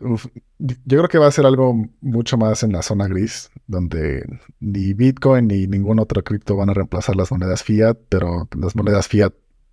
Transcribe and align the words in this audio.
yo 0.00 0.76
creo 0.86 1.08
que 1.08 1.18
va 1.18 1.26
a 1.26 1.32
ser 1.32 1.46
algo 1.46 1.74
mucho 2.00 2.36
más 2.36 2.62
en 2.62 2.72
la 2.72 2.82
zona 2.82 3.08
gris, 3.08 3.50
donde 3.66 4.24
ni 4.60 4.94
Bitcoin 4.94 5.48
ni 5.48 5.66
ningún 5.66 5.98
otro 5.98 6.22
cripto 6.22 6.56
van 6.56 6.70
a 6.70 6.74
reemplazar 6.74 7.16
las 7.16 7.30
monedas 7.30 7.62
fiat, 7.62 7.96
pero 8.08 8.48
las 8.56 8.76
monedas 8.76 9.08
fiat 9.08 9.32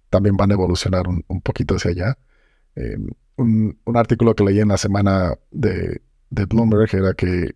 también 0.10 0.38
van 0.38 0.52
a 0.52 0.54
evolucionar 0.56 1.08
un, 1.08 1.42
poquito 1.42 1.76
hacia 1.76 1.92
allá. 1.92 2.18
Eh, 2.76 2.98
un, 3.38 3.78
artículo 3.96 4.36
que 4.36 4.44
leí 4.44 4.60
en 4.60 4.70
la 4.70 4.78
semana 4.78 5.38
de, 5.52 6.02
Bloomberg 6.30 6.94
era 6.96 7.14
que 7.14 7.56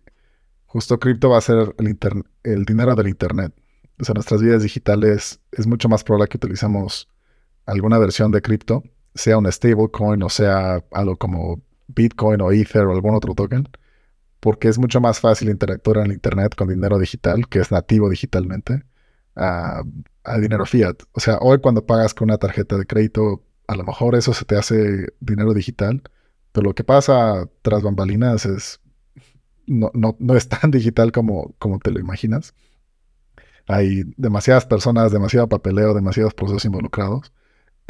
justo 0.66 0.98
cripto 0.98 1.30
va 1.30 1.38
a 1.38 1.42
ser 1.42 1.74
el, 1.78 1.98
el 2.44 2.64
dinero 2.64 2.94
del 2.94 3.08
Internet. 3.08 3.52
O 4.00 4.04
sea, 4.04 4.14
nuestras 4.14 4.42
vidas 4.42 4.62
digitales 4.62 5.40
es 5.52 5.66
mucho 5.66 5.88
más 5.88 6.04
probable 6.04 6.28
que 6.28 6.38
utilizamos 6.38 7.08
alguna 7.66 7.98
versión 7.98 8.30
de 8.30 8.42
cripto, 8.42 8.82
sea 9.14 9.38
un 9.38 9.50
stablecoin 9.50 10.22
o 10.22 10.28
sea 10.28 10.84
algo 10.92 11.16
como 11.16 11.60
Bitcoin 11.94 12.40
o 12.40 12.52
Ether 12.52 12.84
o 12.86 12.92
algún 12.92 13.14
otro 13.14 13.34
token, 13.34 13.68
porque 14.40 14.68
es 14.68 14.78
mucho 14.78 15.00
más 15.00 15.20
fácil 15.20 15.50
interactuar 15.50 15.98
en 15.98 16.12
Internet 16.12 16.54
con 16.56 16.68
dinero 16.68 16.98
digital, 16.98 17.48
que 17.48 17.60
es 17.60 17.70
nativo 17.70 18.08
digitalmente, 18.08 18.84
a, 19.36 19.82
dinero 20.40 20.66
fiat. 20.66 20.96
O 21.12 21.20
sea, 21.20 21.38
hoy 21.40 21.60
cuando 21.60 21.86
pagas 21.86 22.14
con 22.14 22.26
una 22.30 22.38
tarjeta 22.38 22.76
de 22.78 22.86
crédito, 22.86 23.44
a 23.66 23.76
lo 23.76 23.84
mejor 23.84 24.14
eso 24.14 24.34
se 24.34 24.44
te 24.44 24.56
hace 24.56 25.08
dinero 25.20 25.54
digital, 25.54 26.02
pero 26.52 26.68
lo 26.68 26.74
que 26.74 26.84
pasa 26.84 27.48
tras 27.62 27.82
bambalinas 27.82 28.46
es 28.46 28.80
no, 29.66 29.90
no, 29.94 30.16
no 30.18 30.36
es 30.36 30.48
tan 30.48 30.70
digital 30.72 31.12
como, 31.12 31.54
como 31.58 31.78
te 31.78 31.90
lo 31.90 32.00
imaginas. 32.00 32.54
Hay 33.68 34.04
demasiadas 34.16 34.66
personas, 34.66 35.12
demasiado 35.12 35.48
papeleo, 35.48 35.94
demasiados 35.94 36.34
procesos 36.34 36.64
involucrados 36.64 37.32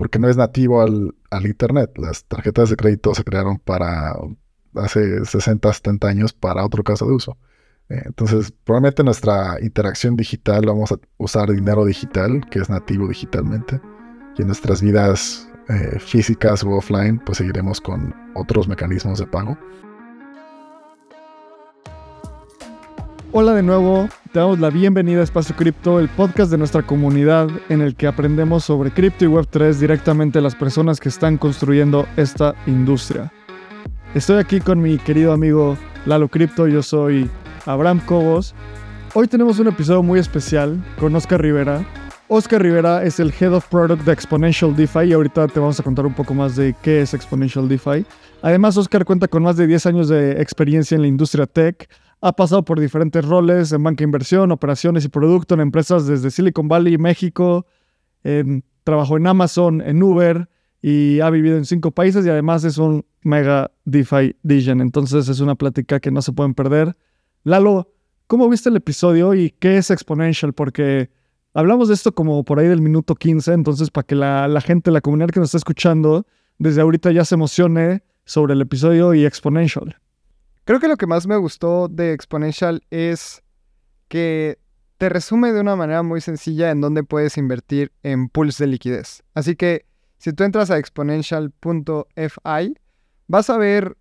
porque 0.00 0.18
no 0.18 0.30
es 0.30 0.38
nativo 0.38 0.80
al, 0.80 1.12
Internet. 1.45 1.90
Las 1.98 2.24
tarjetas 2.24 2.70
de 2.70 2.77
crédito 2.77 3.14
se 3.14 3.22
crearon 3.22 3.58
para 3.58 4.14
hace 4.74 5.27
60, 5.27 5.70
70 5.70 6.08
años 6.08 6.32
para 6.32 6.64
otro 6.64 6.82
caso 6.82 7.06
de 7.06 7.12
uso. 7.12 7.36
Eh, 7.91 8.00
entonces, 8.06 8.50
probablemente 8.64 9.05
nuestra 9.05 9.58
interacción 9.60 10.16
digital 10.16 10.64
vamos 10.64 10.91
a 10.91 10.97
usar 11.19 11.50
dinero 11.50 11.84
digital, 11.84 12.48
que 12.50 12.60
es 12.60 12.70
nativo 12.70 13.08
digitalmente, 13.08 13.78
y 14.38 14.41
en 14.41 14.47
nuestras 14.47 14.80
vidas 14.80 15.47
eh, 15.69 15.98
físicas 15.98 16.62
u 16.62 16.72
offline, 16.72 17.20
pues 17.27 17.36
seguiremos 17.36 17.78
con 17.78 18.14
otros 18.34 18.69
mecanismos 18.69 19.19
de 19.19 19.27
pago. 19.27 19.58
Hola 23.33 23.55
de 23.55 23.62
nuevo, 23.62 24.09
te 24.33 24.41
damos 24.41 24.59
la 24.59 24.70
bienvenida 24.70 25.20
a 25.20 25.23
Espacio 25.23 25.55
Cripto, 25.55 26.00
el 26.00 26.09
podcast 26.09 26.50
de 26.50 26.59
nuestra 26.59 26.83
comunidad 26.83 27.48
en 27.69 27.81
el 27.81 27.95
que 27.95 28.09
aprendemos 28.09 28.64
sobre 28.64 28.91
cripto 28.91 29.25
y 29.25 29.28
Web3 29.28 29.75
directamente 29.75 30.41
las 30.41 30.56
personas 30.56 30.98
que 30.98 31.11
están 31.11 31.39
construyendo 31.39 32.09
esta 32.17 32.56
industria. 32.67 33.33
Estoy 34.17 34.39
aquí 34.39 34.59
con 34.59 34.83
mi 34.83 34.98
querido 34.98 35.33
amigo 35.33 35.78
Lalo 36.06 36.27
Cripto, 36.27 36.67
yo 36.67 36.83
soy 36.83 37.31
Abraham 37.67 38.00
Cobos. 38.05 38.53
Hoy 39.14 39.28
tenemos 39.28 39.61
un 39.61 39.69
episodio 39.69 40.03
muy 40.03 40.19
especial 40.19 40.83
con 40.98 41.15
Oscar 41.15 41.41
Rivera. 41.41 41.87
Oscar 42.27 42.61
Rivera 42.61 43.05
es 43.05 43.20
el 43.20 43.33
Head 43.33 43.55
of 43.55 43.69
Product 43.69 44.05
de 44.05 44.12
Exponential 44.12 44.75
DeFi 44.75 45.05
y 45.05 45.12
ahorita 45.12 45.47
te 45.47 45.61
vamos 45.61 45.78
a 45.78 45.84
contar 45.84 46.05
un 46.05 46.15
poco 46.15 46.34
más 46.34 46.56
de 46.56 46.75
qué 46.83 47.03
es 47.03 47.15
Exponential 47.15 47.69
DeFi. 47.69 48.05
Además, 48.42 48.77
Oscar 48.77 49.05
cuenta 49.05 49.28
con 49.28 49.44
más 49.44 49.56
de 49.56 49.69
10 49.69 49.87
años 49.87 50.09
de 50.09 50.41
experiencia 50.42 50.97
en 50.97 51.03
la 51.03 51.09
industria 51.09 51.47
tech 51.47 51.89
ha 52.20 52.32
pasado 52.32 52.64
por 52.64 52.78
diferentes 52.80 53.24
roles 53.24 53.72
en 53.72 53.82
banca 53.82 54.04
inversión, 54.04 54.52
operaciones 54.52 55.04
y 55.04 55.08
producto 55.08 55.54
en 55.54 55.60
empresas 55.60 56.06
desde 56.06 56.30
Silicon 56.30 56.68
Valley, 56.68 56.98
México. 56.98 57.66
trabajó 58.84 59.16
en 59.16 59.26
Amazon, 59.26 59.80
en 59.80 60.02
Uber 60.02 60.48
y 60.82 61.20
ha 61.20 61.30
vivido 61.30 61.56
en 61.56 61.64
cinco 61.64 61.91
países 61.91 62.24
y 62.26 62.30
además 62.30 62.64
es 62.64 62.78
un 62.78 63.04
mega 63.22 63.70
DeFi 63.84 64.36
Digen. 64.42 64.80
Entonces 64.80 65.28
es 65.28 65.41
una 65.41 65.54
plática 65.54 66.00
que 66.00 66.10
no 66.10 66.22
se 66.22 66.32
pueden 66.32 66.54
perder. 66.54 66.96
Lalo, 67.44 67.92
¿cómo 68.26 68.48
viste 68.48 68.68
el 68.68 68.76
episodio 68.76 69.34
y 69.34 69.50
qué 69.50 69.78
es 69.78 69.91
Exponential? 69.91 70.52
Porque 70.52 71.10
hablamos 71.54 71.88
de 71.88 71.94
esto 71.94 72.14
como 72.14 72.44
por 72.44 72.58
ahí 72.58 72.69
del 72.69 72.82
minuto 72.82 73.14
15, 73.14 73.53
entonces 73.53 73.91
para 73.91 74.06
que 74.06 74.14
la, 74.14 74.47
la 74.47 74.60
gente, 74.60 74.91
la 74.91 75.00
comunidad 75.00 75.30
que 75.30 75.41
nos 75.41 75.48
está 75.48 75.59
escuchando, 75.59 76.26
desde 76.59 76.82
ahorita 76.82 77.12
ya 77.12 77.25
se 77.25 77.34
emocione 77.34 78.03
sobre 78.25 78.53
el 78.53 78.60
episodio 78.60 79.14
y 79.14 79.25
Exponential. 79.25 79.97
Creo 80.70 80.78
que 80.78 80.86
lo 80.86 80.97
que 80.97 81.08
más 81.08 81.26
me 81.26 81.36
gustó 81.36 81.88
de 81.88 82.12
Exponential 82.12 82.84
es 82.91 83.42
que 84.06 84.60
te 84.98 85.08
resume 85.08 85.50
de 85.53 85.58
una 85.58 85.75
manera 85.75 86.04
muy 86.04 86.20
sencilla 86.20 86.70
en 86.70 86.81
dónde 86.81 87.03
puedes 87.03 87.36
invertir 87.38 87.91
en 88.04 88.28
pools 88.28 88.56
de 88.58 88.69
liquidez. 88.69 89.25
Así 89.34 89.56
que 89.56 89.84
si 90.19 90.32
tú 90.32 90.44
entras 90.44 90.70
a 90.70 90.78
exponential.fi, 90.78 92.75
vas 93.26 93.50
a 93.50 93.56
ver 93.56 93.97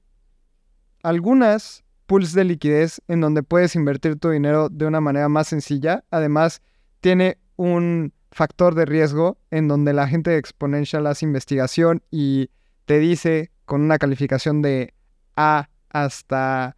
algunas 1.02 1.84
pools 2.06 2.34
de 2.34 2.44
liquidez 2.44 3.02
en 3.08 3.22
donde 3.22 3.41
puedes 3.41 3.75
invertir 3.75 4.19
tu 4.19 4.29
dinero 4.29 4.69
de 4.69 4.85
una 4.85 5.02
manera 5.02 5.28
más 5.28 5.47
sencilla. 5.47 6.03
Además, 6.12 6.62
tiene 7.02 7.40
un 7.56 8.13
factor 8.31 8.75
de 8.75 8.85
riesgo 8.85 9.40
en 9.50 9.68
donde 9.68 9.94
la 9.94 10.08
gente 10.08 10.29
de 10.29 10.38
Exponential 10.38 11.08
hace 11.08 11.25
investigación 11.25 12.03
y 12.12 12.52
te 12.85 13.00
dice 13.00 13.50
con 13.66 13.81
una 13.81 13.97
calificación 13.97 14.62
de 14.62 14.94
A 15.35 15.68
hasta 15.90 16.76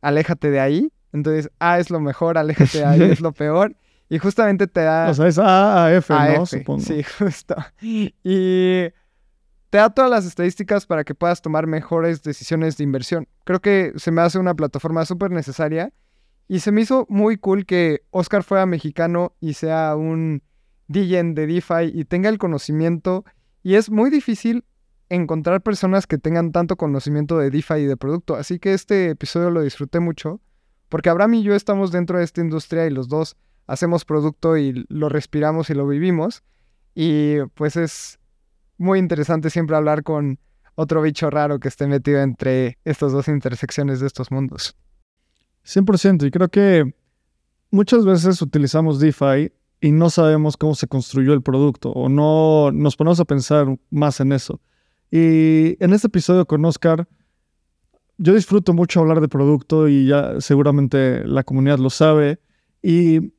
aléjate 0.00 0.50
de 0.50 0.60
ahí. 0.60 0.92
Entonces, 1.12 1.50
A 1.58 1.78
es 1.78 1.90
lo 1.90 2.00
mejor, 2.00 2.38
aléjate 2.38 2.78
de 2.78 2.84
ahí 2.84 3.02
es 3.02 3.20
lo 3.20 3.32
peor. 3.34 3.76
Y 4.08 4.18
justamente 4.18 4.66
te 4.66 4.82
da... 4.82 5.10
O 5.10 5.14
sea, 5.14 5.26
es 5.26 5.38
A 5.38 5.86
a 5.86 5.94
F, 5.94 6.14
¿no? 6.14 6.46
Supongo. 6.46 6.80
Sí, 6.80 7.02
justo. 7.18 7.56
Y 7.80 8.88
te 9.70 9.78
da 9.78 9.90
todas 9.90 10.10
las 10.10 10.24
estadísticas 10.26 10.86
para 10.86 11.04
que 11.04 11.14
puedas 11.14 11.42
tomar 11.42 11.66
mejores 11.66 12.22
decisiones 12.22 12.76
de 12.76 12.84
inversión. 12.84 13.26
Creo 13.44 13.60
que 13.60 13.92
se 13.96 14.12
me 14.12 14.22
hace 14.22 14.38
una 14.38 14.54
plataforma 14.54 15.04
súper 15.04 15.30
necesaria. 15.30 15.92
Y 16.48 16.60
se 16.60 16.70
me 16.70 16.82
hizo 16.82 17.06
muy 17.08 17.38
cool 17.38 17.66
que 17.66 18.02
Oscar 18.10 18.44
fuera 18.44 18.66
mexicano 18.66 19.34
y 19.40 19.54
sea 19.54 19.96
un 19.96 20.42
DJ 20.86 21.24
de 21.34 21.46
DeFi 21.48 21.90
y 21.92 22.04
tenga 22.04 22.28
el 22.28 22.38
conocimiento. 22.38 23.24
Y 23.64 23.74
es 23.74 23.90
muy 23.90 24.10
difícil 24.10 24.64
encontrar 25.08 25.62
personas 25.62 26.06
que 26.06 26.18
tengan 26.18 26.52
tanto 26.52 26.76
conocimiento 26.76 27.38
de 27.38 27.50
DeFi 27.50 27.74
y 27.74 27.84
de 27.84 27.96
producto. 27.96 28.36
Así 28.36 28.58
que 28.58 28.74
este 28.74 29.10
episodio 29.10 29.50
lo 29.50 29.62
disfruté 29.62 30.00
mucho, 30.00 30.40
porque 30.88 31.10
Abraham 31.10 31.34
y 31.34 31.42
yo 31.42 31.54
estamos 31.54 31.92
dentro 31.92 32.18
de 32.18 32.24
esta 32.24 32.40
industria 32.40 32.86
y 32.86 32.90
los 32.90 33.08
dos 33.08 33.36
hacemos 33.66 34.04
producto 34.04 34.56
y 34.56 34.86
lo 34.88 35.08
respiramos 35.08 35.70
y 35.70 35.74
lo 35.74 35.86
vivimos. 35.86 36.42
Y 36.94 37.38
pues 37.54 37.76
es 37.76 38.18
muy 38.78 38.98
interesante 38.98 39.50
siempre 39.50 39.76
hablar 39.76 40.02
con 40.02 40.38
otro 40.74 41.02
bicho 41.02 41.30
raro 41.30 41.58
que 41.58 41.68
esté 41.68 41.86
metido 41.86 42.20
entre 42.20 42.78
estas 42.84 43.12
dos 43.12 43.28
intersecciones 43.28 44.00
de 44.00 44.06
estos 44.06 44.30
mundos. 44.30 44.76
100%, 45.64 46.26
y 46.26 46.30
creo 46.30 46.48
que 46.48 46.94
muchas 47.70 48.04
veces 48.04 48.40
utilizamos 48.40 49.00
DeFi 49.00 49.52
y 49.80 49.92
no 49.92 50.10
sabemos 50.10 50.56
cómo 50.56 50.74
se 50.74 50.86
construyó 50.86 51.32
el 51.32 51.42
producto 51.42 51.90
o 51.90 52.08
no 52.08 52.70
nos 52.72 52.96
ponemos 52.96 53.20
a 53.20 53.24
pensar 53.24 53.76
más 53.90 54.20
en 54.20 54.32
eso. 54.32 54.60
Y 55.18 55.82
en 55.82 55.94
este 55.94 56.08
episodio 56.08 56.44
con 56.44 56.62
Oscar, 56.66 57.08
yo 58.18 58.34
disfruto 58.34 58.74
mucho 58.74 59.00
hablar 59.00 59.22
de 59.22 59.28
producto 59.28 59.88
y 59.88 60.08
ya 60.08 60.42
seguramente 60.42 61.24
la 61.24 61.42
comunidad 61.42 61.78
lo 61.78 61.88
sabe. 61.88 62.38
Y 62.82 63.32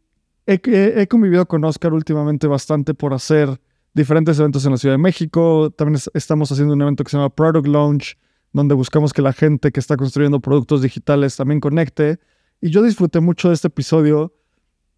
he, 0.48 1.08
convivido 1.08 1.48
con 1.48 1.64
Oscar 1.66 1.94
últimamente 1.94 2.48
bastante 2.48 2.96
por 2.96 3.14
hacer 3.14 3.62
diferentes 3.94 4.40
eventos 4.40 4.66
en 4.66 4.72
la 4.72 4.78
Ciudad 4.78 4.96
de 4.96 5.04
México. 5.04 5.70
También 5.70 6.02
estamos 6.16 6.52
haciendo 6.52 6.74
un 6.74 6.82
evento 6.82 7.04
que 7.04 7.12
se 7.12 7.18
llama 7.18 7.30
Product 7.30 7.68
Launch, 7.68 8.18
donde 8.54 8.74
buscamos 8.74 9.14
que 9.14 9.22
la 9.22 9.34
gente 9.34 9.72
que 9.72 9.80
está 9.80 9.98
construyendo 9.98 10.40
productos 10.40 10.82
digitales 10.82 11.36
también 11.36 11.60
conecte. 11.60 12.20
Y 12.60 12.72
yo 12.72 12.82
disfruté 12.82 13.20
mucho 13.20 13.50
de 13.50 13.54
este 13.54 13.68
episodio, 13.68 14.34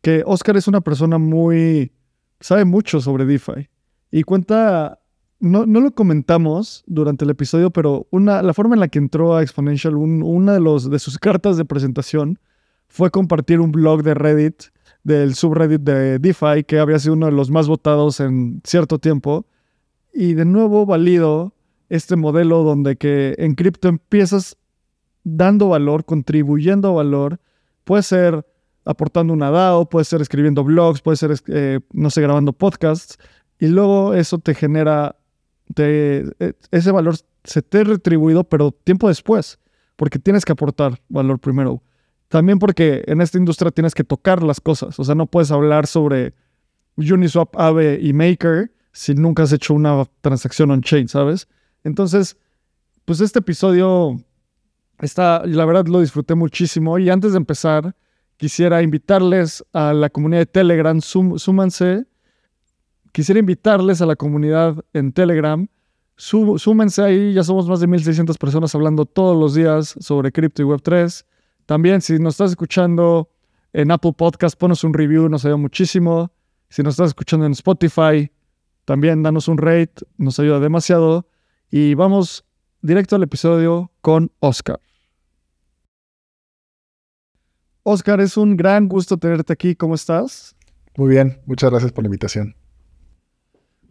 que 0.02 0.24
Oscar 0.26 0.56
es 0.56 0.70
una 0.70 0.80
persona 0.80 1.18
muy... 1.18 1.92
sabe 2.40 2.64
mucho 2.64 3.02
sobre 3.02 3.26
DeFi 3.26 3.68
y 4.12 4.24
cuenta 4.24 4.99
no, 5.40 5.66
no, 5.66 5.80
lo 5.82 5.92
comentamos 5.92 6.84
durante 6.88 7.26
el 7.26 7.32
episodio, 7.32 7.72
pero 7.72 8.08
una, 8.12 8.42
la 8.42 8.54
forma 8.54 8.76
en 8.76 8.82
la 8.82 8.88
que 8.88 9.00
entró 9.00 9.36
a 9.36 9.42
Exponential, 9.42 9.96
una 9.96 10.54
de, 10.54 10.60
los, 10.60 10.90
de 10.90 11.00
sus 11.00 11.18
cartas 11.20 11.58
de 11.58 11.66
presentación 11.66 12.40
fue 12.88 13.12
compartir 13.12 13.60
un 13.60 13.72
blog 13.72 14.04
de 14.04 14.14
Reddit, 14.14 14.64
del 15.04 15.36
subreddit 15.36 15.82
de 15.82 16.20
DeFi, 16.20 16.64
que 16.66 16.80
había 16.80 17.00
sido 17.00 17.14
uno 17.14 17.28
de 17.28 17.32
los 17.32 17.50
más 17.50 17.68
votados 17.68 18.20
en 18.20 18.62
cierto 18.66 19.00
tiempo. 19.00 19.46
Y 20.14 20.34
de 20.34 20.46
nuevo 20.46 20.86
valido 20.86 21.54
este 21.90 22.16
modelo 22.16 22.64
donde 22.64 22.96
que 22.98 23.36
en 23.38 23.56
cripto 23.56 23.88
empiezas 23.88 24.58
dando 25.24 25.70
valor, 25.70 26.06
contribuyendo 26.06 26.94
valor. 26.94 27.40
Puede 27.84 28.04
ser 28.04 28.46
aportando 28.86 29.34
una 29.34 29.52
DAO, 29.52 29.90
puede 29.90 30.06
ser 30.06 30.22
escribiendo 30.22 30.64
blogs, 30.64 31.02
puede 31.02 31.18
ser, 31.18 31.36
eh, 31.48 31.80
no 31.94 32.10
sé, 32.10 32.22
grabando 32.22 32.54
podcasts. 32.54 33.18
Y 33.60 33.68
luego 33.68 34.14
eso 34.14 34.40
te 34.40 34.54
genera 34.56 35.19
e, 35.78 36.54
ese 36.72 36.92
valor 36.92 37.16
se 37.44 37.62
te 37.62 37.80
ha 37.80 37.84
retribuido, 37.84 38.44
pero 38.44 38.72
tiempo 38.72 39.08
después, 39.08 39.60
porque 39.96 40.20
tienes 40.20 40.46
que 40.46 40.52
aportar 40.52 41.02
valor 41.10 41.40
primero. 41.40 41.84
También 42.28 42.60
porque 42.60 43.04
en 43.08 43.22
esta 43.22 43.38
industria 43.38 43.72
tienes 43.72 43.94
que 43.94 44.04
tocar 44.04 44.44
las 44.44 44.62
cosas, 44.62 45.00
o 45.00 45.04
sea, 45.04 45.16
no 45.16 45.26
puedes 45.26 45.52
hablar 45.52 45.88
sobre 45.88 46.34
Uniswap, 46.96 47.56
Aave 47.56 48.00
y 48.02 48.14
Maker 48.14 48.72
si 48.92 49.14
nunca 49.14 49.44
has 49.44 49.54
hecho 49.54 49.74
una 49.74 50.04
transacción 50.22 50.72
on-chain, 50.72 51.08
¿sabes? 51.08 51.48
Entonces, 51.84 52.38
pues 53.06 53.22
este 53.22 53.40
episodio 53.40 54.20
Está, 55.02 55.44
la 55.46 55.66
verdad 55.66 55.88
lo 55.88 56.02
disfruté 56.02 56.36
muchísimo 56.36 57.00
y 57.00 57.10
antes 57.10 57.32
de 57.32 57.38
empezar 57.38 57.96
quisiera 58.36 58.82
invitarles 58.82 59.64
a 59.72 59.94
la 59.94 60.10
comunidad 60.10 60.42
de 60.42 60.46
Telegram, 60.46 61.00
súmanse, 61.02 62.06
quisiera 63.12 63.40
invitarles 63.40 64.02
a 64.02 64.06
la 64.06 64.16
comunidad 64.16 64.84
en 64.94 65.12
Telegram, 65.12 65.68
súmense 66.16 67.02
ahí, 67.02 67.34
ya 67.34 67.44
somos 67.44 67.68
más 67.68 67.80
de 67.80 67.88
1600 67.88 68.38
personas 68.38 68.76
hablando 68.76 69.06
todos 69.06 69.38
los 69.38 69.54
días 69.54 69.96
sobre 70.00 70.32
cripto 70.32 70.62
y 70.62 70.66
Web3. 70.66 71.26
También 71.66 72.02
si 72.02 72.20
nos 72.20 72.34
estás 72.34 72.52
escuchando 72.52 73.30
en 73.74 73.92
Apple 73.92 74.14
Podcast, 74.18 74.58
ponos 74.60 74.84
un 74.84 74.94
review, 74.94 75.30
nos 75.30 75.46
ayuda 75.46 75.58
muchísimo. 75.58 76.32
Si 76.70 76.84
nos 76.84 76.94
estás 76.94 77.10
escuchando 77.10 77.46
en 77.46 77.54
Spotify, 77.54 78.32
también 78.86 79.24
danos 79.24 79.48
un 79.48 79.58
rate, 79.58 79.94
nos 80.18 80.40
ayuda 80.40 80.60
demasiado. 80.60 81.28
Y 81.72 81.94
vamos 81.94 82.46
directo 82.82 83.16
al 83.16 83.24
episodio 83.24 83.92
con 84.02 84.32
Oscar. 84.40 84.80
Oscar, 87.84 88.20
es 88.20 88.38
un 88.38 88.58
gran 88.58 88.88
gusto 88.88 89.18
tenerte 89.18 89.54
aquí. 89.54 89.76
¿Cómo 89.76 89.96
estás? 89.96 90.56
Muy 90.98 91.10
bien, 91.10 91.40
muchas 91.46 91.70
gracias 91.70 91.92
por 91.92 92.04
la 92.04 92.08
invitación. 92.08 92.59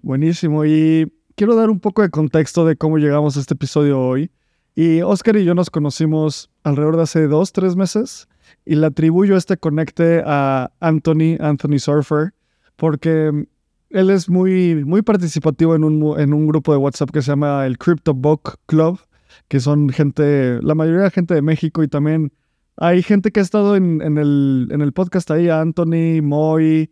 Buenísimo. 0.02 0.64
Y 0.64 1.12
quiero 1.34 1.54
dar 1.56 1.70
un 1.70 1.80
poco 1.80 2.02
de 2.02 2.10
contexto 2.10 2.64
de 2.64 2.76
cómo 2.76 2.98
llegamos 2.98 3.36
a 3.36 3.40
este 3.40 3.54
episodio 3.54 4.00
hoy. 4.00 4.30
Y 4.74 5.02
Oscar 5.02 5.36
y 5.36 5.44
yo 5.44 5.54
nos 5.54 5.70
conocimos 5.70 6.50
alrededor 6.62 6.96
de 6.96 7.02
hace 7.02 7.26
dos, 7.26 7.52
tres 7.52 7.74
meses. 7.74 8.28
Y 8.64 8.76
le 8.76 8.86
atribuyo 8.86 9.36
este 9.36 9.56
conecte 9.56 10.22
a 10.24 10.70
Anthony, 10.80 11.36
Anthony 11.40 11.78
Surfer, 11.78 12.32
porque 12.76 13.46
él 13.90 14.10
es 14.10 14.28
muy, 14.28 14.84
muy 14.84 15.02
participativo 15.02 15.74
en 15.74 15.84
un, 15.84 16.20
en 16.20 16.32
un 16.32 16.46
grupo 16.46 16.72
de 16.72 16.78
WhatsApp 16.78 17.10
que 17.10 17.22
se 17.22 17.32
llama 17.32 17.66
el 17.66 17.78
Crypto 17.78 18.14
Book 18.14 18.58
Club, 18.66 19.00
que 19.48 19.60
son 19.60 19.88
gente, 19.88 20.60
la 20.62 20.74
mayoría 20.74 21.02
de 21.02 21.10
gente 21.10 21.34
de 21.34 21.42
México 21.42 21.82
y 21.82 21.88
también 21.88 22.32
hay 22.76 23.02
gente 23.02 23.32
que 23.32 23.40
ha 23.40 23.42
estado 23.42 23.74
en, 23.74 24.00
el, 24.00 24.68
en 24.70 24.80
el 24.80 24.92
podcast 24.92 25.30
ahí, 25.32 25.48
Anthony, 25.48 26.22
Moy, 26.22 26.90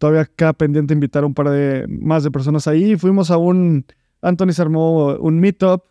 todavía 0.00 0.22
acá 0.22 0.54
pendiente 0.54 0.94
invitar 0.94 1.24
a 1.24 1.26
un 1.26 1.34
par 1.34 1.50
de 1.50 1.84
más 1.86 2.24
de 2.24 2.30
personas 2.30 2.66
ahí. 2.66 2.96
Fuimos 2.96 3.30
a 3.30 3.36
un, 3.36 3.84
Anthony 4.22 4.52
se 4.52 4.62
armó 4.62 5.14
un 5.16 5.38
meetup, 5.38 5.82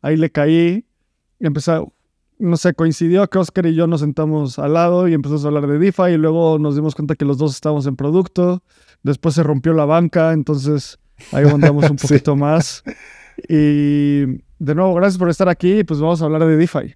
ahí 0.00 0.16
le 0.16 0.30
caí, 0.30 0.86
y 1.38 1.46
empezó, 1.46 1.92
no 2.38 2.56
sé, 2.56 2.72
coincidió 2.72 3.28
que 3.28 3.38
Oscar 3.38 3.66
y 3.66 3.74
yo 3.74 3.86
nos 3.86 4.00
sentamos 4.00 4.58
al 4.58 4.72
lado 4.72 5.06
y 5.06 5.12
empezamos 5.12 5.44
a 5.44 5.48
hablar 5.48 5.66
de 5.66 5.78
DeFi 5.78 6.12
y 6.14 6.16
luego 6.16 6.58
nos 6.58 6.76
dimos 6.76 6.94
cuenta 6.94 7.14
que 7.14 7.26
los 7.26 7.36
dos 7.36 7.54
estábamos 7.54 7.86
en 7.86 7.94
producto. 7.94 8.62
Después 9.02 9.34
se 9.34 9.42
rompió 9.42 9.74
la 9.74 9.84
banca, 9.84 10.32
entonces 10.32 10.98
ahí 11.32 11.44
aguantamos 11.44 11.90
un 11.90 11.96
poquito 12.02 12.36
más. 12.36 12.82
Y 13.50 14.24
de 14.58 14.74
nuevo, 14.74 14.94
gracias 14.94 15.18
por 15.18 15.28
estar 15.28 15.50
aquí. 15.50 15.84
Pues 15.84 16.00
vamos 16.00 16.22
a 16.22 16.24
hablar 16.24 16.46
de 16.46 16.56
DeFi. 16.56 16.94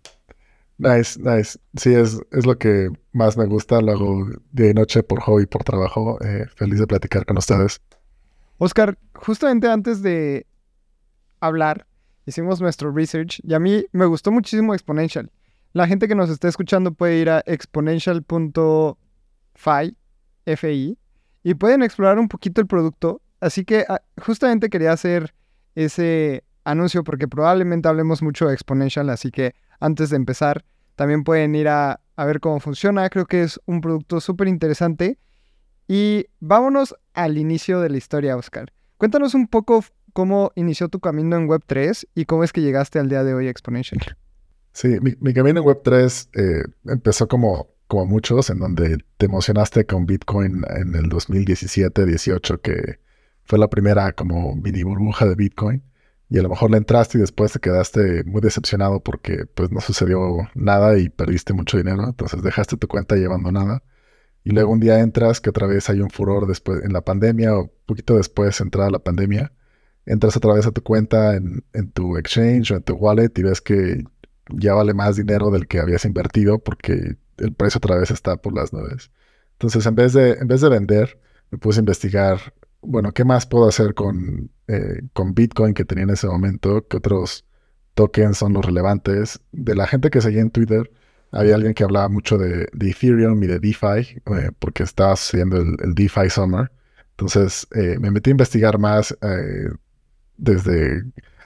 Nice, 0.82 1.18
nice. 1.20 1.58
Sí, 1.76 1.94
es, 1.94 2.20
es 2.32 2.44
lo 2.44 2.58
que 2.58 2.90
más 3.12 3.36
me 3.36 3.46
gusta. 3.46 3.80
Lo 3.80 3.92
hago 3.92 4.26
día 4.50 4.70
y 4.70 4.74
noche 4.74 5.04
por 5.04 5.20
hobby, 5.20 5.46
por 5.46 5.62
trabajo. 5.62 6.18
Eh, 6.24 6.46
feliz 6.56 6.80
de 6.80 6.88
platicar 6.88 7.24
con 7.24 7.38
ustedes. 7.38 7.80
Oscar, 8.58 8.98
justamente 9.14 9.68
antes 9.68 10.02
de 10.02 10.44
hablar, 11.38 11.86
hicimos 12.26 12.60
nuestro 12.60 12.90
research 12.90 13.38
y 13.44 13.54
a 13.54 13.60
mí 13.60 13.86
me 13.92 14.06
gustó 14.06 14.32
muchísimo 14.32 14.74
Exponential. 14.74 15.30
La 15.72 15.86
gente 15.86 16.08
que 16.08 16.16
nos 16.16 16.30
está 16.30 16.48
escuchando 16.48 16.92
puede 16.92 17.18
ir 17.18 17.30
a 17.30 17.44
exponential.fi, 17.46 19.96
FI, 20.44 20.98
y 21.44 21.54
pueden 21.54 21.84
explorar 21.84 22.18
un 22.18 22.28
poquito 22.28 22.60
el 22.60 22.66
producto. 22.66 23.22
Así 23.40 23.64
que 23.64 23.84
ah, 23.88 24.02
justamente 24.20 24.68
quería 24.68 24.92
hacer 24.92 25.32
ese 25.76 26.42
anuncio 26.64 27.04
porque 27.04 27.28
probablemente 27.28 27.88
hablemos 27.88 28.20
mucho 28.20 28.48
de 28.48 28.54
Exponential, 28.54 29.08
así 29.10 29.30
que 29.30 29.54
antes 29.80 30.10
de 30.10 30.16
empezar 30.16 30.64
también 30.96 31.24
pueden 31.24 31.54
ir 31.54 31.68
a, 31.68 32.00
ver 32.16 32.40
cómo 32.40 32.60
funciona. 32.60 33.08
Creo 33.10 33.26
que 33.26 33.42
es 33.42 33.60
un 33.66 33.80
producto 33.80 34.20
súper 34.20 34.48
interesante. 34.48 35.18
Y 35.88 36.26
vámonos 36.38 36.94
al 37.14 37.36
inicio 37.36 37.80
de 37.80 37.90
la 37.90 37.96
historia, 37.96 38.36
Oscar. 38.36 38.72
Cuéntanos 38.96 39.34
un 39.34 39.48
poco 39.48 39.84
cómo 40.12 40.52
inició 40.54 40.88
tu 40.88 41.00
camino 41.00 41.36
en 41.36 41.48
Web3 41.48 42.06
y 42.14 42.24
cómo 42.26 42.44
es 42.44 42.52
que 42.52 42.60
llegaste 42.60 42.98
al 43.00 43.08
día 43.08 43.24
de 43.24 43.34
hoy 43.34 43.48
a 43.48 43.50
Exponential. 43.50 44.00
Sí, 44.72 44.98
mi, 45.00 45.34
camino 45.34 45.60
en 45.60 45.66
Web3 45.66 46.28
eh, 46.34 46.64
empezó 46.86 47.26
como, 47.26 47.68
como 47.88 48.06
muchos, 48.06 48.48
en 48.50 48.60
donde 48.60 48.98
te 49.18 49.26
emocionaste 49.26 49.84
con 49.84 50.06
Bitcoin 50.06 50.62
en 50.76 50.94
el 50.94 51.10
2017-18, 51.10 52.60
que 52.60 53.00
fue 53.44 53.58
la 53.58 53.68
primera 53.68 54.12
como 54.12 54.54
mini 54.54 54.84
burbuja 54.84 55.26
de 55.26 55.34
Bitcoin 55.34 55.82
y 56.32 56.38
a 56.38 56.42
lo 56.42 56.48
mejor 56.48 56.70
le 56.70 56.78
entraste 56.78 57.18
y 57.18 57.20
después 57.20 57.52
te 57.52 57.58
quedaste 57.60 58.24
muy 58.24 58.40
decepcionado 58.40 59.02
porque 59.02 59.44
pues 59.54 59.70
no 59.70 59.82
sucedió 59.82 60.48
nada 60.54 60.96
y 60.98 61.10
perdiste 61.10 61.52
mucho 61.52 61.76
dinero, 61.76 62.06
entonces 62.06 62.42
dejaste 62.42 62.78
tu 62.78 62.88
cuenta 62.88 63.18
y 63.18 63.24
abandonada. 63.24 63.82
Y 64.42 64.52
luego 64.52 64.72
un 64.72 64.80
día 64.80 65.00
entras, 65.00 65.42
que 65.42 65.50
otra 65.50 65.66
vez 65.66 65.90
hay 65.90 66.00
un 66.00 66.08
furor 66.08 66.46
después 66.46 66.82
en 66.84 66.94
la 66.94 67.02
pandemia 67.02 67.54
o 67.58 67.70
poquito 67.84 68.16
después 68.16 68.56
de 68.56 68.64
entrada 68.64 68.88
la 68.88 69.00
pandemia, 69.00 69.52
entras 70.06 70.34
otra 70.34 70.54
vez 70.54 70.66
a 70.66 70.70
tu 70.72 70.82
cuenta 70.82 71.36
en, 71.36 71.64
tu 71.92 72.16
exchange 72.16 72.70
o 72.70 72.76
en 72.76 72.82
tu 72.82 72.94
wallet 72.94 73.30
y 73.36 73.42
ves 73.42 73.60
que 73.60 74.02
ya 74.48 74.72
vale 74.72 74.94
más 74.94 75.16
dinero 75.16 75.50
del 75.50 75.66
que 75.66 75.80
habías 75.80 76.06
invertido 76.06 76.60
porque 76.60 77.18
el 77.36 77.52
precio 77.54 77.76
otra 77.76 77.96
vez 77.98 78.10
está 78.10 78.38
por 78.38 78.54
las 78.54 78.72
nubes. 78.72 79.10
Entonces 79.58 79.84
en 79.84 79.94
vez 79.96 80.14
de, 80.14 80.32
en 80.32 80.48
vez 80.48 80.62
de 80.62 80.70
vender, 80.70 81.20
me 81.50 81.58
puse 81.58 81.80
a 81.80 81.82
investigar 81.82 82.54
bueno, 82.82 83.12
¿qué 83.12 83.24
más 83.24 83.46
puedo 83.46 83.68
hacer 83.68 83.94
con, 83.94 84.50
eh, 84.68 85.02
con 85.12 85.34
Bitcoin 85.34 85.74
que 85.74 85.84
tenía 85.84 86.04
en 86.04 86.10
ese 86.10 86.26
momento? 86.26 86.86
¿Qué 86.88 86.98
otros 86.98 87.46
tokens 87.94 88.38
son 88.38 88.52
los 88.52 88.64
relevantes? 88.64 89.40
De 89.52 89.74
la 89.74 89.86
gente 89.86 90.10
que 90.10 90.20
seguía 90.20 90.42
en 90.42 90.50
Twitter, 90.50 90.90
había 91.30 91.54
alguien 91.54 91.74
que 91.74 91.84
hablaba 91.84 92.08
mucho 92.08 92.38
de, 92.38 92.68
Ethereum 92.80 93.42
y 93.42 93.46
de 93.46 93.58
DeFi, 93.60 94.20
eh, 94.26 94.50
porque 94.58 94.82
estaba 94.82 95.16
sucediendo 95.16 95.58
el, 95.58 95.94
DeFi 95.94 96.28
Summer. 96.28 96.70
Entonces 97.12 97.66
eh, 97.74 97.96
me 98.00 98.10
metí 98.10 98.30
a 98.30 98.32
investigar 98.32 98.78
más 98.78 99.16
desde 100.36 101.04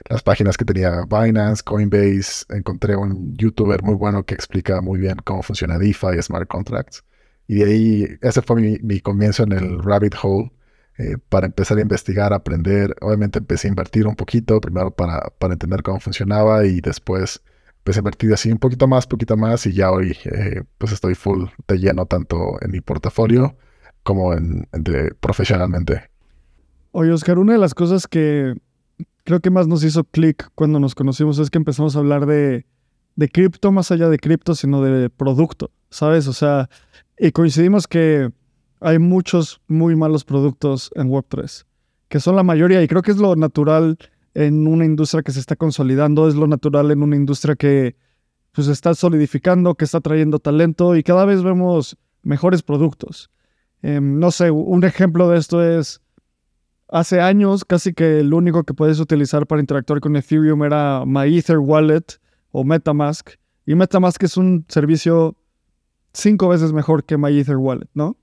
las 0.09 0.23
páginas 0.23 0.57
que 0.57 0.65
tenía 0.65 1.03
Binance, 1.05 1.63
Coinbase. 1.63 2.45
Encontré 2.49 2.95
un 2.95 3.35
youtuber 3.37 3.83
muy 3.83 3.95
bueno 3.95 4.25
que 4.25 4.33
explica 4.33 4.81
muy 4.81 4.99
bien 4.99 5.17
cómo 5.23 5.43
funciona 5.43 5.77
DeFi, 5.77 6.21
Smart 6.21 6.47
Contracts. 6.47 7.03
Y 7.47 7.55
de 7.55 7.65
ahí, 7.65 8.17
ese 8.21 8.41
fue 8.41 8.61
mi, 8.61 8.77
mi 8.79 8.99
comienzo 8.99 9.43
en 9.43 9.51
el 9.53 9.83
rabbit 9.83 10.15
hole 10.21 10.51
eh, 10.97 11.17
para 11.29 11.45
empezar 11.45 11.77
a 11.77 11.81
investigar, 11.81 12.33
aprender. 12.33 12.95
Obviamente 13.01 13.39
empecé 13.39 13.67
a 13.67 13.69
invertir 13.69 14.07
un 14.07 14.15
poquito, 14.15 14.59
primero 14.59 14.91
para, 14.91 15.31
para 15.37 15.53
entender 15.53 15.83
cómo 15.83 15.99
funcionaba 15.99 16.65
y 16.65 16.81
después 16.81 17.43
empecé 17.79 17.99
a 17.99 18.01
invertir 18.01 18.33
así 18.33 18.51
un 18.51 18.57
poquito 18.57 18.87
más, 18.87 19.05
poquito 19.05 19.37
más 19.37 19.65
y 19.67 19.73
ya 19.73 19.91
hoy 19.91 20.17
eh, 20.25 20.63
pues 20.77 20.91
estoy 20.91 21.15
full 21.15 21.45
de 21.67 21.77
lleno 21.77 22.05
tanto 22.05 22.57
en 22.61 22.71
mi 22.71 22.81
portafolio 22.81 23.55
como 24.01 24.33
en, 24.33 24.67
profesionalmente. 25.19 26.09
Oye, 26.91 27.11
Oscar, 27.11 27.37
una 27.37 27.53
de 27.53 27.59
las 27.59 27.75
cosas 27.75 28.07
que 28.07 28.55
creo 29.23 29.39
que 29.39 29.51
más 29.51 29.67
nos 29.67 29.83
hizo 29.83 30.03
clic 30.03 30.49
cuando 30.55 30.79
nos 30.79 30.95
conocimos 30.95 31.37
es 31.37 31.49
que 31.49 31.59
empezamos 31.59 31.95
a 31.95 31.99
hablar 31.99 32.25
de, 32.25 32.65
de 33.15 33.29
cripto 33.29 33.71
más 33.71 33.91
allá 33.91 34.09
de 34.09 34.17
cripto, 34.17 34.55
sino 34.55 34.81
de 34.81 35.09
producto, 35.09 35.69
¿sabes? 35.89 36.27
O 36.27 36.33
sea, 36.33 36.69
y 37.19 37.31
coincidimos 37.31 37.87
que 37.87 38.31
hay 38.79 38.99
muchos 38.99 39.61
muy 39.67 39.95
malos 39.95 40.23
productos 40.23 40.91
en 40.95 41.09
Web3, 41.09 41.65
que 42.09 42.19
son 42.19 42.35
la 42.35 42.43
mayoría, 42.43 42.81
y 42.81 42.87
creo 42.87 43.01
que 43.01 43.11
es 43.11 43.17
lo 43.17 43.35
natural 43.35 43.97
en 44.33 44.67
una 44.67 44.85
industria 44.85 45.23
que 45.23 45.31
se 45.31 45.39
está 45.39 45.55
consolidando, 45.55 46.27
es 46.27 46.35
lo 46.35 46.47
natural 46.47 46.91
en 46.91 47.01
una 47.01 47.15
industria 47.15 47.55
que 47.55 47.95
pues 48.51 48.67
está 48.67 48.93
solidificando, 48.93 49.75
que 49.75 49.85
está 49.85 50.01
trayendo 50.01 50.39
talento 50.39 50.95
y 50.95 51.03
cada 51.03 51.25
vez 51.25 51.43
vemos 51.43 51.97
mejores 52.23 52.63
productos. 52.63 53.29
Em, 53.81 54.19
no 54.19 54.31
sé, 54.31 54.51
un 54.51 54.83
ejemplo 54.83 55.29
de 55.29 55.37
esto 55.37 55.63
es, 55.63 56.01
hace 56.87 57.21
años 57.21 57.65
casi 57.65 57.93
que 57.93 58.19
el 58.19 58.33
único 58.33 58.63
que 58.63 58.73
puedes 58.73 58.99
utilizar 58.99 59.45
para 59.45 59.61
interactuar 59.61 59.99
con 59.99 60.15
Ethereum 60.15 60.63
era 60.63 61.03
MyEther 61.05 61.59
Wallet 61.59 62.19
o 62.51 62.63
Metamask, 62.63 63.31
y 63.65 63.75
Metamask 63.75 64.23
es 64.23 64.37
un 64.37 64.65
servicio 64.69 65.35
cinco 66.13 66.49
veces 66.49 66.73
mejor 66.73 67.03
que 67.03 67.17
MyEther 67.17 67.57
Wallet, 67.57 67.89
¿no? 67.93 68.17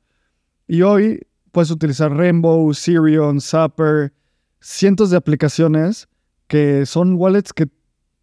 Y 0.66 0.82
hoy 0.82 1.26
puedes 1.52 1.70
utilizar 1.70 2.12
Rainbow, 2.14 2.72
Sirion, 2.72 3.40
Zapper, 3.40 4.12
cientos 4.60 5.10
de 5.10 5.16
aplicaciones 5.16 6.08
que 6.46 6.86
son 6.86 7.14
wallets 7.14 7.52
que 7.52 7.68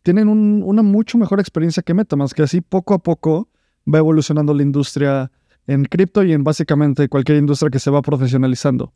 tienen 0.03 0.27
una 0.27 0.81
mucho 0.81 1.17
mejor 1.17 1.39
experiencia 1.39 1.83
que 1.83 1.93
MetaMask, 1.93 2.35
que 2.35 2.43
así 2.43 2.61
poco 2.61 2.93
a 2.93 2.99
poco 2.99 3.49
va 3.91 3.99
evolucionando 3.99 4.53
la 4.53 4.63
industria 4.63 5.31
en 5.67 5.85
cripto 5.85 6.23
y 6.23 6.33
en 6.33 6.43
básicamente 6.43 7.07
cualquier 7.07 7.37
industria 7.37 7.69
que 7.69 7.79
se 7.79 7.91
va 7.91 8.01
profesionalizando. 8.01 8.93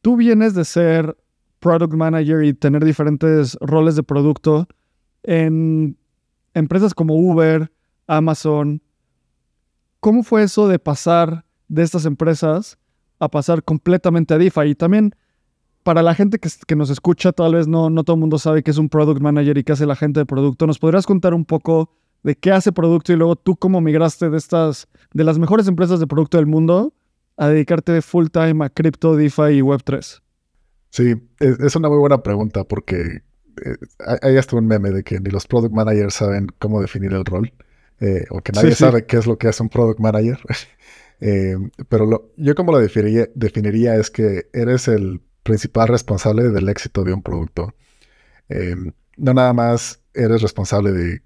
Tú 0.00 0.16
vienes 0.16 0.54
de 0.54 0.64
ser 0.64 1.16
product 1.60 1.94
manager 1.94 2.42
y 2.42 2.54
tener 2.54 2.84
diferentes 2.84 3.56
roles 3.60 3.94
de 3.94 4.02
producto 4.02 4.66
en 5.22 5.96
empresas 6.54 6.92
como 6.92 7.14
Uber, 7.14 7.70
Amazon. 8.08 8.82
¿Cómo 10.00 10.24
fue 10.24 10.42
eso 10.42 10.66
de 10.66 10.80
pasar 10.80 11.44
de 11.72 11.82
estas 11.82 12.04
empresas 12.04 12.78
a 13.18 13.28
pasar 13.28 13.62
completamente 13.62 14.34
a 14.34 14.38
DeFi. 14.38 14.68
Y 14.68 14.74
también 14.74 15.14
para 15.82 16.02
la 16.02 16.14
gente 16.14 16.38
que, 16.38 16.76
nos 16.76 16.90
escucha, 16.90 17.32
tal 17.32 17.54
vez 17.54 17.66
no, 17.66 17.88
no 17.88 18.04
todo 18.04 18.14
el 18.16 18.20
mundo 18.20 18.38
sabe 18.38 18.62
qué 18.62 18.70
es 18.70 18.78
un 18.78 18.90
product 18.90 19.20
manager 19.20 19.56
y 19.56 19.64
qué 19.64 19.72
hace 19.72 19.86
la 19.86 19.96
gente 19.96 20.20
de 20.20 20.26
producto. 20.26 20.66
¿Nos 20.66 20.78
podrías 20.78 21.06
contar 21.06 21.32
un 21.32 21.46
poco 21.46 21.90
de 22.22 22.36
qué 22.36 22.52
hace 22.52 22.72
producto 22.72 23.12
y 23.12 23.16
luego 23.16 23.36
tú 23.36 23.56
cómo 23.56 23.80
migraste 23.80 24.28
de 24.28 24.36
estas, 24.36 24.86
de 25.14 25.24
las 25.24 25.38
mejores 25.38 25.66
empresas 25.66 25.98
de 25.98 26.06
producto 26.06 26.36
del 26.36 26.46
mundo 26.46 26.92
a 27.38 27.48
dedicarte 27.48 28.02
full 28.02 28.26
time 28.26 28.64
a 28.64 28.68
cripto, 28.68 29.16
DeFi 29.16 29.42
y 29.42 29.60
Web3? 29.62 30.20
Sí, 30.90 31.14
es, 31.40 31.74
una 31.74 31.88
muy 31.88 31.98
buena 31.98 32.22
pregunta 32.22 32.64
porque 32.64 33.22
eh, 33.64 33.76
hay 34.20 34.36
hasta 34.36 34.56
un 34.56 34.66
meme 34.66 34.90
de 34.90 35.02
que 35.02 35.18
ni 35.20 35.30
los 35.30 35.46
product 35.46 35.74
managers 35.74 36.14
saben 36.14 36.48
cómo 36.58 36.82
definir 36.82 37.14
el 37.14 37.24
rol, 37.24 37.50
eh, 38.00 38.26
o 38.28 38.42
que 38.42 38.52
nadie 38.52 38.74
sabe 38.74 39.06
qué 39.06 39.16
es 39.16 39.26
lo 39.26 39.38
que 39.38 39.48
hace 39.48 39.62
un 39.62 39.70
product 39.70 40.00
manager. 40.00 40.38
Eh, 41.24 41.56
pero 41.88 42.32
yo 42.36 42.54
como 42.56 42.72
lo 42.72 42.78
definiría, 42.78 43.28
definiría, 43.34 43.94
es 43.94 44.10
que 44.10 44.48
eres 44.52 44.88
el 44.88 45.22
principal 45.44 45.86
responsable 45.88 46.50
del 46.50 46.68
éxito 46.68 47.04
de 47.04 47.12
un 47.12 47.22
producto. 47.22 47.74
no 49.16 49.34
nada 49.34 49.52
más 49.52 50.00
eres 50.14 50.42
responsable 50.42 50.92
de 50.92 51.22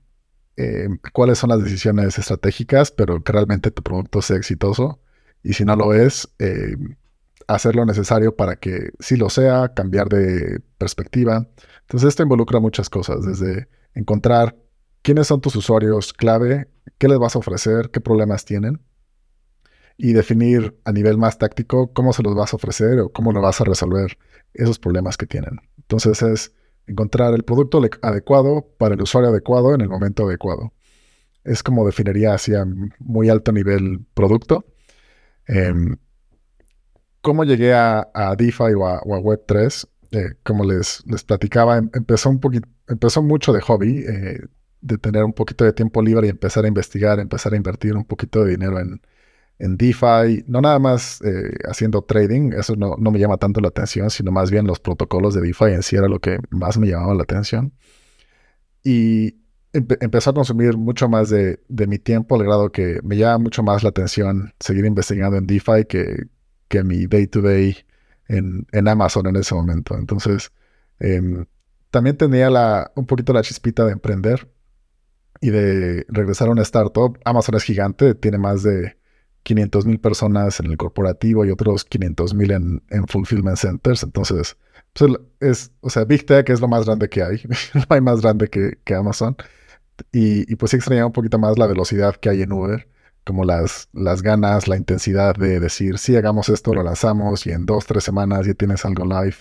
cuáles 1.13 1.39
son 1.39 1.51
las 1.51 1.63
decisiones 1.63 2.19
estratégicas, 2.19 2.91
pero 2.91 3.23
que 3.23 3.33
realmente 3.33 3.71
tu 3.71 3.83
producto 3.83 4.23
sea 4.23 4.37
exitoso. 4.37 5.01
Y 5.43 5.55
si 5.55 5.65
no 5.65 5.77
lo 5.77 5.95
es, 5.95 6.29
hacer 7.47 7.75
lo 7.77 7.87
necesario 7.87 8.37
para 8.37 8.57
que 8.57 8.91
sí 9.01 9.17
lo 9.17 9.31
sea, 9.31 9.73
cambiar 9.75 10.09
de 10.09 10.61
perspectiva. 10.79 11.49
Entonces 11.83 12.09
esto 12.09 12.23
involucra 12.23 12.61
muchas 12.61 12.91
cosas, 12.91 13.25
desde 13.25 13.69
encontrar 13.95 14.57
quiénes 15.03 15.27
son 15.29 15.41
tus 15.41 15.57
usuarios 15.57 16.13
clave, 16.13 16.69
qué 16.99 17.09
les 17.09 17.19
vas 17.19 17.37
a 17.37 17.39
ofrecer, 17.39 17.91
qué 17.91 18.01
problemas 18.01 18.45
tienen, 18.45 18.81
y 19.99 20.13
definir 20.13 20.77
a 20.85 20.93
nivel 20.93 21.17
más 21.19 21.39
táctico 21.39 21.93
cómo 21.93 22.13
se 22.13 22.23
los 22.23 22.35
vas 22.35 22.53
a 22.53 22.57
ofrecer 22.57 23.01
o 23.01 23.11
cómo 23.11 23.33
lo 23.33 23.41
vas 23.41 23.61
a 23.61 23.65
resolver 23.65 24.19
esos 24.55 24.79
problemas 24.79 25.17
que 25.17 25.27
tienen. 25.27 25.61
Entonces 25.79 26.23
es 26.23 26.53
encontrar 26.87 27.35
el 27.35 27.45
producto 27.45 27.81
adecuado 28.03 28.69
para 28.79 28.95
el 28.95 29.03
usuario 29.03 29.31
adecuado 29.31 29.75
en 29.75 29.81
el 29.81 29.89
momento 29.89 30.27
adecuado. 30.27 30.73
Es 31.45 31.63
como 31.63 31.87
definiría 31.87 32.35
hacia 32.35 32.67
muy 32.99 33.29
alto 33.29 33.53
nivel 33.53 34.05
producto. 34.15 34.67
Em, 35.47 35.97
¿Cómo 37.21 37.45
llegué 37.45 37.73
a, 37.75 38.35
DeFi 38.37 38.75
o 38.77 38.87
a, 38.87 39.01
Web3? 39.03 39.89
Eh, 40.13 40.35
como 40.45 40.65
les, 40.65 41.05
les 41.07 41.25
platicaba, 41.25 41.79
em, 41.79 41.91
empezó, 41.95 42.31
un 42.31 42.41
poquito, 42.41 42.69
empezó 42.89 43.23
mucho 43.23 43.53
de 43.53 43.61
hobby, 43.61 44.05
eh, 44.07 44.41
de 44.81 44.99
tener 44.99 45.25
un 45.25 45.33
poquito 45.33 45.65
de 45.65 45.73
tiempo 45.73 46.03
libre 46.03 46.27
y 46.29 46.31
empezar 46.31 46.65
a 46.65 46.69
investigar, 46.69 47.19
empezar 47.19 47.55
a 47.55 47.57
invertir 47.57 47.97
un 47.97 48.05
poquito 48.05 48.45
de 48.45 48.53
dinero 48.53 48.79
en, 48.79 49.01
en 49.59 49.77
DeFi, 49.77 50.45
no 50.47 50.61
nada 50.61 50.79
más 50.79 51.21
eh, 51.23 51.51
haciendo 51.69 52.03
trading, 52.03 52.53
eso 52.53 52.77
no, 52.77 52.97
me 52.99 53.19
llama 53.19 53.39
tanto 53.39 53.61
la 53.61 53.69
atención, 53.69 54.11
sino 54.11 54.31
más 54.31 54.51
bien 54.51 54.67
los 54.67 54.81
protocolos 54.81 55.35
de 55.35 55.41
DeFi 55.41 55.73
en 55.73 55.83
sí 55.83 55.97
era 55.97 56.09
lo 56.09 56.21
que 56.21 56.39
más 56.51 56.79
me 56.79 56.89
llamaba 56.89 57.15
la 57.15 57.23
atención. 57.23 57.73
Y 58.85 59.37
empezó 59.73 60.31
a 60.31 60.35
consumir 60.35 60.77
mucho 60.77 61.09
más 61.09 61.31
de, 61.31 61.61
de, 61.69 61.87
mi 61.87 61.99
tiempo, 61.99 62.37
al 62.37 62.45
grado 62.45 62.71
que 62.71 63.01
me 63.03 63.17
llama 63.17 63.39
mucho 63.39 63.63
más 63.63 63.83
la 63.83 63.91
atención 63.91 64.55
seguir 64.61 64.85
investigando 64.85 65.37
en 65.37 65.47
DeFi 65.47 65.85
que, 65.89 66.29
que 66.69 66.85
mi 66.85 67.07
day-to-day 67.07 67.77
en, 68.29 68.67
en, 68.73 68.89
Amazon 68.89 69.27
en 69.27 69.37
ese 69.37 69.55
momento. 69.55 69.97
Entonces, 69.97 70.53
em, 70.99 71.47
también 71.91 72.17
tenía 72.17 72.51
la, 72.51 72.93
un 72.95 73.07
poquito 73.07 73.33
la 73.33 73.43
chispita 73.43 73.85
de 73.85 73.93
emprender 73.93 74.49
y 75.41 75.51
de 75.51 76.05
regresar 76.09 76.49
a 76.49 76.53
una 76.53 76.63
startup. 76.63 77.19
Amazon 77.25 77.55
es 77.57 77.63
gigante, 77.63 78.15
tiene 78.15 78.39
más 78.39 78.63
de 78.63 78.96
500 79.47 79.87
mil 79.87 80.01
personas 80.01 80.59
en 80.61 80.67
el 80.67 80.77
corporativo 80.77 81.45
y 81.45 81.51
otros 81.51 81.85
500 81.85 82.35
mil 82.35 82.51
en, 82.51 82.83
en, 82.91 83.07
fulfillment 83.07 83.57
centers. 83.57 84.03
Entonces, 84.03 84.57
pues 84.93 85.13
es, 85.41 85.73
o 85.81 85.89
sea, 85.91 86.05
Big 86.05 86.27
Tech 86.27 86.49
es 86.51 86.61
lo 86.61 86.69
más 86.69 86.85
grande 86.87 87.09
que 87.09 87.23
hay. 87.23 87.43
no 87.75 87.85
hay 87.89 88.01
más 88.01 88.21
grande 88.23 88.49
que, 88.49 88.79
que 88.85 88.95
Amazon. 88.95 89.37
Y, 90.13 90.51
y, 90.53 90.57
pues 90.57 90.71
sí 90.71 90.77
extrañaba 90.77 91.07
un 91.07 91.13
poquito 91.13 91.39
más 91.39 91.59
la 91.59 91.67
velocidad 91.67 92.17
que 92.17 92.29
hay 92.29 92.43
en 92.43 92.53
Uber 92.53 92.89
como 93.27 93.45
las, 93.45 93.89
las 93.93 94.23
ganas, 94.23 94.69
la 94.69 94.77
intensidad 94.77 95.35
de 95.35 95.59
decir, 95.59 95.99
sí, 95.99 96.15
hagamos 96.17 96.49
esto, 96.49 96.73
lo 96.73 96.85
lanzamos 96.85 97.45
y 97.47 97.51
en 97.51 97.67
dos, 97.67 97.85
tres 97.85 98.05
semanas 98.05 98.47
ya 98.47 98.55
tienes 98.55 98.85
algo 98.85 99.05
live 99.05 99.37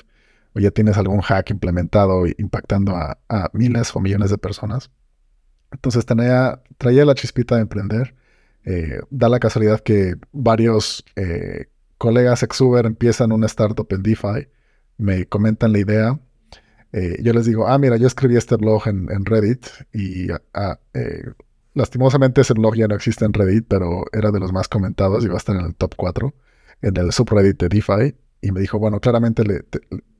o 0.56 0.60
ya 0.60 0.72
tienes 0.72 0.98
algún 0.98 1.22
hack 1.22 1.52
implementado 1.52 2.26
impactando 2.26 2.96
a, 2.96 3.18
miles 3.54 3.96
o 3.96 4.00
millones 4.00 4.32
de 4.32 4.40
personas. 4.40 4.90
Entonces 5.72 6.06
tenía, 6.06 6.62
traía 6.78 7.06
la 7.06 7.14
chispita 7.16 7.56
de 7.56 7.62
emprender. 7.62 8.16
Eh, 8.66 9.00
da 9.12 9.30
la 9.30 9.40
casualidad 9.40 9.80
que 9.80 10.16
varios 10.32 11.06
eh, 11.16 11.68
colegas 12.00 12.42
ex-Uber 12.42 12.86
empiezan 12.88 13.32
una 13.32 13.46
startup 13.46 13.88
en 13.92 14.02
DeFi, 14.02 14.48
me 14.98 15.26
comentan 15.28 15.72
la 15.72 15.80
idea. 15.80 16.20
Eh, 16.92 17.18
yo 17.22 17.34
les 17.34 17.46
digo, 17.46 17.68
ah, 17.68 17.78
mira, 17.78 17.98
yo 17.98 18.08
escribí 18.08 18.36
este 18.38 18.56
blog 18.56 18.88
en, 18.88 19.26
Reddit 19.26 19.66
y 19.94 20.28
ah, 20.54 20.80
Lastimosamente 21.74 22.42
ese 22.42 22.54
blog 22.54 22.76
ya 22.76 22.88
no 22.88 22.96
existe 22.96 23.26
en 23.26 23.34
Reddit, 23.34 23.66
pero 23.68 24.06
era 24.14 24.32
de 24.32 24.40
los 24.40 24.54
más 24.54 24.70
comentados 24.70 25.26
y 25.26 25.28
va 25.28 25.34
a 25.34 25.38
estar 25.38 25.56
en 25.58 25.66
el 25.66 25.76
top 25.76 25.96
4, 25.98 26.34
en 26.82 26.98
el 26.98 27.12
subreddit 27.12 27.60
de 27.60 27.68
DeFi. 27.68 28.16
Y 28.42 28.52
me 28.52 28.62
dijo, 28.62 28.80
bueno, 28.80 29.02
claramente 29.02 29.44
le, 29.44 29.66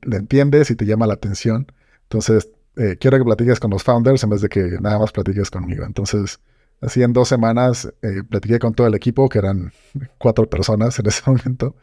entiendes 0.02 0.70
y 0.70 0.76
te 0.76 0.84
llama 0.84 1.06
la 1.06 1.14
atención. 1.14 1.72
Entonces, 2.02 2.50
quiero 3.00 3.16
que 3.16 3.24
platiques 3.24 3.58
con 3.58 3.70
los 3.70 3.82
founders 3.82 4.22
en 4.22 4.30
vez 4.30 4.42
de 4.42 4.50
que 4.50 4.76
nada 4.82 4.98
más 4.98 5.12
platiques 5.12 5.50
conmigo. 5.50 5.86
Entonces, 5.86 6.40
así 6.80 7.02
en 7.02 7.12
dos 7.12 7.28
semanas 7.28 7.92
eh, 8.02 8.22
platiqué 8.28 8.58
con 8.58 8.74
todo 8.74 8.86
el 8.86 8.94
equipo, 8.94 9.28
que 9.28 9.38
eran 9.38 9.72
cuatro 10.18 10.48
personas 10.48 10.98
en 10.98 11.06
ese 11.06 11.22
momento. 11.30 11.76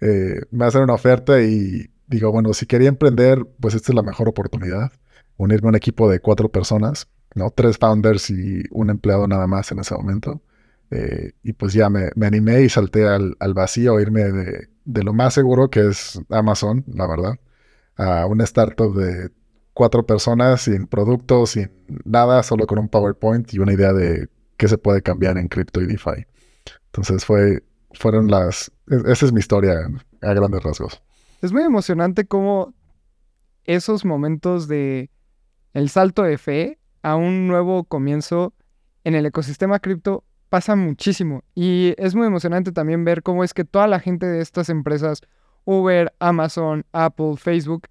Eh, 0.00 0.40
me 0.50 0.64
hacen 0.64 0.82
una 0.82 0.94
oferta 0.94 1.40
y 1.42 1.90
digo, 2.06 2.32
bueno, 2.32 2.54
si 2.54 2.66
quería 2.66 2.88
emprender, 2.88 3.46
pues 3.60 3.74
esta 3.74 3.92
es 3.92 3.96
la 3.96 4.02
mejor 4.02 4.28
oportunidad. 4.28 4.92
Unirme 5.36 5.68
a 5.68 5.70
un 5.70 5.76
equipo 5.76 6.10
de 6.10 6.20
cuatro 6.20 6.50
personas 6.50 7.08
¿no? 7.34 7.50
Tres 7.50 7.78
founders 7.78 8.30
y 8.30 8.64
un 8.70 8.90
empleado 8.90 9.26
nada 9.26 9.46
más 9.46 9.70
en 9.72 9.80
ese 9.80 9.94
momento. 9.94 10.42
Eh, 10.90 11.32
y 11.42 11.52
pues 11.52 11.72
ya 11.74 11.90
me, 11.90 12.10
animé 12.26 12.62
y 12.62 12.68
salté 12.68 13.06
al, 13.06 13.36
vacío 13.54 13.96
a 13.96 14.02
irme 14.02 14.22
de, 14.24 14.68
lo 15.02 15.12
más 15.12 15.34
seguro 15.34 15.70
que 15.70 15.88
es 15.88 16.20
Amazon, 16.30 16.84
la 16.88 17.06
verdad, 17.06 17.38
a 17.96 18.26
una 18.26 18.44
startup 18.44 18.94
de 18.96 19.30
cuatro 19.74 20.06
personas 20.06 20.62
sin 20.62 20.86
productos, 20.86 21.50
sin 21.50 21.70
nada, 22.04 22.42
solo 22.42 22.66
con 22.66 22.78
un 22.78 22.88
PowerPoint 22.88 23.52
y 23.52 23.58
una 23.58 23.72
idea 23.74 23.92
de 23.92 24.28
qué 24.58 24.68
se 24.68 24.76
puede 24.76 25.00
cambiar 25.00 25.38
en 25.38 25.48
cripto 25.48 25.80
y 25.80 25.86
DeFi. 25.86 26.26
Entonces 26.86 27.24
fue, 27.24 27.62
fueron 27.92 28.30
las, 28.30 28.70
esa 29.06 29.26
es 29.26 29.32
mi 29.32 29.40
historia 29.40 29.74
a 30.20 30.34
grandes 30.34 30.62
rasgos. 30.62 31.02
Es 31.40 31.52
muy 31.52 31.62
emocionante 31.62 32.26
cómo 32.26 32.74
esos 33.64 34.04
momentos 34.04 34.68
de 34.68 35.10
el 35.72 35.88
salto 35.88 36.24
de 36.24 36.36
fe 36.36 36.78
a 37.02 37.14
un 37.14 37.46
nuevo 37.46 37.84
comienzo 37.84 38.52
en 39.04 39.14
el 39.14 39.24
ecosistema 39.26 39.78
cripto 39.78 40.24
pasa 40.48 40.74
muchísimo. 40.74 41.44
Y 41.54 41.94
es 41.96 42.14
muy 42.14 42.26
emocionante 42.26 42.72
también 42.72 43.04
ver 43.04 43.22
cómo 43.22 43.44
es 43.44 43.54
que 43.54 43.64
toda 43.64 43.86
la 43.86 44.00
gente 44.00 44.26
de 44.26 44.40
estas 44.40 44.68
empresas, 44.70 45.20
Uber, 45.64 46.12
Amazon, 46.18 46.84
Apple, 46.92 47.36
Facebook, 47.36 47.86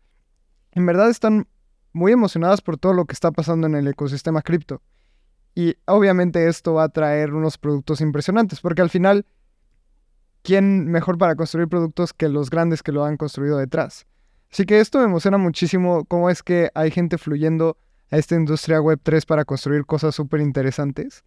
en 0.72 0.86
verdad 0.86 1.10
están 1.10 1.48
muy 1.94 2.12
emocionadas 2.12 2.62
por 2.62 2.78
todo 2.78 2.94
lo 2.94 3.06
que 3.06 3.14
está 3.14 3.32
pasando 3.32 3.68
en 3.68 3.76
el 3.76 3.88
ecosistema 3.88 4.42
cripto. 4.42 4.82
Y 5.58 5.76
obviamente 5.86 6.48
esto 6.48 6.76
va 6.76 6.84
a 6.84 6.90
traer 6.90 7.34
unos 7.34 7.58
productos 7.58 8.00
impresionantes, 8.00 8.62
porque 8.62 8.84
al 8.84 8.92
final, 8.92 9.26
¿quién 10.44 10.86
mejor 10.86 11.18
para 11.18 11.36
construir 11.36 11.68
productos 11.68 12.14
que 12.14 12.30
los 12.30 12.52
grandes 12.52 12.84
que 12.84 12.92
lo 12.92 13.04
han 13.04 13.18
construido 13.18 13.58
detrás? 13.58 14.06
Así 14.52 14.68
que 14.68 14.80
esto 14.80 15.00
me 15.00 15.06
emociona 15.06 15.40
muchísimo, 15.40 16.06
cómo 16.06 16.30
es 16.30 16.44
que 16.44 16.70
hay 16.76 16.92
gente 16.92 17.18
fluyendo 17.18 17.76
a 18.12 18.18
esta 18.18 18.36
industria 18.36 18.80
web 18.80 19.00
3 19.02 19.26
para 19.26 19.46
construir 19.46 19.88
cosas 19.88 20.14
súper 20.14 20.42
interesantes. 20.42 21.24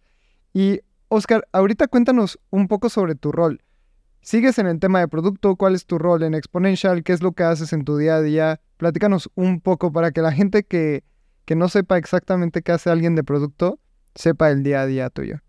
Y 0.53 0.79
Oscar, 1.09 1.45
ahorita 1.51 1.89
cuéntanos 1.89 2.39
un 2.51 2.69
poco 2.69 2.87
sobre 2.87 3.15
tu 3.15 3.33
rol. 3.33 3.61
¿Sigues 4.21 4.57
en 4.59 4.67
el 4.67 4.79
tema 4.79 5.01
de 5.01 5.09
producto? 5.09 5.57
¿Cuál 5.57 5.75
es 5.75 5.85
tu 5.85 5.97
rol 5.97 6.23
en 6.23 6.35
Exponential? 6.35 7.03
¿Qué 7.03 7.11
es 7.11 7.21
lo 7.21 7.33
que 7.33 7.43
haces 7.43 7.73
en 7.73 7.83
tu 7.83 7.97
día 7.97 8.15
a 8.15 8.21
día? 8.21 8.61
Platícanos 8.77 9.29
un 9.35 9.59
poco 9.59 9.91
para 9.91 10.11
que 10.11 10.21
la 10.21 10.31
gente 10.31 10.63
que, 10.63 11.03
que 11.43 11.57
no 11.57 11.67
sepa 11.67 11.97
exactamente 11.97 12.61
qué 12.61 12.71
hace 12.71 12.89
alguien 12.89 13.15
de 13.15 13.25
producto, 13.25 13.77
sepa 14.15 14.49
el 14.51 14.63
día 14.63 14.81
a 14.81 14.85
día 14.85 15.09
tuyo. 15.09 15.39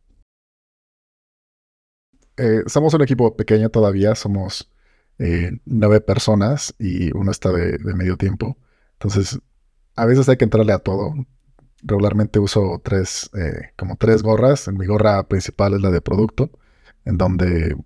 Eh, 2.37 2.62
somos 2.66 2.95
un 2.95 3.02
equipo 3.02 3.37
pequeño 3.37 3.69
todavía, 3.69 4.14
somos 4.14 4.71
eh, 5.19 5.52
nueve 5.66 6.00
personas 6.00 6.75
y 6.78 7.16
uno 7.16 7.31
está 7.31 7.52
de, 7.52 7.78
medio 7.95 8.16
tiempo. 8.16 8.57
Entonces, 8.95 9.38
a 9.97 10.07
veces 10.07 10.28
hay 10.28 10.37
que 10.37 10.45
entrarle 10.45 10.73
a 10.73 10.78
todo. 10.78 11.14
Regularmente 11.83 12.38
uso 12.38 12.81
tres, 12.83 13.31
eh, 13.35 13.73
como 13.76 13.97
tres 13.97 14.23
gorras. 14.23 14.69
Mi 14.69 14.87
gorra 14.87 15.23
principal 15.28 15.75
es 15.75 15.83
la 15.83 15.90
de 15.90 16.00
producto, 16.00 16.50
en 17.04 17.19
donde 17.19 17.76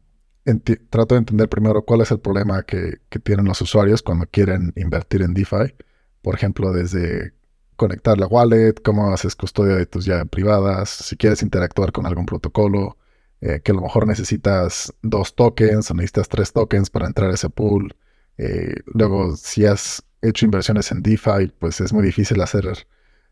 trato 0.90 1.14
de 1.14 1.18
entender 1.18 1.49
primero 1.49 1.85
cuál 1.85 2.02
es 2.02 2.11
el 2.11 2.21
problema 2.21 2.62
que, 2.62 3.00
tienen 3.25 3.47
los 3.47 3.61
usuarios 3.61 4.02
cuando 4.02 4.26
quieren 4.26 4.73
invertir 4.76 5.23
en 5.23 5.35
DeFi. 5.35 5.75
Por 6.23 6.35
ejemplo, 6.35 6.73
desde 6.73 7.35
conectar 7.76 8.18
la 8.18 8.26
wallet, 8.26 8.75
cómo 8.83 9.12
haces 9.12 9.37
custodia 9.37 9.76
de 9.76 9.87
tus 9.87 10.06
llaves 10.06 10.28
privadas, 10.30 10.90
si 10.90 11.16
quieres 11.16 11.42
interactuar 11.42 11.92
con 11.92 12.06
algún 12.06 12.26
protocolo, 12.26 12.97
eh, 13.40 13.61
que 13.62 13.73
a 13.73 13.75
lo 13.75 13.83
mejor 13.83 14.06
necesitas 14.06 14.92
dos 15.02 15.35
tokens 15.35 15.90
o 15.90 15.95
necesitas 15.95 16.28
tres 16.28 16.52
tokens 16.52 16.90
para 16.90 17.06
entrar 17.06 17.30
a 17.30 17.35
ese 17.35 17.50
pool. 17.50 17.95
Eh, 18.38 18.75
luego, 18.87 19.37
si 19.37 19.66
has 19.66 20.02
hecho 20.23 20.45
inversiones 20.47 20.90
en 20.90 21.02
DeFi, 21.02 21.52
pues 21.59 21.80
es 21.80 21.92
muy 21.92 22.02
difícil 22.04 22.40
hacer 22.40 22.87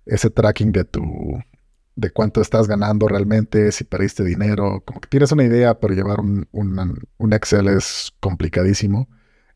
ese 0.07 0.31
tracking 0.31 0.73
de 0.73 0.85
tu, 0.85 1.03
de 1.97 2.11
cuánto 2.11 2.41
estás 2.41 2.69
ganando 2.69 3.09
realmente, 3.09 3.73
si 3.73 3.85
perdiste 3.85 4.25
dinero, 4.25 4.83
como 4.85 5.01
que 5.01 5.09
tienes 5.09 5.33
una 5.33 5.45
idea, 5.45 5.79
pero 5.79 5.95
llevar 5.95 6.21
un, 6.21 6.47
un, 6.53 7.33
Excel 7.33 7.69
es 7.69 8.13
complicadísimo. 8.21 9.09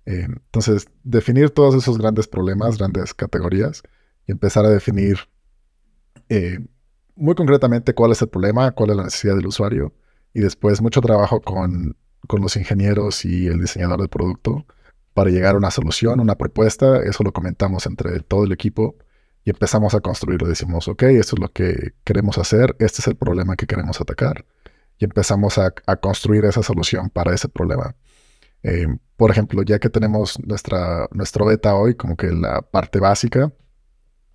Eh, 0.07 0.26
entonces, 0.28 0.88
definir 1.04 1.50
todos 1.50 1.75
esos 1.75 1.99
grandes 1.99 2.28
problemas, 2.28 2.78
grandes 2.78 3.12
categorías, 3.14 3.83
y 4.28 4.32
empezar 4.32 4.64
a 4.64 4.70
definir 4.70 5.18
eh, 6.28 6.58
muy 7.16 7.35
concretamente 7.35 7.94
cuál 7.94 8.12
es 8.12 8.23
el 8.23 8.28
problema, 8.28 8.70
cuál 8.70 8.90
es 8.90 8.97
la 8.97 9.04
necesidad 9.04 9.35
del 9.35 9.47
usuario, 9.47 9.92
y 10.32 10.40
después 10.40 10.80
mucho 10.80 11.00
trabajo 11.00 11.40
con, 11.40 11.97
con 12.28 12.42
los 12.42 12.56
ingenieros 12.56 13.25
y 13.25 13.49
el 13.49 13.61
diseñador 13.61 13.99
del 13.99 14.08
producto 14.08 14.66
para 15.14 15.30
llegar 15.30 15.56
a 15.56 15.58
una 15.58 15.73
solución, 15.73 16.20
una 16.20 16.37
propuesta. 16.37 17.02
Eso 17.02 17.25
lo 17.25 17.32
comentamos 17.32 17.87
entre 17.87 18.20
todo 18.20 18.44
el 18.44 18.52
equipo 18.52 18.94
y 19.44 19.50
empezamos 19.50 19.94
a 19.94 20.00
construirlo. 20.00 20.47
Decimos, 20.47 20.87
ok, 20.87 21.02
esto 21.04 21.35
es 21.37 21.40
lo 21.40 21.49
que 21.49 21.94
queremos 22.04 22.38
hacer, 22.38 22.76
este 22.78 23.00
es 23.00 23.08
el 23.08 23.16
problema 23.16 23.56
que 23.56 23.66
queremos 23.66 24.00
atacar. 24.00 24.44
Y 24.99 25.04
empezamos 25.06 25.58
a, 25.58 25.73
construir 26.00 26.44
esa 26.44 26.62
solución 26.62 27.11
para 27.11 27.35
ese 27.35 27.49
problema. 27.49 27.97
Eh, 28.62 28.87
por 29.16 29.30
ejemplo, 29.30 29.62
ya 29.62 29.78
que 29.78 29.88
tenemos 29.88 30.38
nuestra, 30.44 31.08
nuestro 31.12 31.47
beta 31.47 31.75
hoy, 31.75 31.94
como 31.94 32.16
que 32.16 32.28
la 32.28 32.62
parte 32.62 33.00
básica, 33.00 33.52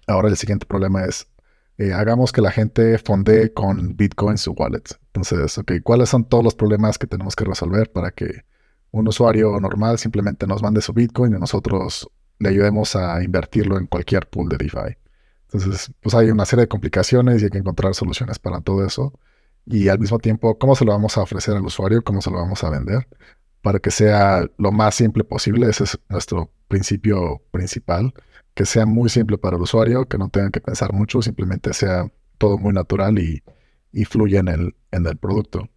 ahora 0.08 0.30
el 0.30 0.38
siguiente 0.38 0.66
problema 0.66 1.06
es, 1.06 1.28
eh, 1.78 1.94
hagamos 1.94 2.32
que 2.32 2.42
la 2.42 2.52
gente 2.52 2.98
fondee 3.00 3.54
con 3.54 3.96
Bitcoin 3.96 4.38
su 4.38 4.52
wallet. 4.52 4.84
Entonces, 5.08 5.58
ok, 5.58 5.74
¿cuáles 5.84 6.10
son 6.10 6.26
todos 6.26 6.44
los 6.44 6.56
problemas 6.56 6.98
que 6.98 7.08
tenemos 7.08 7.36
que 7.36 7.46
resolver 7.46 7.92
para 7.92 8.12
que 8.12 8.46
un 8.92 9.08
usuario 9.08 9.60
normal 9.60 9.98
simplemente 9.98 10.46
nos 10.46 10.62
mande 10.62 10.82
su 10.82 10.94
Bitcoin 10.94 11.36
y 11.36 11.40
nosotros 11.40 12.10
le 12.40 12.50
ayudemos 12.50 12.96
a 12.96 13.24
invertirlo 13.24 13.78
en 13.78 13.88
cualquier 13.88 14.28
pool 14.28 14.50
de 14.50 14.58
DeFi? 14.58 14.98
Entonces, 15.54 15.92
pues 16.02 16.16
hay 16.16 16.32
una 16.32 16.46
serie 16.46 16.64
de 16.64 16.68
complicaciones 16.68 17.42
y 17.42 17.46
hay 17.46 17.52
que 17.52 17.60
encontrar 17.60 17.94
soluciones 17.94 18.40
para 18.40 18.62
todo 18.62 18.86
eso. 18.86 19.14
Y 19.66 19.88
al 19.88 20.00
mismo 20.00 20.20
tiempo, 20.20 20.58
¿cómo 20.58 20.76
se 20.76 20.84
lo 20.84 20.92
vamos 20.92 21.18
a 21.18 21.22
ofrecer 21.22 21.56
al 21.56 21.66
usuario? 21.66 22.04
¿Cómo 22.04 22.22
se 22.22 22.32
lo 22.32 22.38
vamos 22.38 22.64
a 22.64 22.70
vender? 22.70 23.08
Para 23.62 23.80
que 23.80 23.92
sea 23.92 24.48
lo 24.58 24.72
más 24.72 24.96
simple 24.96 25.24
posible. 25.24 25.70
Ese 25.70 25.86
es 25.86 26.00
nuestro 26.10 26.52
principio 26.68 27.42
principal. 27.52 28.14
Que 28.54 28.66
sea 28.66 28.86
muy 28.86 29.10
simple 29.10 29.38
para 29.38 29.58
el 29.58 29.64
usuario, 29.64 30.06
que 30.06 30.18
no 30.18 30.30
tengan 30.30 30.52
que 30.52 30.62
pensar 30.62 30.94
mucho, 30.94 31.22
simplemente 31.22 31.74
sea 31.74 32.12
todo 32.38 32.58
muy 32.58 32.74
natural 32.74 33.18
y, 33.20 33.44
y 33.92 34.06
fluya 34.06 34.40
en 34.42 34.48
el, 34.48 34.76
en 34.92 35.06
el 35.08 35.18
producto. 35.18 35.70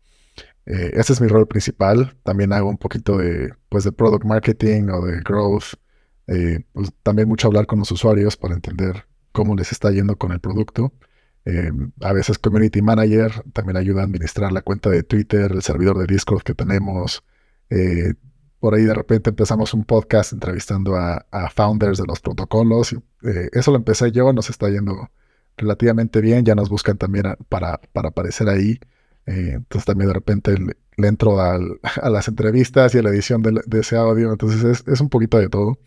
Eh, 0.66 0.90
ese 0.94 1.12
es 1.12 1.20
mi 1.20 1.28
rol 1.28 1.46
principal. 1.46 2.16
También 2.22 2.52
hago 2.52 2.68
un 2.68 2.76
poquito 2.76 3.18
de, 3.18 3.54
pues, 3.68 3.84
de 3.84 3.92
product 3.92 4.24
marketing 4.24 4.88
o 4.90 5.04
de 5.06 5.20
growth. 5.20 5.74
Eh, 6.26 6.64
pues, 6.72 6.90
también 7.02 7.28
mucho 7.28 7.46
hablar 7.46 7.66
con 7.66 7.78
los 7.78 7.90
usuarios 7.92 8.36
para 8.36 8.54
entender 8.54 9.06
cómo 9.32 9.54
les 9.54 9.70
está 9.72 9.90
yendo 9.90 10.16
con 10.16 10.32
el 10.32 10.40
producto. 10.40 10.92
Eh, 11.44 11.70
a 12.00 12.12
veces 12.12 12.38
Community 12.38 12.82
Manager 12.82 13.44
también 13.52 13.76
ayuda 13.76 14.00
a 14.00 14.04
administrar 14.04 14.50
la 14.50 14.62
cuenta 14.62 14.90
de 14.90 15.04
Twitter, 15.04 15.52
el 15.52 15.62
servidor 15.62 15.96
de 15.98 16.12
Discord 16.12 16.42
que 16.42 16.54
tenemos. 16.54 17.22
Eh, 18.66 18.68
por 18.68 18.74
ahí 18.74 18.84
de 18.84 18.94
repente 18.94 19.30
empezamos 19.30 19.74
un 19.74 19.84
podcast 19.84 20.32
entrevistando 20.32 20.96
a, 20.96 21.24
founders 21.54 21.98
de 21.98 22.04
los 22.06 22.20
protocolos. 22.20 22.92
Eh, 23.22 23.48
eso 23.52 23.70
lo 23.70 23.76
empecé 23.76 24.10
yo, 24.10 24.32
nos 24.32 24.50
está 24.50 24.68
yendo 24.68 25.08
relativamente 25.56 26.20
bien. 26.20 26.44
Ya 26.44 26.54
nos 26.54 26.68
buscan 26.68 26.98
también 26.98 27.36
para, 27.48 27.80
para 27.92 28.08
aparecer 28.08 28.48
ahí. 28.48 28.78
entonces 29.26 29.84
también 29.84 30.08
de 30.08 30.14
repente 30.14 30.56
le, 30.58 31.08
entro 31.08 31.40
a 31.40 32.10
las 32.10 32.28
entrevistas 32.28 32.94
y 32.94 32.98
a 32.98 33.02
la 33.02 33.10
edición 33.10 33.42
de, 33.42 33.78
ese 33.78 33.96
audio. 33.96 34.32
Entonces 34.32 34.64
es, 34.64 34.84
es, 34.88 35.00
un 35.00 35.08
poquito 35.08 35.38
de 35.38 35.48
todo. 35.48 35.78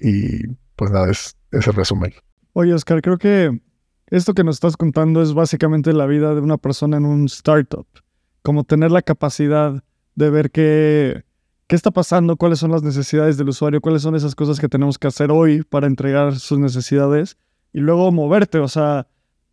y 0.00 0.46
pues 0.76 0.90
nada, 0.90 1.10
es, 1.10 1.36
ese 1.52 1.72
resumen. 1.72 2.12
Oye, 2.54 2.72
Oscar, 2.72 3.02
creo 3.02 3.18
que 3.18 3.60
esto 4.06 4.32
que 4.32 4.44
nos 4.44 4.56
estás 4.56 4.76
contando 4.76 5.22
es 5.22 5.34
básicamente 5.34 5.92
la 5.92 6.06
vida 6.06 6.34
de 6.34 6.40
una 6.40 6.56
persona 6.56 6.96
en 6.96 7.04
un 7.04 7.26
startup. 7.26 7.86
Como 8.42 8.64
tener 8.64 8.90
la 8.90 9.02
capacidad 9.02 9.82
de 10.14 10.30
ver 10.30 10.50
qué, 10.50 11.24
qué 11.74 11.76
está 11.76 11.90
pasando, 11.90 12.36
cuáles 12.36 12.60
son 12.60 12.70
las 12.70 12.84
necesidades 12.84 13.36
del 13.36 13.48
usuario, 13.48 13.80
cuáles 13.80 14.02
son 14.02 14.14
esas 14.14 14.36
cosas 14.36 14.60
que 14.60 14.68
tenemos 14.68 14.96
que 14.96 15.08
hacer 15.08 15.32
hoy 15.32 15.64
para 15.64 15.88
entregar 15.88 16.36
sus 16.36 16.56
necesidades 16.56 17.36
y 17.72 17.80
luego 17.80 18.12
moverte, 18.12 18.60
o 18.60 18.68
sea, 18.68 19.08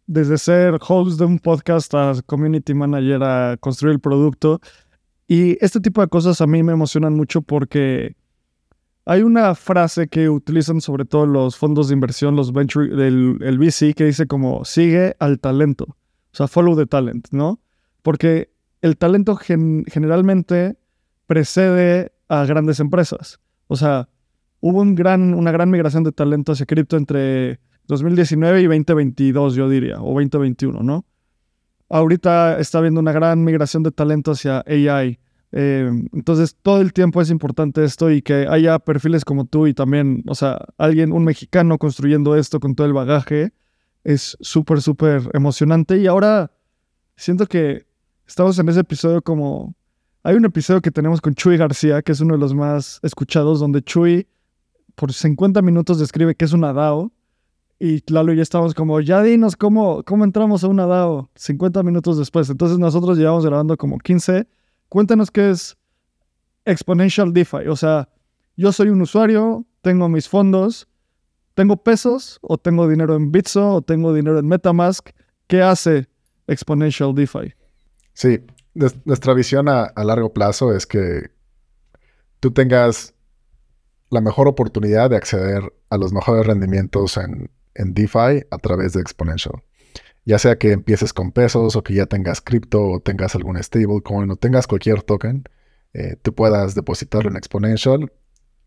desde 0.06 0.38
ser 0.38 0.78
host 0.88 1.18
de 1.18 1.26
un 1.26 1.40
podcast 1.40 1.92
a 1.96 2.14
community 2.28 2.76
manager 2.76 3.24
a 3.24 3.58
construir 3.60 3.96
el 3.96 4.00
producto. 4.00 4.62
Y 5.28 5.58
este 5.66 5.80
tipo 5.80 6.00
de 6.00 6.10
cosas 6.10 6.42
a 6.42 6.46
mí 6.46 6.62
me 6.62 6.74
emocionan 6.74 7.16
mucho 7.16 7.42
porque 7.42 8.16
hay 9.06 9.24
una 9.24 9.56
frase 9.56 10.08
que 10.08 10.30
utilizan 10.30 10.80
sobre 10.80 11.06
todo 11.06 11.26
los 11.26 11.58
fondos 11.58 11.88
de 11.88 11.96
inversión, 11.96 12.36
los 12.36 12.54
venture, 12.54 12.96
del 12.96 13.40
el 13.42 13.58
VC, 13.58 13.96
que 13.96 14.06
dice 14.06 14.28
como 14.28 14.64
sigue 14.64 15.16
al 15.18 15.40
talento. 15.40 15.86
O 15.86 16.34
sea, 16.34 16.48
follow 16.48 16.78
the 16.78 16.86
talent, 16.86 17.30
¿no? 17.32 17.60
Porque 18.04 18.52
el 18.84 18.96
talento 18.98 19.36
generalmente 19.38 20.78
precede 21.32 22.12
a 22.28 22.44
grandes 22.44 22.82
empresas. 22.82 23.40
O 23.68 23.78
sea, 23.78 24.10
hubo 24.60 24.82
un 24.82 24.96
gran, 24.96 25.34
una 25.34 25.54
gran 25.54 25.70
migración 25.70 26.04
de 26.04 26.12
talento 26.12 26.52
hacia 26.52 26.66
cripto 26.66 26.98
entre 26.98 27.62
2019 27.88 28.60
y 28.60 28.66
2022, 28.66 29.56
yo 29.56 29.70
diría, 29.70 30.02
o 30.02 30.08
2021, 30.08 30.84
¿no? 30.84 31.06
Ahorita 31.88 32.60
está 32.60 32.80
habiendo 32.80 33.00
una 33.00 33.14
gran 33.14 33.46
migración 33.46 33.82
de 33.82 33.92
talento 33.92 34.32
hacia 34.32 34.62
AI, 34.68 35.20
eh, 35.54 35.90
entonces, 36.12 36.58
todo 36.62 36.82
el 36.82 36.92
tiempo 36.92 37.22
es 37.22 37.30
importante 37.30 37.86
esto 37.86 38.12
y 38.12 38.22
que 38.22 38.46
haya 38.50 38.78
perfiles 38.80 39.24
como 39.24 39.46
tú 39.46 39.68
y 39.68 39.74
también, 39.74 40.26
o 40.28 40.36
sea, 40.36 40.60
alguien, 40.78 41.14
un 41.14 41.24
mexicano 41.24 41.78
construyendo 41.78 42.36
esto 42.36 42.60
con 42.60 42.76
todo 42.76 42.88
el 42.88 42.94
bagaje, 42.94 43.54
es 44.04 44.38
súper, 44.42 44.82
súper 44.82 45.30
emocionante. 45.34 45.98
Y 45.98 46.08
ahora 46.08 46.52
siento 47.16 47.48
que 47.48 47.86
estamos 48.28 48.60
en 48.60 48.68
ese 48.68 48.82
episodio 48.82 49.22
como... 49.22 49.76
Hay 50.24 50.36
un 50.36 50.46
episodio 50.46 50.82
que 50.82 50.92
tenemos 50.92 51.20
con 51.20 51.34
Chuy 51.34 51.58
García, 51.58 52.04
que 52.04 52.12
es 52.12 52.22
uno 52.22 52.36
de 52.36 52.40
los 52.40 52.54
más 52.54 53.00
escuchados, 53.02 53.60
donde 53.60 53.82
Chuy 53.82 54.28
por 54.94 55.12
50 55.12 55.62
minutos 55.64 55.98
describe 55.98 56.36
que 56.36 56.46
es 56.46 56.54
una 56.54 56.74
DAO. 56.74 57.12
Y 57.80 58.04
Lalo 58.14 58.32
y 58.32 58.40
estamos 58.40 58.76
como, 58.76 59.00
ya 59.02 59.24
dinos 59.24 59.56
cómo, 59.56 60.04
cómo 60.04 60.24
entramos 60.24 60.64
a 60.64 60.68
una 60.68 60.86
DAO 60.86 61.32
50 61.36 61.82
minutos 61.82 62.20
después. 62.20 62.48
Entonces 62.52 62.78
nosotros 62.78 63.18
llevamos 63.18 63.44
grabando 63.44 63.76
como 63.78 63.98
15 63.98 64.48
Cuéntanos 64.92 65.32
qué 65.32 65.50
es 65.52 65.78
Exponential 66.66 67.34
DeFi. 67.34 67.68
O 67.70 67.76
sea, 67.76 68.10
yo 68.58 68.72
soy 68.72 68.90
un 68.90 69.02
usuario, 69.02 69.66
tengo 69.82 70.08
mis 70.08 70.28
fondos, 70.28 70.88
tengo 71.56 71.78
pesos 71.78 72.38
o 72.42 72.58
tengo 72.58 72.88
dinero 72.88 73.16
en 73.16 73.32
Bitso 73.32 73.76
o 73.76 73.82
tengo 73.82 74.14
dinero 74.14 74.38
en 74.38 74.48
Metamask. 74.48 75.10
¿Qué 75.48 75.62
hace 75.62 76.10
Exponential 76.46 77.16
DeFi? 77.16 77.54
Sí, 78.14 78.42
nuestra 78.74 79.34
visión 79.34 79.68
a, 79.70 79.92
largo 80.04 80.34
plazo 80.34 80.74
es 80.76 80.86
que 80.86 81.32
tú 82.40 82.52
tengas 82.52 83.14
la 84.10 84.22
mejor 84.22 84.48
oportunidad 84.48 85.10
de 85.10 85.18
acceder 85.18 85.74
a 85.90 85.98
los 85.98 86.14
mejores 86.14 86.46
rendimientos 86.46 87.18
en, 87.18 87.50
en 87.76 87.94
DeFi 87.94 88.46
a 88.50 88.58
través 88.62 88.94
de 88.94 89.02
Exponential. 89.02 89.64
Ya 90.26 90.38
sea 90.38 90.58
que 90.58 90.72
empieces 90.72 91.14
con 91.14 91.32
pesos 91.32 91.76
o 91.76 91.84
que 91.84 91.94
ya 91.94 92.06
tengas 92.06 92.42
cripto 92.42 92.82
o 92.84 93.00
tengas 93.00 93.36
algún 93.36 93.62
stablecoin 93.62 94.30
o 94.30 94.36
tengas 94.36 94.68
cualquier 94.68 95.02
token, 95.02 95.44
eh, 95.94 96.16
tú 96.22 96.34
puedas 96.34 96.76
depositarlo 96.76 97.30
en 97.30 97.38
Exponential 97.38 98.12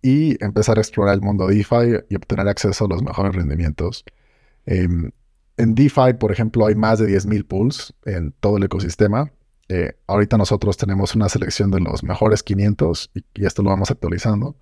y 0.03 0.43
empezar 0.45 0.79
a 0.79 0.81
explorar 0.81 1.15
el 1.15 1.23
mundo 1.23 1.47
DeFi 1.47 2.05
y 2.11 2.17
obtener 2.17 2.49
acceso 2.49 2.85
a 2.85 2.89
los 2.89 3.03
mejores 3.03 3.35
rendimientos. 3.35 4.05
Em, 4.67 5.11
en 5.57 5.75
DeFi, 5.75 6.15
por 6.19 6.33
ejemplo, 6.33 6.67
hay 6.67 6.75
más 6.75 6.99
de 6.99 7.07
10.000 7.07 7.47
pools 7.47 7.95
en 8.05 8.33
todo 8.41 8.57
el 8.57 8.65
ecosistema. 8.65 9.33
Eh, 9.69 9.97
ahorita 10.07 10.37
nosotros 10.37 10.77
tenemos 10.77 11.15
una 11.15 11.29
selección 11.29 11.71
de 11.71 11.81
los 11.81 12.03
mejores 12.03 12.43
500 12.43 13.11
y, 13.15 13.45
esto 13.45 13.63
lo 13.63 13.71
vamos 13.71 13.91
actualizando. 13.91 14.57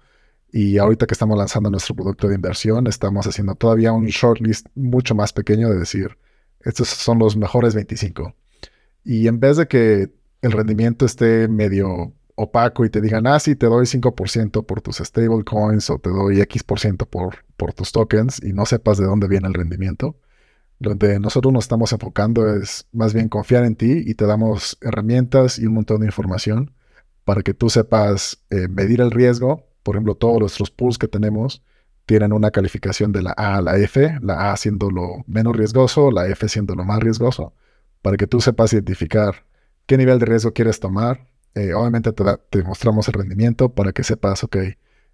Y 0.52 0.78
ahorita 0.78 1.06
que 1.06 1.14
estamos 1.14 1.38
lanzando 1.38 1.70
nuestro 1.70 1.94
producto 1.94 2.28
de 2.28 2.34
inversión, 2.34 2.86
estamos 2.86 3.26
haciendo 3.26 3.54
todavía 3.54 3.92
un 3.92 4.06
shortlist 4.06 4.66
mucho 4.74 5.14
más 5.14 5.32
pequeño 5.32 5.70
de 5.70 5.78
decir, 5.78 6.18
estos 6.60 6.88
son 6.88 7.18
los 7.18 7.36
mejores 7.36 7.74
25. 7.74 8.34
Y 9.04 9.28
en 9.28 9.40
vez 9.40 9.56
de 9.56 9.66
que 9.66 10.12
el 10.42 10.52
rendimiento 10.52 11.06
esté 11.06 11.48
medio 11.48 12.12
opaco 12.34 12.84
y 12.84 12.90
te 12.90 13.00
digan, 13.00 13.26
ah, 13.26 13.38
sí, 13.38 13.56
te 13.56 13.66
doy 13.66 13.86
5% 13.86 14.64
por 14.66 14.80
tus 14.80 14.98
stablecoins 14.98 15.90
o 15.90 15.98
te 15.98 16.10
doy 16.10 16.40
X% 16.40 17.06
por, 17.06 17.44
por 17.56 17.72
tus 17.72 17.92
tokens 17.92 18.42
y 18.42 18.52
no 18.52 18.66
sepas 18.66 18.98
de 18.98 19.06
dónde 19.06 19.28
viene 19.28 19.48
el 19.48 19.54
rendimiento, 19.54 20.16
donde 20.82 21.18
nosotros 21.20 21.52
nos 21.52 21.64
estamos 21.64 21.92
enfocando 21.92 22.54
es 22.54 22.86
más 22.92 23.14
bien 23.14 23.28
confiar 23.28 23.64
en 23.64 23.76
ti 23.76 24.02
y 24.04 24.14
te 24.14 24.26
damos 24.26 24.76
herramientas 24.80 25.58
y 25.58 25.66
un 25.66 25.74
montón 25.74 26.00
de 26.00 26.06
información 26.06 26.72
para 27.24 27.42
que 27.42 27.54
tú 27.54 27.70
sepas 27.70 28.42
eh, 28.50 28.68
medir 28.68 29.00
el 29.00 29.10
riesgo. 29.10 29.64
Por 29.82 29.96
ejemplo, 29.96 30.14
todos 30.14 30.40
nuestros 30.40 30.70
pools 30.70 30.98
que 30.98 31.08
tenemos 31.08 31.62
tienen 32.06 32.32
una 32.32 32.50
calificación 32.50 33.12
de 33.12 33.22
la 33.22 33.34
A 33.36 33.56
a 33.56 33.62
la 33.62 33.78
F, 33.78 34.18
la 34.20 34.52
A 34.52 34.56
siendo 34.56 34.90
lo 34.90 35.24
menos 35.26 35.56
riesgoso, 35.56 36.10
la 36.10 36.26
F 36.28 36.48
siendo 36.48 36.74
lo 36.74 36.84
más 36.84 37.00
riesgoso, 37.00 37.54
para 38.02 38.16
que 38.16 38.26
tú 38.26 38.40
sepas 38.40 38.72
identificar 38.72 39.46
qué 39.86 39.96
nivel 39.96 40.18
de 40.18 40.26
riesgo 40.26 40.52
quieres 40.52 40.80
tomar. 40.80 41.28
Eh, 41.54 41.74
obviamente 41.74 42.12
te, 42.12 42.62
mostramos 42.64 43.08
el 43.08 43.14
rendimiento 43.14 43.74
para 43.74 43.92
que 43.92 44.02
sepas, 44.04 44.42
ok, 44.42 44.56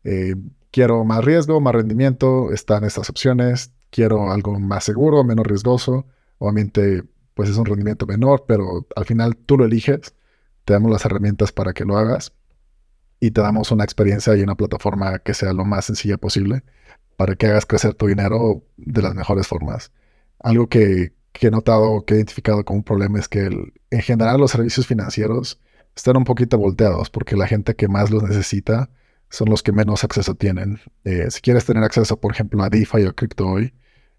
eh, 0.05 0.35
quiero 0.71 1.05
más 1.05 1.25
riesgo, 1.25 1.61
más 1.61 1.75
rendimiento, 1.75 2.53
están 2.53 2.85
estas 2.85 3.11
opciones, 3.11 3.73
quiero 3.91 4.31
algo 4.31 4.59
más 4.59 4.85
seguro, 4.85 5.25
menos 5.25 5.47
riesgoso, 5.47 6.07
Obviamente, 6.39 7.05
pues 7.35 7.51
es 7.51 7.57
un 7.57 7.67
rendimiento 7.67 8.07
menor, 8.07 8.45
pero 8.47 8.87
al 8.97 9.05
final 9.05 9.37
tú 9.37 9.59
lo 9.59 9.65
eliges, 9.65 10.15
te 10.65 10.73
damos 10.73 10.91
las 10.91 11.05
herramientas 11.05 11.53
para 11.53 11.73
que 11.73 11.85
lo 11.85 11.97
hagas 11.97 12.33
y 13.21 13.33
te 13.33 13.41
damos 13.41 13.73
una 13.73 13.85
experiencia 13.85 14.37
y 14.37 14.43
una 14.43 14.55
plataforma 14.55 15.19
que 15.19 15.35
sea 15.35 15.53
lo 15.53 15.65
más 15.65 15.87
sencilla 15.87 16.17
posible 16.19 16.63
para 17.17 17.35
que 17.35 17.47
hagas 17.47 17.67
crecer 17.67 17.95
tu 17.95 18.07
dinero 18.07 18.63
de 18.77 19.03
las 19.03 19.15
mejores 19.15 19.47
formas. 19.49 19.93
Algo 20.39 20.69
que, 20.69 21.13
he 21.41 21.51
notado, 21.51 22.05
que 22.05 22.15
he 22.15 22.17
identificado 22.19 22.65
como 22.65 22.79
un 22.79 22.85
problema 22.85 23.19
es 23.19 23.29
que 23.29 23.47
en 23.91 24.03
general 24.03 24.41
los 24.41 24.53
servicios 24.53 24.87
financieros 24.87 25.61
están 25.97 26.17
un 26.17 26.25
poquito 26.25 26.59
volteados 26.59 27.11
porque 27.11 27.37
la 27.37 27.49
gente 27.49 27.75
que 27.75 27.89
más 27.89 28.11
los 28.11 28.23
necesita 28.23 28.91
son 29.31 29.51
los 29.51 29.63
que 29.63 29.73
menos 29.73 30.05
acceso 30.05 30.35
tienen. 30.35 30.81
Eh, 31.05 31.31
si 31.31 31.41
quieres 31.41 31.65
tener 31.65 31.85
acceso, 31.85 32.19
por 32.21 32.33
ejemplo, 32.33 32.63
a 32.63 32.71
DeFi 32.71 33.05
o 33.05 33.15
Crypto 33.15 33.47
hoy, 33.47 33.75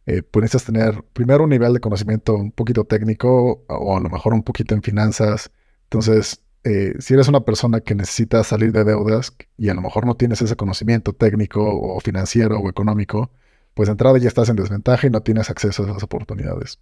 eh, 0.06 0.24
puedes 0.24 0.52
tener 0.64 1.04
primero 1.14 1.44
un 1.44 1.50
nivel 1.50 1.74
de 1.74 1.80
conocimiento 1.80 2.36
un 2.36 2.52
poquito 2.52 2.86
técnico 2.86 3.64
o 3.68 3.98
a 3.98 4.00
lo 4.00 4.10
mejor 4.10 4.34
un 4.34 4.44
poquito 4.44 4.76
en 4.76 4.82
finanzas. 4.82 5.52
Entonces, 5.84 6.44
eh, 6.64 6.94
si 7.00 7.14
eres 7.14 7.28
una 7.28 7.42
persona 7.42 7.82
que 7.82 7.96
necesita 7.96 8.44
salir 8.44 8.72
de 8.72 8.84
deudas 8.84 9.36
y 9.58 9.70
a 9.70 9.74
lo 9.74 9.82
mejor 9.82 10.06
no 10.06 10.16
tienes 10.16 10.42
ese 10.42 10.56
conocimiento 10.56 11.14
técnico 11.14 11.62
o 11.64 12.00
financiero 12.00 12.60
o 12.60 12.70
económico, 12.70 13.32
pues 13.74 13.88
de 13.88 13.92
entrada 13.92 14.18
ya 14.18 14.28
estás 14.28 14.50
en 14.50 14.56
desventaja 14.56 15.08
y 15.08 15.10
no 15.10 15.22
tienes 15.22 15.50
acceso 15.50 15.84
a 15.84 15.92
esas 15.92 16.04
oportunidades. 16.04 16.80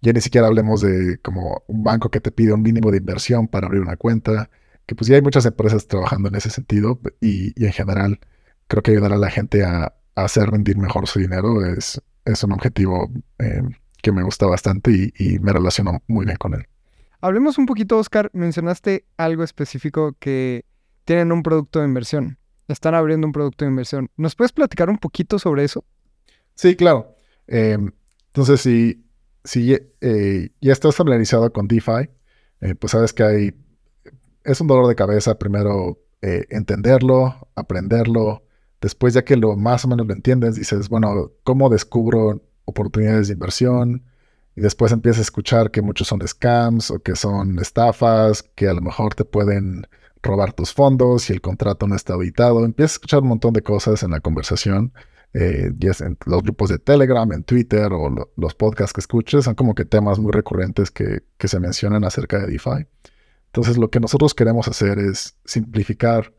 Ya 0.00 0.12
ni 0.12 0.20
siquiera 0.20 0.46
hablemos 0.48 0.80
de 0.80 1.18
como 1.18 1.62
un 1.66 1.84
banco 1.84 2.10
que 2.10 2.20
te 2.20 2.32
pide 2.32 2.52
un 2.52 2.62
mínimo 2.62 2.90
de 2.90 2.98
inversión 2.98 3.48
para 3.48 3.66
abrir 3.66 3.82
una 3.82 3.96
cuenta, 3.96 4.50
que 4.86 4.94
pues 4.94 5.08
ya 5.08 5.16
hay 5.16 5.22
muchas 5.22 5.46
empresas 5.46 5.86
trabajando 5.86 6.28
en 6.28 6.34
ese 6.34 6.50
sentido 6.50 7.00
y, 7.20 7.52
en 7.64 7.72
general 7.72 8.20
creo 8.68 8.82
que 8.82 8.92
ayudar 8.92 9.12
a 9.12 9.18
la 9.18 9.30
gente 9.30 9.64
a, 9.64 9.94
hacer 10.14 10.50
rendir 10.50 10.76
mejor 10.76 11.08
su 11.08 11.20
dinero 11.20 11.64
es, 11.64 12.00
es 12.26 12.44
un 12.44 12.52
objetivo 12.52 13.10
eh, 13.38 13.62
que 14.02 14.12
me 14.12 14.22
gusta 14.22 14.46
bastante 14.46 14.90
y, 14.90 15.12
y 15.18 15.38
me 15.38 15.52
relaciono 15.54 16.02
muy 16.06 16.26
bien 16.26 16.36
con 16.36 16.52
él. 16.52 16.66
Hablemos 17.22 17.56
un 17.56 17.66
poquito, 17.66 17.98
Oscar. 17.98 18.30
Mencionaste 18.34 19.06
algo 19.16 19.44
específico 19.44 20.16
que 20.18 20.64
tienen 21.04 21.30
un 21.30 21.44
producto 21.44 21.78
de 21.78 21.86
inversión. 21.86 22.36
Están 22.66 22.94
abriendo 22.94 23.26
un 23.28 23.32
producto 23.32 23.64
de 23.64 23.70
inversión. 23.70 24.10
¿Nos 24.16 24.34
puedes 24.34 24.52
platicar 24.52 24.90
un 24.90 24.98
poquito 24.98 25.38
sobre 25.38 25.64
eso? 25.64 25.84
Sí, 26.54 26.74
claro. 26.74 27.14
Em, 27.46 27.92
entonces, 28.26 28.60
si, 28.60 29.04
si 29.44 29.76
eh, 30.00 30.50
ya 30.60 30.72
estás 30.72 30.96
familiarizado 30.96 31.52
con 31.52 31.68
DeFi, 31.68 32.10
eh, 32.60 32.74
pues 32.74 32.90
sabes 32.90 33.12
que 33.12 33.22
hay. 33.22 33.54
Es 34.44 34.60
un 34.60 34.66
dolor 34.66 34.88
de 34.88 34.94
cabeza 34.94 35.38
primero 35.38 35.98
eh, 36.20 36.46
entenderlo, 36.50 37.48
aprenderlo. 37.54 38.42
Después, 38.80 39.14
ya 39.14 39.24
que 39.24 39.36
lo 39.36 39.56
más 39.56 39.84
o 39.84 39.88
menos 39.88 40.06
lo 40.06 40.12
entiendes, 40.12 40.56
dices, 40.56 40.88
bueno, 40.88 41.30
¿cómo 41.44 41.70
descubro 41.70 42.42
oportunidades 42.64 43.28
de 43.28 43.34
inversión? 43.34 44.02
y 44.54 44.60
después 44.60 44.92
empiezas 44.92 45.20
a 45.20 45.22
escuchar 45.22 45.70
que 45.70 45.82
muchos 45.82 46.08
son 46.08 46.26
scams 46.26 46.90
o 46.90 46.98
que 47.00 47.16
son 47.16 47.58
estafas, 47.58 48.42
que 48.42 48.68
a 48.68 48.74
lo 48.74 48.82
mejor 48.82 49.14
te 49.14 49.24
pueden 49.24 49.86
robar 50.22 50.52
tus 50.52 50.72
fondos 50.72 51.22
si 51.22 51.32
el 51.32 51.40
contrato 51.40 51.86
no 51.86 51.96
está 51.96 52.14
auditado. 52.14 52.64
Empiezas 52.64 52.92
a 52.92 52.96
escuchar 52.96 53.22
un 53.22 53.28
montón 53.28 53.54
de 53.54 53.62
cosas 53.62 54.02
en 54.02 54.10
la 54.10 54.20
conversación, 54.20 54.92
eh, 55.32 55.72
en 55.80 56.18
los 56.26 56.42
grupos 56.42 56.68
de 56.68 56.78
Telegram, 56.78 57.30
en 57.32 57.44
Twitter 57.44 57.92
o 57.92 58.30
los 58.36 58.54
podcasts 58.54 58.92
que 58.92 59.00
escuches, 59.00 59.44
son 59.44 59.54
como 59.54 59.74
que 59.74 59.86
temas 59.86 60.18
muy 60.18 60.32
recurrentes 60.32 60.90
que, 60.90 61.22
se 61.38 61.60
mencionan 61.60 62.04
acerca 62.04 62.38
de 62.38 62.46
DeFi. 62.48 62.86
Entonces 63.52 63.76
lo 63.76 63.90
que 63.90 64.00
nosotros 64.00 64.32
queremos 64.32 64.66
hacer 64.66 64.98
es 64.98 65.36
simplificar 65.44 66.32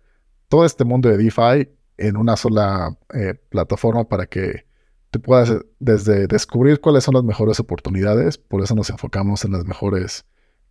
todo 0.48 0.66
este 0.66 0.84
mundo 0.84 1.10
de 1.10 1.18
DeFi 1.18 1.70
en 1.98 2.18
una 2.18 2.36
sola 2.36 2.98
eh, 3.14 3.36
plataforma 3.50 4.08
para 4.10 4.26
que 4.26 4.66
te 5.12 5.20
puedas 5.20 5.52
eh, 5.52 5.60
desde 5.80 6.26
descubrir 6.26 6.82
cuáles 6.82 7.04
son 7.04 7.14
las 7.14 7.24
mejores 7.24 7.60
oportunidades, 7.60 8.40
por 8.40 8.64
eso 8.64 8.74
nos 8.74 8.90
enfocamos 8.90 9.46
en 9.46 9.52
las 9.52 9.64
mejores 9.64 10.26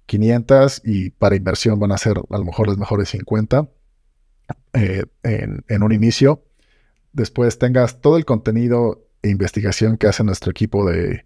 500 0.06 0.82
y 0.84 1.10
para 1.10 1.36
inversión 1.36 1.78
van 1.78 1.92
a 1.92 1.98
ser 1.98 2.18
a 2.18 2.38
lo 2.38 2.44
mejor 2.44 2.66
las 2.66 2.76
mejores 2.76 3.10
50 3.10 3.68
eh, 4.72 5.04
en, 5.22 5.82
un 5.84 5.92
inicio. 5.92 6.44
Después 7.12 7.56
tengas 7.56 8.00
todo 8.00 8.16
el 8.16 8.24
contenido 8.24 9.06
e 9.22 9.30
investigación 9.30 9.96
que 9.96 10.08
hace 10.08 10.24
nuestro 10.24 10.50
equipo 10.50 10.90
de, 10.90 11.24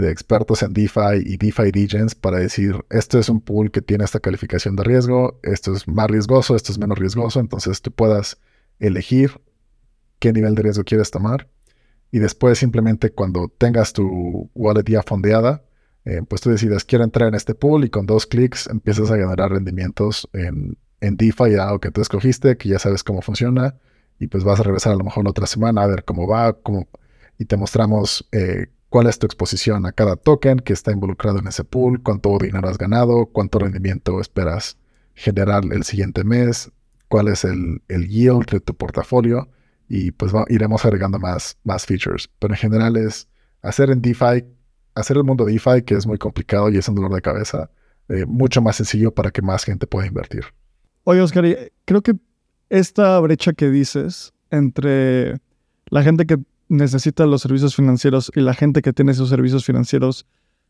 expertos 0.00 0.62
en 0.62 0.72
DeFi 0.72 1.22
y 1.24 1.36
DeFi 1.36 1.70
Degens 1.70 2.14
para 2.14 2.38
decir, 2.38 2.84
esto 2.90 3.18
es 3.18 3.28
un 3.28 3.40
pool 3.40 3.70
que 3.70 3.82
tiene 3.82 4.04
esta 4.04 4.20
calificación 4.20 4.76
de 4.76 4.84
riesgo, 4.84 5.38
esto 5.42 5.74
es 5.74 5.86
más 5.86 6.08
riesgoso, 6.08 6.56
esto 6.56 6.72
es 6.72 6.78
menos 6.78 6.98
riesgoso, 6.98 7.40
entonces 7.40 7.82
tú 7.82 7.92
puedas 7.92 8.38
elegir 8.78 9.40
qué 10.18 10.32
nivel 10.32 10.54
de 10.54 10.62
riesgo 10.62 10.84
quieres 10.84 11.10
tomar 11.10 11.48
y 12.10 12.18
después 12.18 12.58
simplemente 12.58 13.10
cuando 13.10 13.48
tengas 13.58 13.92
tu 13.92 14.50
wallet 14.54 14.84
ya 14.84 15.02
fondeada, 15.02 15.64
eh, 16.04 16.22
pues 16.28 16.40
tú 16.40 16.50
decides, 16.50 16.84
quiero 16.84 17.04
entrar 17.04 17.28
en 17.28 17.34
este 17.34 17.54
pool 17.54 17.84
y 17.84 17.90
con 17.90 18.06
dos 18.06 18.26
clics 18.26 18.66
empiezas 18.68 19.10
a 19.10 19.16
generar 19.16 19.50
rendimientos 19.50 20.28
en, 20.32 20.76
en 21.00 21.16
DeFi, 21.16 21.54
algo 21.56 21.80
que 21.80 21.90
tú 21.90 22.00
escogiste, 22.00 22.56
que 22.56 22.68
ya 22.68 22.78
sabes 22.78 23.04
cómo 23.04 23.22
funciona, 23.22 23.76
y 24.18 24.28
pues 24.28 24.44
vas 24.44 24.60
a 24.60 24.62
regresar 24.62 24.92
a 24.92 24.96
lo 24.96 25.04
mejor 25.04 25.24
la 25.24 25.30
otra 25.30 25.46
semana 25.46 25.82
a 25.82 25.86
ver 25.86 26.04
cómo 26.04 26.26
va, 26.26 26.52
cómo, 26.52 26.88
y 27.38 27.44
te 27.44 27.56
mostramos 27.56 28.28
eh, 28.32 28.66
cuál 28.92 29.06
es 29.06 29.18
tu 29.18 29.24
exposición 29.24 29.86
a 29.86 29.92
cada 29.92 30.16
token 30.16 30.58
que 30.58 30.74
está 30.74 30.92
involucrado 30.92 31.38
en 31.38 31.46
ese 31.46 31.64
pool, 31.64 32.02
cuánto 32.02 32.36
dinero 32.36 32.68
has 32.68 32.76
ganado, 32.76 33.24
cuánto 33.24 33.58
rendimiento 33.58 34.20
esperas 34.20 34.76
generar 35.14 35.62
el 35.72 35.82
siguiente 35.84 36.24
mes, 36.24 36.70
cuál 37.08 37.28
es 37.28 37.44
el, 37.44 37.80
el 37.88 38.06
yield 38.06 38.50
de 38.50 38.60
tu 38.60 38.74
portafolio 38.74 39.48
y 39.88 40.10
pues 40.10 40.32
iremos 40.50 40.84
agregando 40.84 41.18
más, 41.18 41.56
más 41.64 41.86
features. 41.86 42.28
Pero 42.38 42.52
en 42.52 42.58
general 42.58 42.98
es 42.98 43.28
hacer 43.62 43.88
en 43.88 44.02
DeFi, 44.02 44.44
hacer 44.94 45.16
el 45.16 45.24
mundo 45.24 45.46
DeFi, 45.46 45.84
que 45.86 45.94
es 45.94 46.06
muy 46.06 46.18
complicado 46.18 46.68
y 46.68 46.76
es 46.76 46.86
un 46.86 46.94
dolor 46.94 47.14
de 47.14 47.22
cabeza, 47.22 47.70
eh, 48.10 48.26
mucho 48.26 48.60
más 48.60 48.76
sencillo 48.76 49.10
para 49.14 49.30
que 49.30 49.40
más 49.40 49.64
gente 49.64 49.86
pueda 49.86 50.06
invertir. 50.06 50.44
Oye, 51.04 51.22
Oscar, 51.22 51.46
creo 51.86 52.02
que 52.02 52.12
esta 52.68 53.18
brecha 53.20 53.54
que 53.54 53.70
dices 53.70 54.34
entre 54.50 55.40
la 55.86 56.02
gente 56.02 56.26
que 56.26 56.36
necesita 56.72 57.26
los 57.26 57.42
servicios 57.42 57.76
financieros 57.76 58.32
y 58.34 58.40
la 58.40 58.54
gente 58.54 58.80
que 58.82 58.92
tiene 58.92 59.12
esos 59.12 59.28
servicios 59.28 59.64
financieros, 59.64 60.26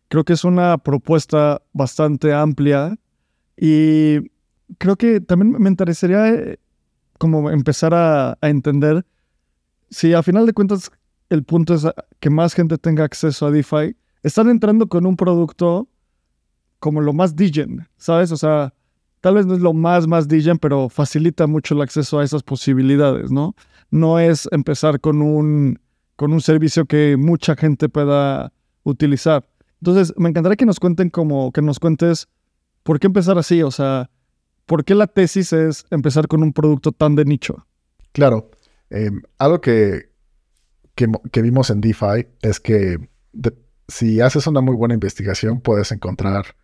creo 0.08 0.24
que 0.24 0.32
es 0.32 0.44
una 0.44 0.78
propuesta 0.78 1.62
bastante 1.72 2.34
amplia 2.34 2.98
y 3.56 4.18
creo 4.78 4.96
que 4.96 5.20
también 5.20 5.52
me 5.62 5.70
interesaría 5.70 6.28
eh, 6.28 6.58
como 7.18 7.50
empezar 7.50 7.94
a, 7.94 8.36
entender 8.42 9.06
si 9.90 10.12
a 10.12 10.22
final 10.22 10.44
de 10.44 10.52
cuentas 10.52 10.90
el 11.30 11.44
punto 11.44 11.74
es 11.74 11.86
que 12.18 12.30
más 12.30 12.54
gente 12.54 12.78
tenga 12.78 13.04
acceso 13.04 13.46
a 13.46 13.50
DeFi, 13.50 13.96
están 14.24 14.48
entrando 14.48 14.88
con 14.88 15.06
un 15.06 15.16
producto 15.16 15.88
como 16.80 17.00
lo 17.00 17.12
más 17.12 17.36
Degen, 17.36 17.86
¿sabes? 17.96 18.32
O 18.32 18.36
sea, 18.36 18.74
tal 19.20 19.36
vez 19.36 19.46
no 19.46 19.54
es 19.54 19.60
lo 19.60 19.72
más, 19.72 20.08
más 20.08 20.26
pero 20.60 20.88
facilita 20.88 21.46
mucho 21.46 21.74
el 21.74 21.82
acceso 21.82 22.18
a 22.18 22.24
esas 22.24 22.42
posibilidades, 22.42 23.30
¿no? 23.30 23.54
No 23.90 24.18
es 24.18 24.48
empezar 24.50 25.00
con 25.00 25.22
un, 25.22 25.78
con 26.16 26.32
un 26.32 26.40
servicio 26.40 26.86
que 26.86 27.16
mucha 27.18 27.56
gente 27.56 27.88
pueda 27.88 28.52
utilizar. 28.84 29.48
Entonces, 29.80 30.14
me 30.16 30.28
encantaría 30.28 30.56
que 30.56 30.66
nos 30.66 30.78
cuenten 30.78 31.10
como, 31.10 31.52
que 31.52 31.62
nos 31.62 31.78
cuentes 31.78 32.28
por 32.82 33.00
qué 33.00 33.08
empezar 33.08 33.38
así, 33.38 33.62
o 33.62 33.70
sea, 33.70 34.10
por 34.66 34.84
qué 34.84 34.94
la 34.94 35.06
tesis 35.06 35.52
es 35.52 35.84
empezar 35.90 36.28
con 36.28 36.42
un 36.42 36.52
producto 36.52 36.92
tan 36.92 37.16
de 37.16 37.24
nicho. 37.24 37.66
Claro. 38.12 38.50
Em, 38.90 39.22
algo 39.38 39.60
que, 39.60 40.10
que, 40.94 41.42
vimos 41.42 41.70
en 41.70 41.80
DeFi 41.80 42.28
es 42.42 42.60
que 42.60 42.98
si 43.88 44.20
haces 44.20 44.46
una 44.46 44.60
muy 44.60 44.76
buena 44.76 44.94
investigación, 44.94 45.60
puedes 45.60 45.92
encontrar 45.92 46.56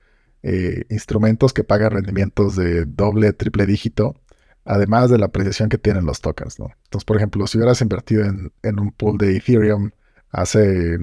eh, 0.42 0.84
instrumentos 0.90 1.52
que 1.52 1.64
pagan 1.64 1.90
rendimientos 1.92 2.54
de 2.56 2.84
doble, 2.84 3.32
triple 3.32 3.66
dígito, 3.66 4.14
además 4.68 5.10
de 5.10 5.18
la 5.18 5.26
apreciación 5.26 5.68
que 5.68 5.78
tienen 5.78 6.04
los 6.04 6.20
tokens. 6.20 6.58
¿no? 6.60 6.70
Entonces, 6.84 7.04
por 7.04 7.16
ejemplo, 7.16 7.46
si 7.46 7.56
hubieras 7.58 7.80
invertido 7.80 8.24
en, 8.24 8.52
en 8.62 8.78
un 8.78 8.92
pool 8.92 9.16
de 9.16 9.36
Ethereum 9.36 9.90
hace, 10.30 10.98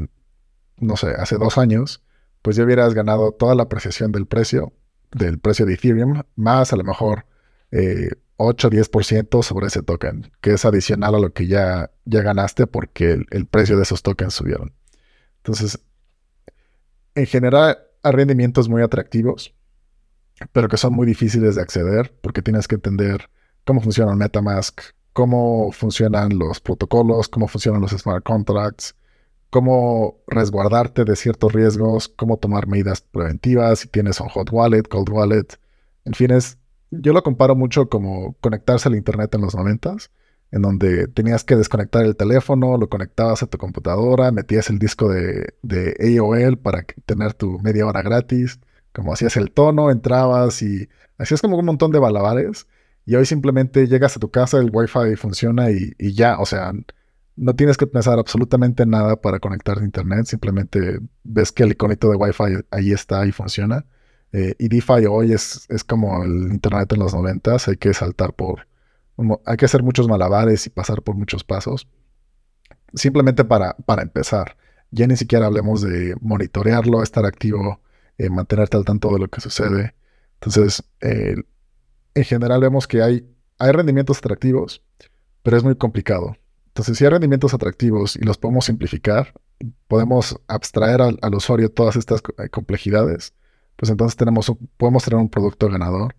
no 0.78 0.95
sé, 0.95 1.08
hace 1.17 1.38
dos 1.38 1.58
años, 1.58 2.04
pues 2.43 2.56
ya 2.56 2.63
hubieras 2.63 2.93
ganado 2.93 3.32
toda 3.32 3.56
la 3.56 3.63
apreciación 3.63 4.12
del 4.12 4.28
precio, 4.28 4.71
del 5.12 5.39
precio 5.39 5.65
de 5.65 5.73
Ethereum, 5.73 6.21
más 6.36 6.73
a 6.73 6.75
lo 6.75 6.84
mejor 6.84 7.25
eh, 7.71 8.12
8-10% 8.38 9.41
sobre 9.41 9.67
ese 9.67 9.82
token, 9.82 10.32
que 10.41 10.54
es 10.54 10.63
adicional 10.63 11.15
a 11.15 11.19
lo 11.19 11.34
que 11.34 11.47
ya, 11.47 11.89
ya 12.06 12.21
ganaste 12.21 12.67
porque 12.67 13.25
el, 13.30 13.47
precio 13.47 13.78
de 13.78 13.84
esos 13.84 14.04
tokens 14.04 14.36
subieron. 14.36 14.73
Entonces, 15.38 15.80
en 17.15 17.25
general, 17.25 17.80
hay 18.04 18.12
rendimientos 18.12 18.69
muy 18.69 18.84
atractivos, 18.84 19.56
pero 20.51 20.67
que 20.67 20.78
son 20.78 20.93
muy 20.93 21.08
difíciles 21.08 21.56
de 21.56 21.63
acceder 21.63 22.13
porque 22.21 22.43
tienes 22.43 22.67
que 22.67 22.75
entender 22.75 23.32
cómo 23.65 23.82
funciona 23.82 24.12
el 24.12 24.17
MetaMask, 24.17 24.82
cómo 25.13 25.71
funcionan 25.71 26.38
los 26.38 26.60
protocolos, 26.60 27.28
cómo 27.28 27.47
funcionan 27.47 27.82
los 27.82 27.91
smart 27.91 28.23
contracts, 28.23 28.95
cómo 29.49 30.19
resguardarte 30.28 31.04
de 31.06 31.15
ciertos 31.15 31.54
riesgos, 31.54 32.08
cómo 32.10 32.38
tomar 32.38 32.67
medidas 32.67 33.01
preventivas, 33.01 33.80
si 33.80 33.88
tienes 33.88 34.19
un 34.19 34.30
hot 34.30 34.49
wallet, 34.51 34.84
cold 34.84 35.10
wallet. 35.10 35.60
En 36.06 36.13
fin, 36.13 36.32
es 36.32 36.58
yo 36.91 37.13
lo 37.13 37.23
comparo 37.23 37.56
mucho 37.56 37.89
como 37.89 38.36
conectarse 38.41 38.88
al 38.88 38.95
Internet 38.95 39.34
en 39.36 39.41
los 39.41 39.56
90 39.56 39.97
en 40.51 40.62
donde 40.62 41.08
tenías 41.08 41.43
que 41.43 41.56
desconectar 41.56 42.06
el 42.06 42.15
teléfono, 42.15 42.78
lo 42.78 42.88
conectabas 42.88 43.43
a 43.43 43.47
tu 43.47 43.58
computadora, 43.58 44.32
metías 44.32 44.69
el 44.69 44.80
disco 44.80 45.10
de, 45.10 45.54
de 45.63 46.17
AOL 46.17 46.58
para 46.58 46.86
tener 47.06 47.34
tu 47.34 47.60
media 47.60 47.86
hora 47.86 48.01
gratis, 48.01 48.60
como 48.93 49.12
hacías 49.12 49.36
el 49.38 49.51
tono, 49.51 49.91
entrabas 49.91 50.62
y 50.62 50.88
hacías 51.17 51.41
como 51.41 51.58
un 51.58 51.65
montón 51.65 51.91
de 51.91 51.99
balabares. 51.99 52.67
Y 53.06 53.15
hoy 53.15 53.26
simplemente 53.26 53.88
llegas 53.88 54.18
a 54.18 54.20
tu 54.20 54.32
casa, 54.32 54.58
el 54.58 54.70
Wi-Fi 54.74 55.15
funciona 55.15 55.70
y, 55.70 55.94
ya, 56.13 56.39
o 56.39 56.46
sea, 56.46 56.74
no 57.36 57.56
tienes 57.56 57.78
que 57.78 57.88
pensar 57.88 58.18
absolutamente 58.18 58.86
nada 58.86 59.22
para 59.22 59.39
conectar 59.39 59.78
a 59.80 59.84
internet, 59.84 60.26
simplemente 60.26 61.00
ves 61.24 61.52
que 61.52 61.63
el 61.63 61.74
iconito 61.74 62.10
de 62.10 62.15
Wi-Fi 62.15 62.65
ahí 62.72 62.91
está 62.91 63.26
y 63.28 63.32
funciona. 63.32 63.86
Eh, 64.32 64.56
y 64.60 64.68
DeFi 64.68 65.06
hoy 65.08 65.32
es, 65.34 65.65
es 65.70 65.84
como 65.84 66.24
el 66.24 66.52
internet 66.52 66.91
en 66.94 67.00
los 67.00 67.13
90, 67.13 67.58
hay 67.68 67.78
que 67.78 67.94
saltar 67.94 68.34
por, 68.34 68.68
hay 69.46 69.58
que 69.58 69.65
hacer 69.65 69.84
muchos 69.84 70.08
malabares 70.08 70.68
y 70.68 70.70
pasar 70.72 71.04
por 71.04 71.15
muchos 71.15 71.44
pasos, 71.44 71.88
simplemente 72.94 73.46
para, 73.46 73.76
para 73.86 74.02
empezar. 74.02 74.58
Ya 74.91 75.08
ni 75.08 75.15
siquiera 75.15 75.46
hablemos 75.46 75.82
de 75.82 76.15
monitorearlo, 76.22 77.04
estar 77.04 77.26
activo, 77.26 77.82
eh, 78.18 78.30
mantenerte 78.30 78.78
al 78.78 78.86
tanto 78.86 79.12
de 79.12 79.20
lo 79.20 79.28
que 79.28 79.41
sucede. 79.41 79.96
Entonces, 80.36 80.84
eh, 81.02 81.36
en 82.15 82.23
general 82.23 82.62
vemos 82.62 82.88
que 82.88 83.04
hay, 83.04 83.30
hay 83.60 83.71
rendimientos 83.71 84.17
atractivos, 84.17 84.82
pero 85.43 85.58
es 85.58 85.63
muy 85.63 85.75
complicado. 85.75 86.36
Entonces, 86.67 86.97
si 86.97 87.04
hay 87.04 87.12
rendimientos 87.12 87.54
atractivos 87.54 88.15
y 88.15 88.21
los 88.21 88.38
podemos 88.38 88.65
simplificar, 88.65 89.34
podemos 89.88 90.39
abstraer 90.47 91.01
al, 91.01 91.36
usuario 91.36 91.69
todas 91.69 91.95
estas 91.95 92.21
eh, 92.38 92.49
complejidades, 92.49 93.34
pues 93.75 93.89
entonces 93.89 94.15
tenemos 94.17 94.51
podemos 94.78 95.04
tener 95.04 95.19
un 95.19 95.30
producto 95.30 95.69
ganador. 95.69 96.15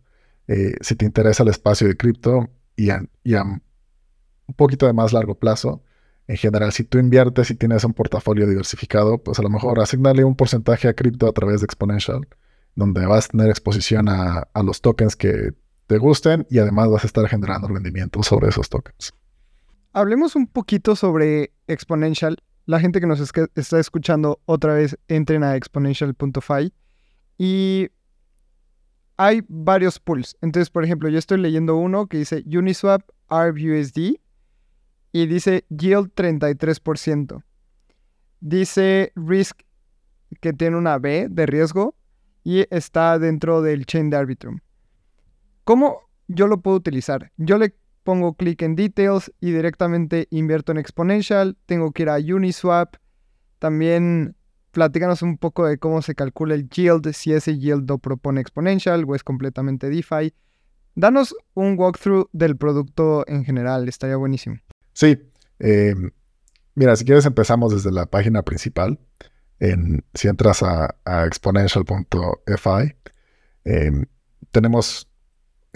Eh, 0.48 0.74
si 0.80 0.94
te 0.94 1.04
interesa 1.04 1.42
el 1.42 1.48
espacio 1.48 1.88
de 1.88 1.96
cripto 1.96 2.48
y 2.76 2.90
a, 2.90 3.02
un 3.42 4.54
poquito 4.54 4.86
de 4.86 4.92
más 4.92 5.12
largo 5.12 5.34
plazo, 5.34 5.82
en 6.28 6.36
general, 6.36 6.72
si 6.72 6.84
tú 6.84 6.98
inviertes 6.98 7.50
y 7.50 7.54
tienes 7.54 7.84
un 7.84 7.94
portafolio 7.94 8.46
diversificado, 8.46 9.18
pues 9.18 9.38
a 9.38 9.42
lo 9.42 9.50
mejor 9.50 9.80
asignarle 9.80 10.24
un 10.24 10.36
porcentaje 10.36 10.88
a 10.88 10.94
cripto 10.94 11.28
a 11.28 11.32
través 11.32 11.60
de 11.60 11.66
Exponential, 11.66 12.26
donde 12.74 13.06
vas 13.06 13.26
a 13.26 13.28
tener 13.28 13.48
exposición 13.48 14.08
a 14.08 14.62
los 14.62 14.80
tokens 14.80 15.16
que 15.16 15.52
te 15.86 15.98
gusten 15.98 16.46
y 16.50 16.58
además 16.58 16.88
vas 16.90 17.04
a 17.04 17.06
estar 17.06 17.28
generando 17.28 17.68
rendimiento 17.68 18.22
sobre 18.22 18.48
esos 18.48 18.68
tokens. 18.68 19.12
Hablemos 19.92 20.36
un 20.36 20.46
poquito 20.46 20.96
sobre 20.96 21.52
Exponential. 21.66 22.36
La 22.66 22.80
gente 22.80 23.00
que 23.00 23.06
nos 23.06 23.20
está 23.54 23.78
escuchando 23.78 24.40
otra 24.44 24.74
vez 24.74 24.98
entren 25.08 25.44
a 25.44 25.56
exponential.fi 25.56 26.72
y 27.38 27.88
hay 29.16 29.42
varios 29.48 29.98
pools. 29.98 30.36
Entonces, 30.42 30.68
por 30.68 30.84
ejemplo, 30.84 31.08
yo 31.08 31.18
estoy 31.18 31.38
leyendo 31.38 31.76
uno 31.76 32.06
que 32.06 32.18
dice 32.18 32.44
Uniswap 32.46 33.02
ARBUSD 33.28 34.18
y 35.12 35.26
dice 35.26 35.64
yield 35.68 36.12
33%. 36.14 37.42
Dice 38.40 39.12
risk 39.14 39.62
que 40.40 40.52
tiene 40.52 40.76
una 40.76 40.98
B 40.98 41.28
de 41.30 41.46
riesgo 41.46 41.94
y 42.44 42.66
está 42.70 43.18
dentro 43.18 43.62
del 43.62 43.86
chain 43.86 44.10
de 44.10 44.16
Arbitrum. 44.16 44.58
¿Cómo 45.66 46.08
yo 46.28 46.46
lo 46.46 46.60
puedo 46.60 46.76
utilizar? 46.76 47.32
Yo 47.38 47.58
le 47.58 47.74
pongo 48.04 48.34
clic 48.34 48.62
en 48.62 48.76
Details 48.76 49.32
y 49.40 49.50
directamente 49.50 50.28
invierto 50.30 50.70
en 50.70 50.78
Exponential. 50.78 51.56
Tengo 51.66 51.90
que 51.90 52.04
ir 52.04 52.08
a 52.08 52.18
Uniswap. 52.18 52.94
También 53.58 54.36
platícanos 54.70 55.22
un 55.22 55.38
poco 55.38 55.66
de 55.66 55.78
cómo 55.78 56.02
se 56.02 56.14
calcula 56.14 56.54
el 56.54 56.68
yield, 56.68 57.12
si 57.12 57.32
ese 57.32 57.58
yield 57.58 57.90
lo 57.90 57.98
propone 57.98 58.40
Exponential 58.40 59.04
o 59.08 59.16
es 59.16 59.24
completamente 59.24 59.90
DeFi. 59.90 60.32
Danos 60.94 61.34
un 61.54 61.76
walkthrough 61.76 62.28
del 62.32 62.56
producto 62.56 63.24
en 63.26 63.44
general, 63.44 63.88
estaría 63.88 64.16
buenísimo. 64.16 64.60
Sí, 64.92 65.18
em, 65.58 66.12
mira, 66.76 66.94
si 66.94 67.04
quieres 67.04 67.26
empezamos 67.26 67.74
desde 67.74 67.90
la 67.90 68.06
página 68.06 68.42
principal. 68.42 69.00
Si 70.14 70.28
entras 70.28 70.62
a, 70.62 70.94
exponential.fi, 71.26 72.94
em, 73.64 74.04
tenemos 74.52 75.08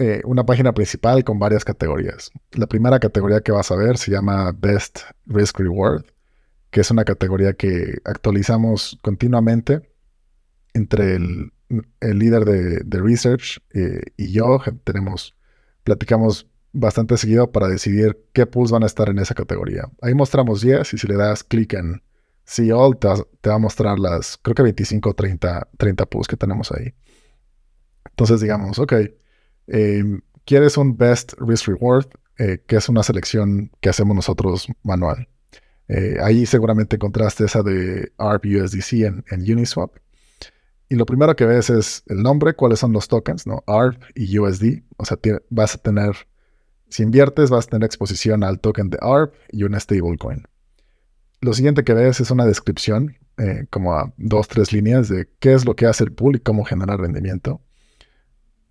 eh, 0.01 0.21
una 0.25 0.45
página 0.45 0.73
principal 0.73 1.23
con 1.23 1.37
varias 1.37 1.63
categorías. 1.63 2.31
La 2.53 2.65
primera 2.65 2.99
categoría 2.99 3.41
que 3.41 3.51
vas 3.51 3.71
a 3.71 3.75
ver 3.75 3.97
se 3.97 4.09
llama 4.09 4.51
Best 4.51 5.01
Risk 5.27 5.59
Reward, 5.59 6.05
que 6.71 6.81
es 6.81 6.89
una 6.89 7.03
categoría 7.05 7.53
que 7.53 7.99
actualizamos 8.03 8.97
continuamente 9.03 9.91
entre 10.73 11.15
el, 11.15 11.51
líder 12.01 12.45
de, 12.45 12.99
research 12.99 13.61
eh, 13.75 14.01
y 14.17 14.31
yo. 14.31 14.59
Tenemos, 14.83 15.35
platicamos 15.83 16.47
bastante 16.73 17.17
seguido 17.17 17.51
para 17.51 17.67
decidir 17.67 18.25
qué 18.33 18.47
pools 18.47 18.71
van 18.71 18.83
a 18.83 18.87
estar 18.87 19.07
en 19.09 19.19
esa 19.19 19.35
categoría. 19.35 19.83
Ahí 20.01 20.15
mostramos 20.15 20.61
10 20.61 20.93
y 20.93 20.97
si 20.97 21.07
le 21.07 21.15
das 21.15 21.43
clic 21.43 21.73
en 21.73 22.01
See 22.43 22.71
All, 22.71 22.97
te, 22.97 23.07
va 23.07 23.55
a 23.55 23.59
mostrar 23.59 23.99
las, 23.99 24.37
creo 24.41 24.55
que 24.55 24.63
25 24.63 25.09
o 25.09 25.13
30, 25.13 25.69
30 25.77 26.05
pools 26.07 26.27
que 26.27 26.37
tenemos 26.37 26.71
ahí. 26.71 26.93
Entonces 28.09 28.41
digamos, 28.41 28.79
ok, 28.79 28.93
Em, 29.67 30.21
quieres 30.45 30.77
un 30.77 30.97
Best 30.97 31.33
Risk 31.39 31.67
Reward, 31.67 32.07
eh, 32.37 32.63
que 32.65 32.77
es 32.77 32.89
una 32.89 33.03
selección 33.03 33.71
que 33.81 33.89
hacemos 33.89 34.15
nosotros 34.15 34.67
manual. 34.83 35.27
Eh, 35.87 36.17
ahí 36.23 36.45
seguramente 36.45 36.95
encontraste 36.95 37.45
esa 37.45 37.63
de 37.63 38.11
ARP 38.17 38.45
USDC 38.45 39.05
en, 39.05 39.23
Uniswap. 39.31 39.97
Y 40.89 40.95
lo 40.95 41.05
primero 41.05 41.35
que 41.35 41.45
ves 41.45 41.69
es 41.69 42.03
el 42.07 42.21
nombre, 42.23 42.53
cuáles 42.53 42.79
son 42.79 42.93
los 42.93 43.07
tokens, 43.07 43.45
¿no? 43.45 43.63
ARP 43.67 44.01
y 44.15 44.37
USD. 44.37 44.83
O 44.97 45.05
sea, 45.05 45.17
vas 45.49 45.75
a 45.75 45.77
tener, 45.77 46.15
si 46.89 47.03
inviertes, 47.03 47.49
vas 47.49 47.67
a 47.67 47.69
tener 47.69 47.85
exposición 47.85 48.43
al 48.43 48.59
token 48.59 48.89
de 48.89 48.97
ARP 49.01 49.33
y 49.51 49.63
una 49.63 49.79
stablecoin. 49.79 50.43
Lo 51.41 51.53
siguiente 51.53 51.83
que 51.83 51.93
ves 51.93 52.19
es 52.19 52.31
una 52.31 52.45
descripción, 52.45 53.17
eh, 53.37 53.65
como 53.69 53.93
a 53.93 54.13
dos, 54.17 54.47
tres 54.47 54.71
líneas 54.73 55.09
de 55.09 55.29
qué 55.39 55.53
es 55.53 55.65
lo 55.65 55.75
que 55.75 55.87
hace 55.87 56.03
el 56.03 56.11
pool 56.11 56.37
y 56.37 56.39
cómo 56.39 56.63
generar 56.65 56.99
rendimiento 56.99 57.61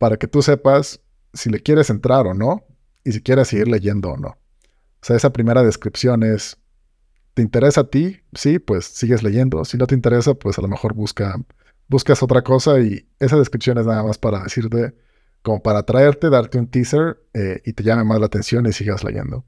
para 0.01 0.17
que 0.17 0.27
tú 0.27 0.41
sepas 0.41 1.03
si 1.35 1.51
le 1.51 1.61
quieres 1.61 1.91
entrar 1.91 2.27
o 2.27 2.33
no 2.33 2.65
y 3.05 3.13
si 3.13 3.21
quieres 3.21 3.49
seguir 3.49 3.69
leyendo 3.69 4.09
o 4.09 4.17
no. 4.17 4.29
O 4.29 5.03
sea, 5.03 5.15
esa 5.15 5.31
primera 5.31 5.63
descripción 5.63 6.23
es, 6.23 6.57
¿te 7.35 7.43
interesa 7.43 7.83
a 7.83 7.91
ti? 7.91 8.23
Sí, 8.33 8.59
pues 8.59 8.87
sigues 8.87 9.23
leyendo. 9.23 9.63
Si 9.67 9.77
no 9.77 9.87
te 9.87 9.95
interesa, 9.95 10.33
pues 10.33 10.59
a 10.59 10.63
lo 10.63 10.69
mejor 10.69 10.95
busca, 10.95 11.39
buscas 11.87 12.23
otra 12.23 12.41
cosa 12.41 12.81
y 12.81 13.07
esa 13.19 13.37
descripción 13.37 13.77
es 13.77 13.85
nada 13.85 14.03
más 14.03 14.17
para 14.17 14.43
decirte, 14.43 14.95
como 15.43 15.63
para 15.63 15.81
atraerte, 15.81 16.31
darte 16.31 16.57
un 16.57 16.69
teaser 16.69 17.23
eh, 17.35 17.61
y 17.67 17.75
te 17.75 17.83
llame 17.83 18.05
más 18.05 18.21
la 18.21 18.27
atención 18.27 18.65
y 18.65 18.73
sigas 18.73 19.05
leyendo. 19.05 19.45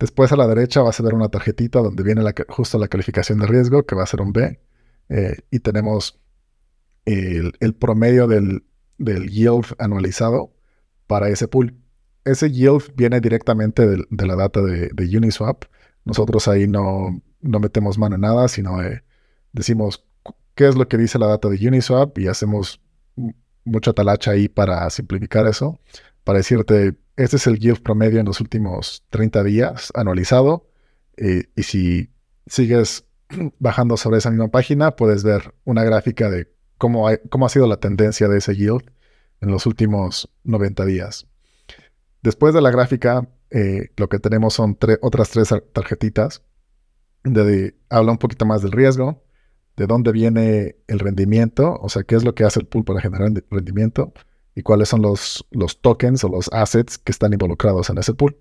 Después 0.00 0.32
a 0.32 0.36
la 0.36 0.48
derecha 0.48 0.82
vas 0.82 0.98
a 0.98 1.04
ver 1.04 1.14
una 1.14 1.28
tarjetita 1.28 1.78
donde 1.78 2.02
viene 2.02 2.24
justo 2.48 2.76
la 2.76 2.88
calificación 2.88 3.38
de 3.38 3.46
riesgo, 3.46 3.86
que 3.86 3.94
va 3.94 4.02
a 4.02 4.06
ser 4.06 4.20
un 4.20 4.32
B. 4.32 4.58
Eh, 5.10 5.36
y 5.52 5.60
tenemos 5.60 6.18
el 7.04 7.74
promedio 7.78 8.26
del, 8.26 8.64
del 9.00 9.28
yield 9.28 9.74
anualizado 9.78 10.52
para 11.06 11.28
ese 11.28 11.48
pool. 11.48 11.74
Ese 12.24 12.52
yield 12.52 12.92
viene 12.94 13.20
directamente 13.20 13.86
de, 13.86 14.26
la 14.26 14.36
data 14.36 14.62
de, 14.62 15.16
Uniswap. 15.16 15.64
Nosotros 16.04 16.46
ahí 16.46 16.68
no, 16.68 17.20
no 17.40 17.60
metemos 17.60 17.98
mano 17.98 18.14
en 18.14 18.20
nada, 18.20 18.46
sino 18.46 18.82
eh, 18.82 19.02
decimos 19.52 20.06
qué 20.54 20.68
es 20.68 20.76
lo 20.76 20.86
que 20.86 20.98
dice 20.98 21.18
la 21.18 21.26
data 21.26 21.48
de 21.48 21.66
Uniswap 21.66 22.16
y 22.18 22.28
hacemos 22.28 22.80
mucha 23.64 23.92
talacha 23.92 24.32
ahí 24.32 24.48
para 24.48 24.88
simplificar 24.90 25.46
eso, 25.46 25.80
para 26.24 26.38
decirte, 26.38 26.96
este 27.16 27.36
es 27.36 27.46
el 27.46 27.58
yield 27.58 27.82
promedio 27.82 28.20
en 28.20 28.26
los 28.26 28.40
últimos 28.40 29.04
30 29.10 29.42
días 29.44 29.92
anualizado, 29.94 30.68
eh, 31.16 31.44
y 31.56 31.62
si 31.62 32.10
sigues 32.46 33.06
bajando 33.58 33.96
sobre 33.96 34.18
esa 34.18 34.30
misma 34.30 34.48
página, 34.48 34.96
puedes 34.96 35.22
ver 35.22 35.54
una 35.64 35.84
gráfica 35.84 36.30
de 36.30 36.52
cómo, 36.80 37.08
ha 37.08 37.48
sido 37.50 37.66
la 37.66 37.76
tendencia 37.76 38.26
de 38.26 38.38
ese 38.38 38.56
yield 38.56 38.90
en 39.42 39.50
los 39.50 39.66
últimos 39.66 40.32
90 40.44 40.86
días. 40.86 41.26
Después 42.22 42.54
de 42.54 42.62
la 42.62 42.70
gráfica, 42.70 43.28
eh, 43.50 43.90
lo 43.96 44.08
que 44.08 44.18
tenemos 44.18 44.54
son 44.54 44.78
otras 45.02 45.30
tres 45.30 45.54
tarjetitas. 45.72 46.42
De, 47.22 47.74
habla 47.90 48.12
un 48.12 48.18
poquito 48.18 48.46
más 48.46 48.62
del 48.62 48.72
riesgo, 48.72 49.22
de 49.76 49.86
dónde 49.86 50.10
viene 50.10 50.76
el 50.86 50.98
rendimiento, 50.98 51.78
o 51.82 51.90
sea, 51.90 52.02
qué 52.02 52.14
es 52.14 52.24
lo 52.24 52.34
que 52.34 52.44
hace 52.44 52.60
el 52.60 52.66
pool 52.66 52.84
para 52.84 53.02
generar 53.02 53.30
rendimiento 53.50 54.14
y 54.54 54.62
cuáles 54.62 54.88
son 54.88 55.02
los 55.02 55.44
tokens 55.82 56.24
o 56.24 56.28
los 56.30 56.48
assets 56.50 56.96
que 56.96 57.12
están 57.12 57.34
involucrados 57.34 57.90
en 57.90 57.98
ese 57.98 58.14
pool. 58.14 58.38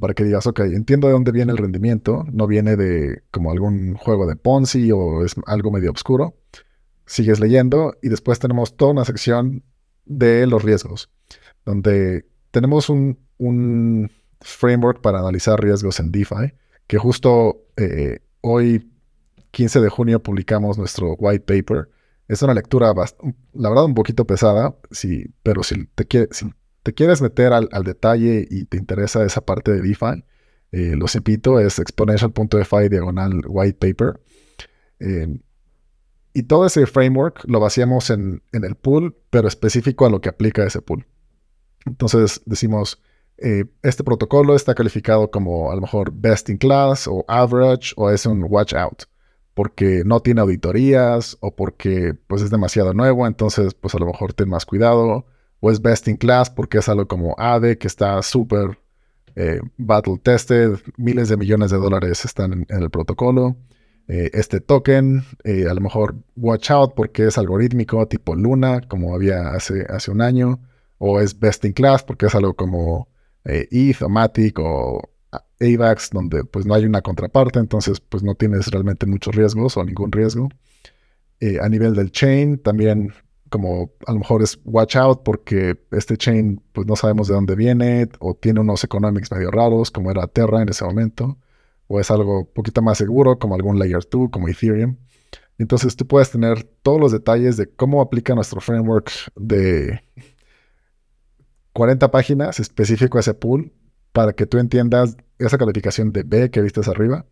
Para 0.00 0.12
que 0.12 0.24
digas, 0.24 0.46
ok, 0.48 0.60
entiendo 0.60 1.06
de 1.06 1.12
dónde 1.12 1.30
viene 1.30 1.52
el 1.52 1.58
rendimiento, 1.58 2.24
no 2.32 2.48
viene 2.48 2.76
de 2.76 3.22
como 3.30 3.52
algún 3.52 3.94
juego 3.94 4.26
de 4.26 4.34
Ponzi 4.34 4.90
o 4.90 5.24
es 5.24 5.36
algo 5.46 5.70
medio 5.70 5.92
oscuro, 5.92 6.34
sigues 7.08 7.40
leyendo 7.40 7.96
y 8.02 8.10
después 8.10 8.38
tenemos 8.38 8.76
toda 8.76 8.92
una 8.92 9.04
sección 9.04 9.64
de 10.04 10.46
los 10.46 10.62
riesgos, 10.62 11.10
donde 11.64 12.26
tenemos 12.50 12.88
un, 12.88 13.18
framework 14.40 15.00
para 15.00 15.18
analizar 15.18 15.60
riesgos 15.60 15.98
en 15.98 16.12
DeFi, 16.12 16.54
que 16.86 16.96
justo 16.96 17.64
eh, 17.76 18.20
hoy, 18.40 18.92
15 19.50 19.80
de 19.80 19.88
junio, 19.88 20.22
publicamos 20.22 20.78
nuestro 20.78 21.14
white 21.14 21.44
paper. 21.44 21.88
Es 22.28 22.42
una 22.42 22.54
lectura, 22.54 22.92
la 23.54 23.68
verdad, 23.68 23.84
un 23.84 23.94
poquito 23.94 24.26
pesada, 24.26 24.76
sí, 24.92 25.26
pero 25.42 25.64
si 25.64 25.86
te, 25.86 26.04
te 26.04 26.94
quieres 26.94 27.20
meter 27.20 27.52
al, 27.52 27.68
detalle 27.84 28.46
y 28.48 28.64
te 28.66 28.76
interesa 28.76 29.24
esa 29.24 29.40
parte 29.40 29.72
de 29.72 29.82
DeFi, 29.82 30.24
eh, 30.70 30.94
los 30.96 31.16
invito, 31.16 31.58
es 31.58 31.78
exponential.defi 31.78 32.88
diagonal 32.88 33.40
white 33.48 33.78
paper. 33.78 34.20
Eh, 35.00 35.40
y 36.38 36.44
todo 36.44 36.66
ese 36.66 36.86
framework 36.86 37.42
lo 37.46 37.58
vaciamos 37.58 38.10
en, 38.10 38.42
en, 38.52 38.64
el 38.64 38.76
pool, 38.76 39.16
pero 39.30 39.48
específico 39.48 40.06
a 40.06 40.10
lo 40.10 40.20
que 40.20 40.28
aplica 40.28 40.64
ese 40.64 40.80
pool. 40.80 41.04
Entonces 41.84 42.42
decimos, 42.46 43.02
eh, 43.38 43.64
este 43.82 44.04
protocolo 44.04 44.54
está 44.54 44.76
calificado 44.76 45.32
como 45.32 45.72
a 45.72 45.74
lo 45.74 45.80
mejor 45.80 46.12
best 46.12 46.48
in 46.48 46.56
class 46.56 47.08
o 47.08 47.24
average 47.26 47.92
o 47.96 48.08
es 48.10 48.24
un 48.24 48.44
watch 48.48 48.72
out 48.72 49.02
porque 49.54 50.02
no 50.04 50.20
tiene 50.20 50.40
auditorías 50.40 51.36
o 51.40 51.56
porque 51.56 52.14
pues 52.28 52.42
es 52.42 52.50
demasiado 52.50 52.94
nuevo, 52.94 53.26
entonces 53.26 53.74
pues 53.74 53.96
a 53.96 53.98
lo 53.98 54.06
mejor 54.06 54.32
ten 54.32 54.48
más 54.48 54.64
cuidado 54.64 55.26
o 55.58 55.70
es 55.72 55.82
best 55.82 56.06
in 56.06 56.16
class 56.16 56.50
porque 56.50 56.78
es 56.78 56.88
algo 56.88 57.08
como 57.08 57.34
ADE 57.36 57.78
que 57.78 57.88
está 57.88 58.22
súper 58.22 58.78
eh, 59.34 59.60
battle 59.76 60.18
tested, 60.22 60.78
miles 60.96 61.28
de 61.28 61.36
millones 61.36 61.72
de 61.72 61.78
dólares 61.78 62.24
están 62.24 62.64
en, 62.68 62.82
el 62.82 62.90
protocolo. 62.90 63.56
Eh, 64.08 64.30
este 64.32 64.60
token, 64.60 65.22
a 65.44 65.74
lo 65.74 65.80
mejor 65.82 66.16
watch 66.34 66.70
out 66.70 66.94
porque 66.94 67.26
es 67.26 67.36
algorítmico 67.36 68.06
tipo 68.08 68.34
Luna, 68.34 68.80
como 68.88 69.14
había 69.14 69.50
hace, 69.50 69.84
hace 69.88 70.10
un 70.10 70.22
año, 70.22 70.60
o 70.98 71.20
es 71.20 71.38
best 71.38 71.64
in 71.64 71.72
class 71.72 72.02
porque 72.02 72.26
es 72.26 72.34
algo 72.34 72.54
como 72.54 73.08
eh, 73.44 73.68
ETH 73.70 74.02
o 74.02 74.08
Matic 74.08 74.58
o 74.58 75.10
AVAX, 75.60 76.10
donde 76.10 76.44
pues 76.44 76.66
no 76.66 76.74
hay 76.74 76.84
una 76.84 77.02
contraparte, 77.02 77.58
entonces 77.58 78.00
pues 78.00 78.22
no 78.22 78.34
tienes 78.34 78.68
realmente 78.68 79.06
muchos 79.06 79.34
riesgos 79.34 79.76
o 79.76 79.84
ningún 79.84 80.12
riesgo. 80.12 80.48
Eh, 81.40 81.58
a 81.60 81.68
nivel 81.68 81.94
del 81.94 82.10
chain, 82.10 82.58
también 82.58 83.12
como 83.50 83.92
a 84.06 84.12
lo 84.12 84.18
mejor 84.18 84.42
es 84.42 84.58
watch 84.64 84.96
out 84.96 85.22
porque 85.22 85.78
este 85.92 86.16
chain 86.16 86.62
pues 86.72 86.86
no 86.86 86.96
sabemos 86.96 87.28
de 87.28 87.34
dónde 87.34 87.54
viene 87.54 88.08
o 88.18 88.34
tiene 88.34 88.60
unos 88.60 88.84
economics 88.84 89.32
medio 89.32 89.50
raros 89.50 89.90
como 89.90 90.10
era 90.10 90.26
Terra 90.26 90.60
en 90.60 90.68
ese 90.68 90.84
momento 90.84 91.38
o 91.88 91.98
es 91.98 92.10
algo 92.10 92.40
un 92.40 92.46
poquito 92.54 92.80
más 92.82 92.98
seguro 92.98 93.38
como 93.38 93.54
algún 93.54 93.78
layer 93.78 94.06
2 94.08 94.30
como 94.30 94.48
Ethereum. 94.48 94.96
Entonces 95.58 95.96
tú 95.96 96.06
puedes 96.06 96.30
tener 96.30 96.62
todos 96.82 97.00
los 97.00 97.10
detalles 97.10 97.56
de 97.56 97.68
cómo 97.68 98.00
aplica 98.00 98.34
nuestro 98.34 98.60
framework 98.60 99.10
de 99.34 100.00
40 101.72 102.10
páginas 102.10 102.60
específico 102.60 103.18
a 103.18 103.20
ese 103.20 103.34
pool 103.34 103.72
para 104.12 104.32
que 104.32 104.46
tú 104.46 104.58
entiendas 104.58 105.16
esa 105.38 105.58
calificación 105.58 106.12
de 106.12 106.22
B 106.22 106.50
que 106.50 106.60
viste 106.60 106.80
arriba, 106.88 107.26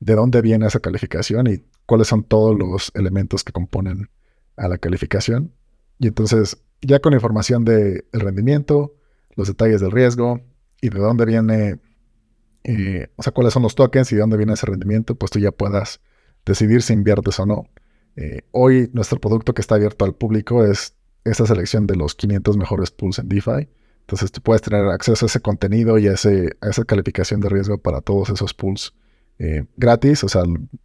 de 0.00 0.14
dónde 0.14 0.42
viene 0.42 0.66
esa 0.66 0.80
calificación 0.80 1.46
y 1.46 1.64
cuáles 1.86 2.08
son 2.08 2.24
todos 2.24 2.58
los 2.58 2.90
elementos 2.94 3.44
que 3.44 3.52
componen 3.52 4.10
a 4.56 4.68
la 4.68 4.78
calificación. 4.78 5.52
Y 5.98 6.08
entonces, 6.08 6.62
ya 6.80 7.00
con 7.00 7.12
información 7.12 7.64
del 7.64 8.04
rendimiento, 8.12 8.94
los 9.36 9.48
detalles 9.48 9.80
del 9.80 9.92
riesgo 9.92 10.40
y 10.80 10.88
de 10.88 10.98
dónde 10.98 11.24
viene, 11.24 11.78
eh, 12.64 13.08
o 13.16 13.22
sea, 13.22 13.32
cuáles 13.32 13.52
son 13.52 13.62
los 13.62 13.74
tokens 13.74 14.12
y 14.12 14.16
de 14.16 14.20
dónde 14.20 14.36
viene 14.36 14.52
ese 14.52 14.66
rendimiento, 14.66 15.14
pues 15.14 15.30
tú 15.30 15.38
ya 15.38 15.52
puedas 15.52 16.00
decidir 16.44 16.82
si 16.82 16.92
inviertes 16.92 17.38
o 17.40 17.46
no. 17.46 17.64
Eh, 18.16 18.42
hoy 18.50 18.90
nuestro 18.92 19.20
producto 19.20 19.54
que 19.54 19.62
está 19.62 19.76
abierto 19.76 20.04
al 20.04 20.14
público 20.14 20.64
es 20.64 20.96
esa 21.24 21.46
selección 21.46 21.86
de 21.86 21.96
los 21.96 22.14
500 22.14 22.56
mejores 22.56 22.90
pools 22.90 23.18
en 23.18 23.28
DeFi 23.28 23.68
entonces 24.02 24.32
tú 24.32 24.42
puedes 24.42 24.62
tener 24.62 24.84
acceso 24.88 25.24
a 25.24 25.28
ese 25.28 25.40
contenido 25.40 25.98
y 25.98 26.08
a, 26.08 26.12
esa 26.12 26.84
calificación 26.86 27.40
de 27.40 27.48
riesgo 27.48 27.78
para 27.78 28.00
todos 28.00 28.30
esos 28.30 28.52
pools 28.52 28.94
eh, 29.38 29.64
gratis. 29.76 30.24
O 30.24 30.28
sea, 30.28 30.42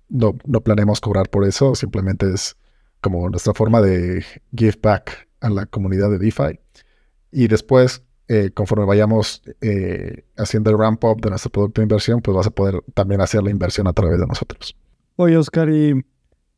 no, 0.09 0.37
no 0.45 0.61
planeamos 0.61 1.01
cobrar 1.01 1.29
por 1.29 1.45
eso, 1.45 1.75
simplemente 1.75 2.31
es 2.33 2.55
como 3.01 3.29
nuestra 3.29 3.53
forma 3.53 3.81
de 3.81 4.23
give 4.55 4.77
back 4.81 5.27
a 5.41 5.49
la 5.49 5.65
comunidad 5.65 6.09
de 6.09 6.19
DeFi. 6.19 6.59
Y 7.31 7.47
después, 7.47 8.03
eh, 8.27 8.51
conforme 8.53 8.85
vayamos 8.85 9.41
eh, 9.61 10.25
haciendo 10.35 10.69
el 10.69 10.77
ramp 10.77 11.03
up 11.05 11.21
de 11.21 11.29
nuestro 11.29 11.51
producto 11.51 11.81
de 11.81 11.85
inversión, 11.85 12.21
pues 12.21 12.35
vas 12.35 12.47
a 12.47 12.51
poder 12.51 12.81
también 12.93 13.21
hacer 13.21 13.41
la 13.43 13.51
inversión 13.51 13.87
a 13.87 13.93
través 13.93 14.19
de 14.19 14.27
nosotros. 14.27 14.75
Oye, 15.15 15.37
Oscar, 15.37 15.69
y 15.69 16.05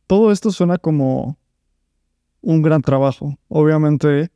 todo 0.07 0.31
esto 0.31 0.51
suena 0.51 0.77
como 0.77 1.37
un 2.41 2.61
gran 2.61 2.81
trabajo. 2.81 3.37
Obviamente, 3.47 4.31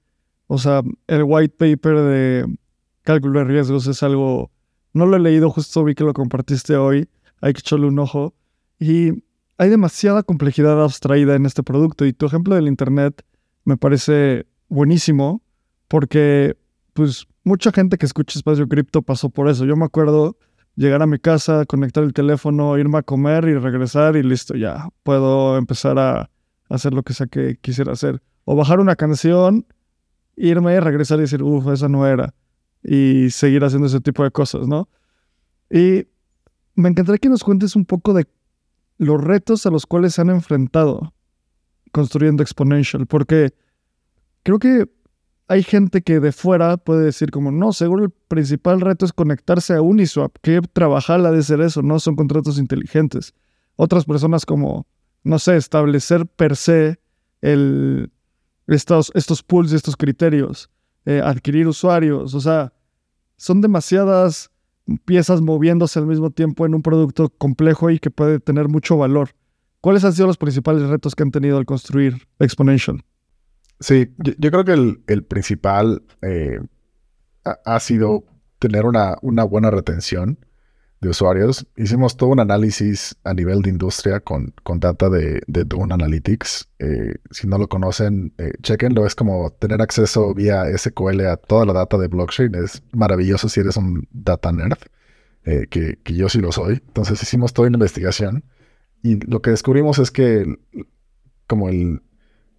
o 0.48 0.58
sea, 0.58 0.84
el 1.08 1.24
white 1.24 1.56
paper 1.58 1.96
de 1.96 2.58
cálculo 3.02 3.40
de 3.40 3.46
riesgos 3.46 3.88
es 3.88 4.04
algo, 4.04 4.52
no 4.94 5.06
lo 5.06 5.18
he 5.18 5.20
leído, 5.20 5.50
justo 5.50 5.84
vi 5.84 5.96
que 5.96 6.04
lo 6.04 6.14
compartiste 6.14 6.76
hoy, 6.76 7.10
hay 7.42 7.54
que 7.54 7.60
echarle 7.60 7.88
un 7.88 8.00
ojo. 8.00 8.36
Y 8.80 9.24
hay 9.58 9.70
demasiada 9.70 10.24
complejidad 10.24 10.82
abstraída 10.84 11.36
en 11.36 11.46
este 11.46 11.64
producto 11.64 12.06
y 12.06 12.14
tu 12.14 12.26
ejemplo 12.26 12.56
del 12.56 12.68
Internet 12.68 13.24
me 13.66 13.78
parece 13.78 14.46
buenísimo 14.68 15.42
porque 15.88 16.58
pues 16.94 17.28
mucha 17.44 17.72
gente 17.72 17.98
que 17.98 18.06
escucha 18.06 18.40
Espacio 18.40 18.68
Cripto 18.68 19.02
pasó 19.02 19.30
por 19.30 19.50
eso. 19.50 19.66
Yo 19.66 19.76
me 19.76 19.86
acuerdo 19.86 20.38
llegar 20.76 21.02
a 21.02 21.08
mi 21.08 21.20
casa, 21.20 21.66
conectar 21.66 22.04
el 22.04 22.14
teléfono, 22.14 22.78
irme 22.78 23.00
a 23.00 23.04
comer 23.04 23.46
y 23.46 23.56
regresar 23.56 24.16
y 24.16 24.24
listo, 24.24 24.56
ya 24.56 24.90
puedo 25.04 25.58
empezar 25.58 26.00
a 26.00 26.30
hacer 26.70 26.94
lo 26.94 27.04
que 27.04 27.14
sea 27.14 27.28
que 27.28 27.58
quisiera 27.62 27.94
hacer. 27.94 28.22
O 28.46 28.56
bajar 28.56 28.80
una 28.80 28.96
canción 28.96 29.66
irme, 30.36 30.80
regresar 30.80 31.20
y 31.20 31.22
decir, 31.22 31.44
uff, 31.44 31.68
esa 31.68 31.88
no 31.88 32.08
era. 32.08 32.34
Y 32.84 33.30
seguir 33.30 33.64
haciendo 33.64 33.88
ese 33.88 34.02
tipo 34.02 34.24
de 34.24 34.32
cosas, 34.32 34.68
¿no? 34.68 34.90
Y 35.70 36.08
me 36.76 36.90
encantaría 36.90 37.20
que 37.20 37.30
nos 37.30 37.44
cuentes 37.44 37.76
un 37.76 37.86
poco 37.86 38.14
de 38.14 38.28
los 38.98 39.22
retos 39.22 39.66
a 39.66 39.70
los 39.70 39.86
cuales 39.86 40.16
se 40.16 40.22
han 40.22 40.30
enfrentado 40.30 41.14
construyendo 41.92 42.42
Exponential, 42.42 43.06
porque 43.06 43.54
creo 44.42 44.60
que 44.60 44.90
hay 45.54 45.62
gente 45.62 46.02
que 46.02 46.20
de 46.20 46.32
fuera 46.32 46.78
puede 46.78 47.06
decir 47.06 47.30
como, 47.30 47.52
no, 47.52 47.74
seguro 47.74 48.06
el 48.06 48.10
principal 48.10 48.82
reto 48.82 49.06
es 49.06 49.14
conectarse 49.14 49.76
a 49.76 49.82
Uniswap, 49.82 50.36
que 50.42 50.60
trabajar 50.74 51.20
la 51.20 51.32
de 51.32 51.44
ser 51.44 51.62
eso, 51.62 51.84
no 51.84 52.00
son 52.00 52.16
contratos 52.16 52.58
inteligentes. 52.58 53.36
Otras 53.76 54.06
personas 54.06 54.48
como, 54.48 54.88
no 55.24 55.38
sé, 55.38 55.56
establecer 55.56 56.26
per 56.26 56.56
se 56.56 57.00
el, 57.42 58.12
estos, 58.66 59.12
estos 59.14 59.44
pools 59.44 59.72
y 59.72 59.76
estos 59.76 59.96
criterios, 59.96 60.72
eh, 61.06 61.22
adquirir 61.24 61.68
usuarios, 61.68 62.34
o 62.34 62.40
sea, 62.40 62.74
son 63.38 63.62
demasiadas 63.62 64.50
piezas 65.06 65.40
moviéndose 65.42 66.00
al 66.00 66.08
mismo 66.08 66.32
tiempo 66.32 66.66
en 66.66 66.74
un 66.74 66.82
producto 66.82 67.30
complejo 67.30 67.92
y 67.92 68.00
que 68.00 68.10
puede 68.10 68.40
tener 68.40 68.70
mucho 68.70 68.98
valor. 68.98 69.30
¿Cuáles 69.82 70.04
han 70.04 70.14
sido 70.14 70.26
los 70.26 70.38
principales 70.38 70.90
retos 70.90 71.14
que 71.14 71.22
han 71.22 71.32
tenido 71.32 71.60
al 71.60 71.66
construir 71.66 72.28
Exponential? 72.40 73.04
Sí, 73.80 74.14
yo, 74.18 74.52
creo 74.52 74.64
que 74.64 74.74
el, 75.14 75.24
principal 75.24 76.04
eh, 76.22 76.60
ha, 77.44 77.80
sido 77.80 78.24
tener 78.60 78.86
una, 78.86 79.18
buena 79.22 79.72
retención 79.72 80.40
de 81.02 81.10
usuarios. 81.10 81.68
Hicimos 81.76 82.16
todo 82.16 82.30
un 82.30 82.40
análisis 82.40 83.18
a 83.26 83.34
nivel 83.34 83.62
de 83.62 83.72
industria 83.72 84.22
con, 84.22 84.54
data 84.80 85.10
de, 85.10 85.42
de 85.48 85.66
Dune 85.66 85.94
Analytics. 85.94 86.70
Eh, 86.80 87.16
si 87.32 87.48
no 87.48 87.58
lo 87.58 87.68
conocen, 87.68 88.34
eh, 88.38 88.54
chequenlo. 88.62 89.06
Es 89.06 89.16
como 89.16 89.52
tener 89.52 89.82
acceso 89.82 90.34
vía 90.34 90.66
SQL 90.78 91.28
a 91.28 91.36
toda 91.38 91.66
la 91.66 91.74
data 91.74 91.98
de 91.98 92.08
blockchain. 92.08 92.56
Es 92.56 92.82
maravilloso 92.94 93.50
si 93.50 93.60
eres 93.60 93.76
un 93.76 94.08
data 94.12 94.52
nerd, 94.54 94.78
que, 95.44 96.00
que, 96.02 96.14
yo 96.14 96.30
sí 96.30 96.40
lo 96.40 96.54
soy. 96.54 96.82
Entonces 96.88 97.22
hicimos 97.22 97.52
toda 97.52 97.68
una 97.68 97.76
investigación 97.76 98.46
y 99.04 99.20
lo 99.30 99.42
que 99.42 99.52
descubrimos 99.52 100.00
es 100.00 100.10
que 100.10 100.46
como 101.48 101.68
el 101.68 102.02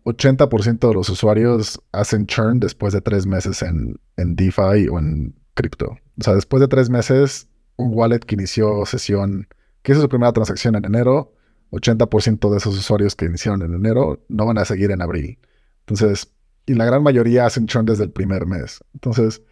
80% 0.04 0.88
de 0.88 0.94
los 0.94 1.08
usuarios 1.08 1.80
hacen 1.92 2.26
churn 2.26 2.60
después 2.60 2.92
de 2.92 3.00
tres 3.00 3.26
meses 3.26 3.62
en, 3.62 3.98
en 4.16 4.36
DeFi 4.36 4.88
o 4.90 4.98
en 4.98 5.34
cripto. 5.54 5.96
O 6.18 6.22
sea, 6.22 6.34
después 6.34 6.60
de 6.60 6.68
tres 6.68 6.90
meses 6.90 7.48
un 7.76 7.92
wallet 7.92 8.20
que 8.20 8.34
inició 8.34 8.86
sesión, 8.86 9.48
que 9.82 9.92
hizo 9.92 10.02
su 10.02 10.08
primera 10.08 10.32
transacción 10.32 10.76
en 10.76 10.84
enero, 10.84 11.32
80% 11.70 12.50
de 12.50 12.56
esos 12.56 12.76
usuarios 12.76 13.16
que 13.16 13.24
iniciaron 13.24 13.62
en 13.62 13.74
enero 13.74 14.24
no 14.28 14.46
van 14.46 14.58
a 14.58 14.64
seguir 14.64 14.90
en 14.90 15.02
abril. 15.02 15.38
Entonces, 15.80 16.32
y 16.66 16.74
la 16.74 16.84
gran 16.84 17.02
mayoría 17.02 17.46
hacen 17.46 17.66
churn 17.66 17.86
desde 17.86 18.04
el 18.04 18.10
primer 18.10 18.46
mes. 18.46 18.82
Entonces, 18.94 19.42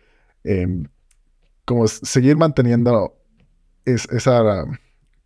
em, 0.45 0.85
como 1.65 1.87
seguir 1.87 2.37
manteniendo 2.37 3.17
esa... 3.85 4.65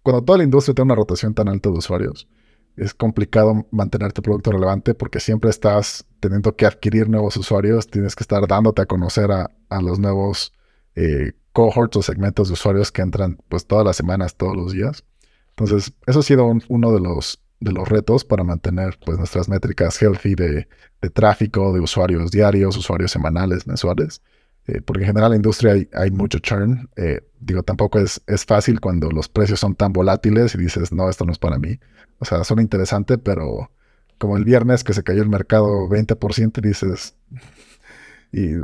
Cuando 0.03 0.23
toda 0.25 0.39
la 0.39 0.45
industria 0.45 0.75
tiene 0.75 0.87
una 0.87 0.95
rotación 0.95 1.35
tan 1.35 1.49
alta 1.49 1.69
de 1.69 1.79
usuarios, 1.79 2.29
es 2.77 2.95
complicado 2.95 3.67
mantener 3.71 4.13
tu 4.13 4.23
producto 4.23 4.53
relevante 4.53 4.95
porque 4.95 5.21
siempre 5.21 5.51
estás 5.51 6.07
teniendo 6.21 6.57
que 6.57 6.67
adquirir 6.67 7.09
nuevos 7.09 7.37
usuarios, 7.37 7.87
tienes 7.89 8.15
que 8.15 8.23
estar 8.23 8.47
dándote 8.47 8.83
a 8.83 8.87
conocer 8.87 9.31
a, 9.31 9.51
los 9.81 9.99
nuevos 9.99 10.53
eh, 10.95 11.33
cohorts 11.53 11.97
o 11.97 12.03
segmentos 12.03 12.49
de 12.49 12.55
usuarios 12.55 12.93
que 12.93 13.03
entran 13.03 13.39
pues 13.49 13.67
todas 13.67 13.85
las 13.85 13.97
semanas, 13.97 14.37
todos 14.37 14.57
los 14.57 14.73
días. 14.73 15.05
Entonces, 15.51 15.95
eso 16.07 16.21
ha 16.21 16.23
sido 16.23 16.53
uno 16.69 16.93
de 16.93 17.01
los, 17.01 17.43
de 17.61 17.73
los 17.73 17.89
retos 17.89 18.25
para 18.25 18.45
mantener 18.45 18.99
pues 19.05 19.17
nuestras 19.17 19.49
métricas 19.49 20.01
healthy 20.01 20.35
de, 20.35 20.69
tráfico, 21.15 21.73
de 21.73 21.81
usuarios 21.81 22.31
diarios, 22.31 22.77
usuarios 22.77 23.11
semanales, 23.11 23.67
mensuales. 23.67 24.21
Eh, 24.69 24.81
porque 24.85 25.03
en 25.03 25.09
general 25.09 25.29
en 25.29 25.31
la 25.33 25.37
industria 25.37 25.75
hay, 25.93 26.11
mucho 26.11 26.39
churn. 26.41 26.89
Eh, 26.97 27.21
digo, 27.41 27.63
tampoco 27.63 27.99
es, 27.99 28.21
es 28.27 28.45
fácil 28.45 28.81
cuando 28.81 29.11
los 29.11 29.29
precios 29.29 29.61
son 29.61 29.75
tan 29.75 29.93
volátiles 29.93 30.55
y 30.55 30.59
dices, 30.59 30.93
no, 30.93 31.09
esto 31.09 31.25
no 31.25 31.33
es 31.33 31.39
para 31.39 31.59
mí. 31.59 31.79
O 32.19 32.25
sea, 32.25 32.45
son 32.45 32.61
interesante, 32.61 33.19
pero 33.19 33.71
como 34.19 34.37
el 34.37 34.45
viernes 34.45 34.83
que 34.85 34.95
se 34.95 35.03
cayó 35.03 35.23
el 35.23 35.29
mercado 35.29 35.89
20% 35.89 36.59
y 36.59 36.69
dices, 36.69 37.15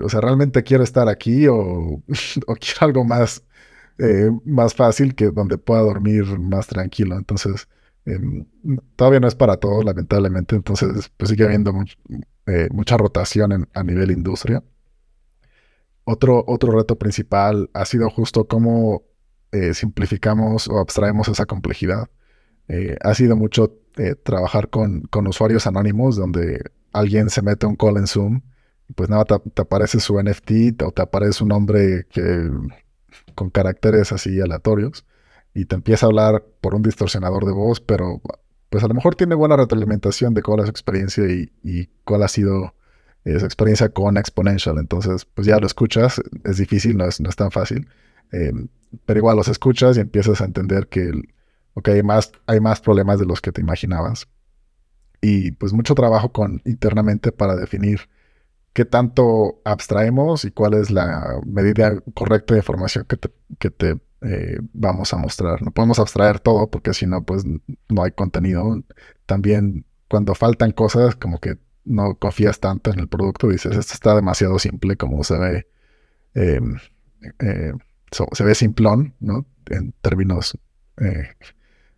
o 0.03 0.09
sea, 0.09 0.21
¿realmente 0.21 0.63
quiero 0.63 0.83
estar 0.85 1.09
aquí 1.09 1.47
o, 1.49 2.03
quiero 2.07 2.81
algo 2.81 3.05
más, 3.05 3.45
eh, 3.99 4.31
más 4.45 4.75
fácil 4.75 5.15
que 5.15 5.31
donde 5.31 5.59
pueda 5.59 5.83
dormir 5.83 6.25
más 6.39 6.67
tranquilo? 6.67 7.17
Entonces, 7.17 7.69
em, 8.05 8.47
todavía 8.97 9.21
no 9.21 9.29
es 9.29 9.35
para 9.35 9.57
todos, 9.57 9.85
lamentablemente. 9.85 10.57
Entonces, 10.57 11.11
pues 11.17 11.31
sigue 11.31 11.45
habiendo 11.45 11.73
eh, 12.47 12.69
mucha 12.73 12.97
rotación 12.97 13.69
a 13.73 13.83
nivel 13.85 14.11
industria. 14.11 14.63
Otro, 16.05 16.45
otro 16.47 16.73
reto 16.73 16.99
principal 16.99 17.71
ha 17.75 17.85
sido 17.85 18.11
justo 18.11 18.47
cómo 18.47 19.03
eh, 19.53 19.75
simplificamos 19.75 20.69
o 20.69 20.79
abstraemos 20.79 21.29
esa 21.29 21.47
complejidad. 21.47 22.11
ha 23.03 23.15
sido 23.15 23.37
mucho 23.37 23.79
trabajar 24.25 24.71
con, 24.71 25.03
con 25.03 25.27
usuarios 25.27 25.67
anónimos 25.67 26.17
donde 26.17 26.63
alguien 26.93 27.29
se 27.29 27.43
mete 27.43 27.67
un 27.67 27.77
call 27.77 27.99
en 27.99 28.07
Zoom 28.07 28.41
pues 28.95 29.09
nada, 29.09 29.25
te, 29.25 29.63
aparece 29.63 30.01
su 30.01 30.21
NFT 30.21 30.83
o 30.85 30.93
te 30.93 31.03
aparece 31.03 31.43
un 31.43 31.49
nombre 31.51 32.07
que, 32.11 32.51
con 33.35 33.51
caracteres 33.51 34.13
así 34.13 34.41
aleatorios 34.41 35.05
y 35.55 35.67
te 35.67 35.75
empieza 35.75 36.07
a 36.07 36.09
hablar 36.09 36.45
por 36.61 36.75
un 36.75 36.83
distorsionador 36.83 37.45
de 37.45 37.53
voz, 37.53 37.81
pero 37.81 38.21
pues 38.71 38.83
a 38.85 38.89
lo 38.89 38.95
mejor 38.95 39.15
tiene 39.15 39.35
buena 39.35 39.57
retroalimentación 39.57 40.35
de 40.35 40.43
cuál 40.43 40.61
es 40.61 40.67
su 40.67 40.71
experiencia 40.71 41.25
y, 41.27 41.91
cuál 42.05 42.23
ha 42.23 42.29
sido 42.29 42.75
esa 43.25 43.47
experiencia 43.47 43.89
con 43.91 44.17
Exponential. 44.17 44.79
Entonces, 44.79 45.25
pues 45.25 45.47
ya 45.47 45.59
lo 45.59 45.67
escuchas, 45.67 46.21
es 46.45 46.57
difícil, 46.57 46.97
no 46.97 47.07
es, 47.07 47.21
no 47.21 47.29
es 47.29 47.37
tan 47.37 47.51
fácil, 47.51 47.89
em, 48.33 48.69
pero 49.07 49.19
igual 49.19 49.37
los 49.37 49.49
escuchas 49.49 49.97
y 49.97 50.01
empiezas 50.01 50.41
a 50.41 50.45
entender 50.45 50.89
que 50.89 51.13
hay, 51.85 52.03
más, 52.03 52.33
hay 52.47 52.61
más 52.61 52.81
problemas 52.81 53.19
de 53.19 53.27
los 53.27 53.41
que 53.41 53.53
te 53.53 53.61
imaginabas. 53.61 54.29
Y 55.21 55.53
pues 55.53 55.73
mucho 55.73 55.95
trabajo 55.95 56.33
con 56.33 56.61
internamente 56.65 57.33
para 57.33 57.55
definir 57.55 58.09
qué 58.73 58.85
tanto 58.85 59.61
abstraemos 59.65 60.45
y 60.45 60.51
cuál 60.51 60.75
es 60.75 60.91
la 60.91 61.41
medida 61.47 62.01
correcta 62.15 62.55
de 62.55 62.61
información 62.61 63.05
que 63.09 63.17
te, 63.17 63.31
que 63.59 63.71
te 63.71 64.01
eh, 64.23 64.59
vamos 64.73 65.13
a 65.13 65.17
mostrar. 65.17 65.63
No 65.63 65.71
podemos 65.73 65.99
abstraer 65.99 66.41
todo 66.41 66.71
porque 66.71 66.95
si 66.95 67.07
no, 67.07 67.25
pues 67.25 67.45
no 67.45 68.03
hay 68.03 68.13
contenido. 68.13 68.83
También 69.27 69.85
cuando 70.09 70.35
faltan 70.35 70.73
cosas, 70.73 71.17
como 71.17 71.39
que 71.39 71.59
no 71.85 72.15
confías 72.15 72.61
tanto 72.61 72.93
en 72.93 73.01
el 73.01 73.09
producto, 73.09 73.49
dices, 73.49 73.77
esto 73.77 73.95
está 73.95 74.15
demasiado 74.15 74.59
simple 74.59 74.97
como 74.97 75.25
se 75.25 75.39
ve, 75.39 75.67
em, 76.35 76.77
eh, 77.39 77.73
se 78.11 78.45
ve 78.45 78.55
simplón, 78.55 79.15
¿no? 79.21 79.47
En 79.67 79.93
términos, 80.01 80.59
eh, 80.99 81.29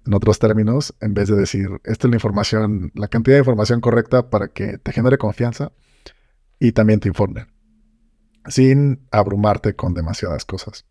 en 0.07 0.14
otros 0.14 0.39
términos, 0.39 0.95
en 1.01 1.14
vez 1.14 1.28
de 1.28 1.37
decir, 1.37 1.68
esta 1.85 2.07
es 2.07 2.11
la 2.11 2.16
información, 2.16 2.93
la 2.95 3.09
cantidad 3.09 3.37
de 3.37 3.41
información 3.41 3.80
correcta 3.80 4.30
para 4.30 4.49
que 4.49 4.78
te 4.78 4.93
genere 4.93 5.18
confianza 5.18 5.72
y 6.59 6.72
también 6.72 7.01
te 7.01 7.09
informe, 7.09 7.47
sin 8.47 9.07
abrumarte 9.11 9.74
con 9.74 9.95
demasiadas 9.95 10.45
cosas. 10.45 10.87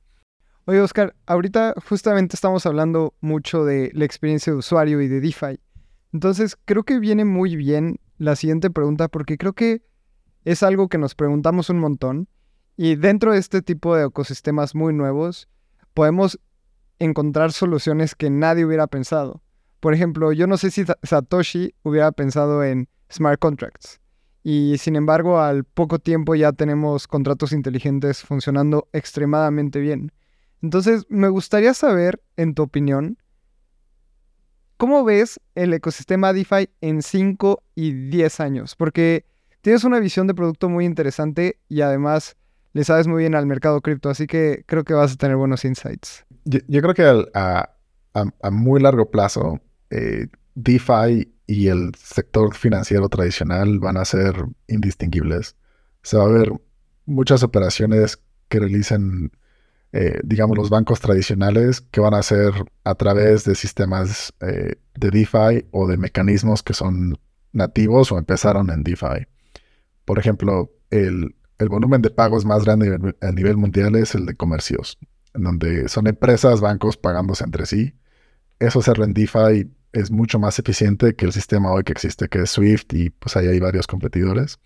Oye, 0.66 0.80
Oscar, 0.80 1.14
ahorita 1.26 1.74
justamente 1.90 2.36
estamos 2.36 2.66
hablando 2.66 3.14
mucho 3.20 3.66
de 3.66 3.92
la 3.94 4.06
experiencia 4.06 4.54
de 4.54 4.60
usuario 4.60 5.02
y 5.02 5.10
de 5.10 5.20
DeFi. 5.20 5.60
Entonces, 6.14 6.58
creo 6.64 6.84
que 6.84 7.00
viene 7.00 7.26
muy 7.26 7.58
bien 7.58 8.00
la 8.24 8.36
siguiente 8.36 8.70
pregunta 8.70 9.08
porque 9.10 9.38
creo 9.38 9.54
que 9.54 9.84
es 10.46 10.64
algo 10.64 10.88
que 10.88 10.98
nos 10.98 11.14
preguntamos 11.14 11.70
un 11.70 11.80
montón 11.80 12.28
y 12.76 12.96
dentro 12.96 13.34
de 13.34 13.40
este 13.40 13.62
tipo 13.62 13.96
de 13.96 14.06
ecosistemas 14.06 14.76
muy 14.76 14.94
nuevos 14.94 15.50
podemos 15.94 16.40
encontrar 17.00 17.52
soluciones 17.52 18.16
que 18.16 18.30
nadie 18.30 18.66
hubiera 18.66 18.88
pensado. 18.88 19.44
Por 19.80 19.94
ejemplo, 19.94 20.32
yo 20.32 20.48
no 20.48 20.58
sé 20.58 20.72
si 20.72 20.86
Satoshi 21.04 21.76
hubiera 21.84 22.12
pensado 22.14 22.64
en 22.64 22.88
smart 23.12 23.40
contracts 23.40 24.00
y 24.42 24.78
sin 24.78 24.96
embargo 24.96 25.40
al 25.40 25.66
poco 25.66 26.00
tiempo 26.00 26.36
ya 26.36 26.52
tenemos 26.54 27.08
contratos 27.08 27.52
inteligentes 27.52 28.22
funcionando 28.22 28.88
extremadamente 28.94 29.80
bien. 29.80 30.12
Entonces 30.62 31.06
me 31.10 31.28
gustaría 31.28 31.74
saber, 31.74 32.22
en 32.38 32.54
tu 32.54 32.64
opinión, 32.64 33.18
¿cómo 34.84 35.06
ves 35.06 35.40
el 35.56 35.74
ecosistema 35.74 36.34
DeFi 36.34 36.68
en 36.82 37.02
5 37.02 37.64
y 37.74 37.94
10 38.10 38.42
años? 38.42 38.76
Porque 38.76 39.24
tienes 39.62 39.86
una 39.86 39.98
visión 39.98 40.28
de 40.28 40.34
producto 40.34 40.68
muy 40.68 40.84
interesante 40.84 41.58
y 41.70 41.80
además 41.80 42.36
le 42.74 42.84
sabes 42.84 43.08
muy 43.08 43.22
bien 43.22 43.34
al 43.34 43.46
mercado 43.46 43.80
cripto, 43.80 44.10
así 44.10 44.28
que 44.28 44.66
creo 44.66 44.84
que 44.84 44.94
vas 44.94 45.14
a 45.14 45.16
tener 45.16 45.38
buenos 45.38 45.64
insights. 45.64 46.26
Yo, 46.44 46.82
creo 46.82 46.94
que 46.94 47.32
a, 47.34 47.70
muy 48.52 48.82
largo 48.82 49.10
plazo, 49.10 49.62
eh, 49.90 50.28
DeFi 50.56 51.34
y 51.48 51.68
el 51.70 51.96
sector 51.96 52.54
financiero 52.54 53.08
tradicional 53.08 53.80
van 53.80 53.96
a 53.96 54.04
ser 54.04 54.36
indistinguibles. 54.68 55.56
Se 56.02 56.18
va 56.18 56.26
a 56.26 56.28
ver 56.28 56.52
muchas 57.06 57.42
operaciones 57.42 58.22
que 58.50 58.60
realicen, 58.60 59.32
eh, 59.94 60.20
digamos, 60.24 60.58
los 60.58 60.72
bancos 60.72 61.00
tradicionales 61.00 61.80
que 61.80 62.02
van 62.02 62.16
a 62.16 62.24
ser 62.24 62.52
a 62.84 62.96
través 62.96 63.44
de 63.46 63.54
sistemas 63.54 64.34
eh, 64.42 64.76
de 64.96 65.12
DeFi 65.12 65.68
o 65.70 65.88
de 65.88 65.98
mecanismos 65.98 66.64
que 66.64 66.74
son 66.74 67.20
nativos 67.52 68.12
o 68.12 68.18
empezaron 68.18 68.72
en 68.72 68.84
DeFi. 68.84 69.28
Por 70.04 70.18
ejemplo, 70.18 70.72
el, 70.90 71.36
el 71.60 71.70
volumen 71.70 72.02
de 72.02 72.10
pagos 72.10 72.44
más 72.44 72.66
grande 72.66 73.14
a 73.22 73.32
nivel 73.32 73.56
mundial 73.56 73.96
es 73.96 74.16
el 74.16 74.26
de 74.26 74.36
comercios, 74.36 74.98
en 75.36 75.44
donde 75.44 75.88
son 75.88 76.08
empresas, 76.08 76.60
bancos 76.60 76.98
pagándose 76.98 77.44
entre 77.44 77.68
sí. 77.68 77.94
Eso 78.58 78.82
se 78.82 78.92
en 78.92 79.14
DeFi 79.14 79.72
es 79.92 80.10
mucho 80.10 80.40
más 80.40 80.58
eficiente 80.58 81.16
que 81.16 81.26
el 81.26 81.34
sistema 81.34 81.72
hoy 81.72 81.84
que 81.84 81.92
existe, 81.92 82.28
que 82.30 82.42
es 82.42 82.50
Swift, 82.50 82.92
y 82.94 83.12
pues 83.12 83.38
ahí 83.38 83.46
hay 83.46 83.60
varios 83.60 83.86
competidores. 83.86 84.60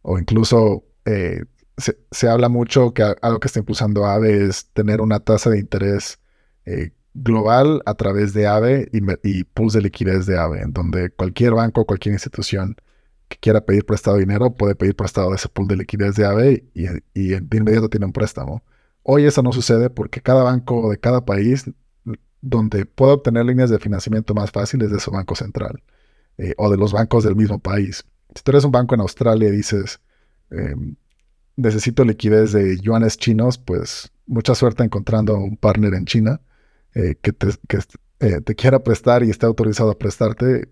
O 0.00 0.18
incluso 0.18 0.84
eh, 1.04 1.44
se, 1.76 2.28
habla 2.28 2.48
mucho 2.48 2.92
que 2.94 3.02
algo 3.02 3.40
que 3.40 3.46
está 3.46 3.60
impulsando 3.60 4.06
AVE 4.06 4.46
es 4.46 4.66
tener 4.72 5.00
una 5.00 5.20
tasa 5.20 5.50
de 5.50 5.58
interés 5.58 6.18
eh, 6.64 6.92
global 7.14 7.82
a 7.86 7.94
través 7.94 8.32
de 8.34 8.46
AVE 8.46 8.90
y, 8.92 9.44
pools 9.44 9.72
de 9.74 9.82
liquidez 9.82 10.26
de 10.26 10.38
AVE, 10.38 10.62
en 10.62 10.72
donde 10.72 11.10
cualquier 11.10 11.54
banco, 11.54 11.84
cualquier 11.84 12.14
institución 12.14 12.76
que 13.28 13.38
quiera 13.38 13.62
pedir 13.62 13.86
prestado 13.86 14.18
dinero 14.18 14.54
puede 14.54 14.74
pedir 14.74 14.94
prestado 14.94 15.30
de 15.30 15.36
ese 15.36 15.48
pool 15.48 15.68
de 15.68 15.76
liquidez 15.76 16.16
de 16.16 16.26
AVE 16.26 16.64
y, 16.74 16.86
y 17.14 17.28
de 17.40 17.56
inmediato 17.56 17.88
tiene 17.88 18.06
un 18.06 18.12
préstamo. 18.12 18.62
Hoy 19.02 19.24
eso 19.24 19.42
no 19.42 19.52
sucede 19.52 19.90
porque 19.90 20.20
cada 20.20 20.42
banco 20.42 20.90
de 20.90 20.98
cada 20.98 21.24
país 21.24 21.64
donde 22.42 22.84
puede 22.86 23.12
obtener 23.12 23.46
líneas 23.46 23.70
de 23.70 23.78
financiamiento 23.78 24.34
más 24.34 24.50
fáciles 24.50 24.90
de 24.90 25.00
su 25.00 25.10
banco 25.10 25.34
central 25.34 25.82
eh, 26.38 26.54
o 26.58 26.70
de 26.70 26.76
los 26.76 26.92
bancos 26.92 27.24
del 27.24 27.36
mismo 27.36 27.58
país. 27.58 28.04
Si 28.34 28.42
tú 28.42 28.50
eres 28.50 28.64
un 28.64 28.72
banco 28.72 28.94
en 28.94 29.00
Australia 29.00 29.48
y 29.48 29.52
dices, 29.52 30.00
em, 30.50 30.96
necesito 31.56 32.04
liquidez 32.04 32.52
de 32.52 32.78
yuanes 32.80 33.16
chinos, 33.16 33.58
pues 33.58 34.10
mucha 34.26 34.54
suerte 34.54 34.84
encontrando 34.84 35.36
un 35.36 35.56
partner 35.56 35.94
en 35.94 36.04
China 36.04 36.40
eh, 36.94 37.16
que, 37.20 37.32
te, 37.32 37.48
eh, 38.20 38.40
te, 38.40 38.54
quiera 38.54 38.82
prestar 38.82 39.22
y 39.22 39.30
esté 39.30 39.46
autorizado 39.46 39.90
a 39.90 39.98
prestarte, 39.98 40.68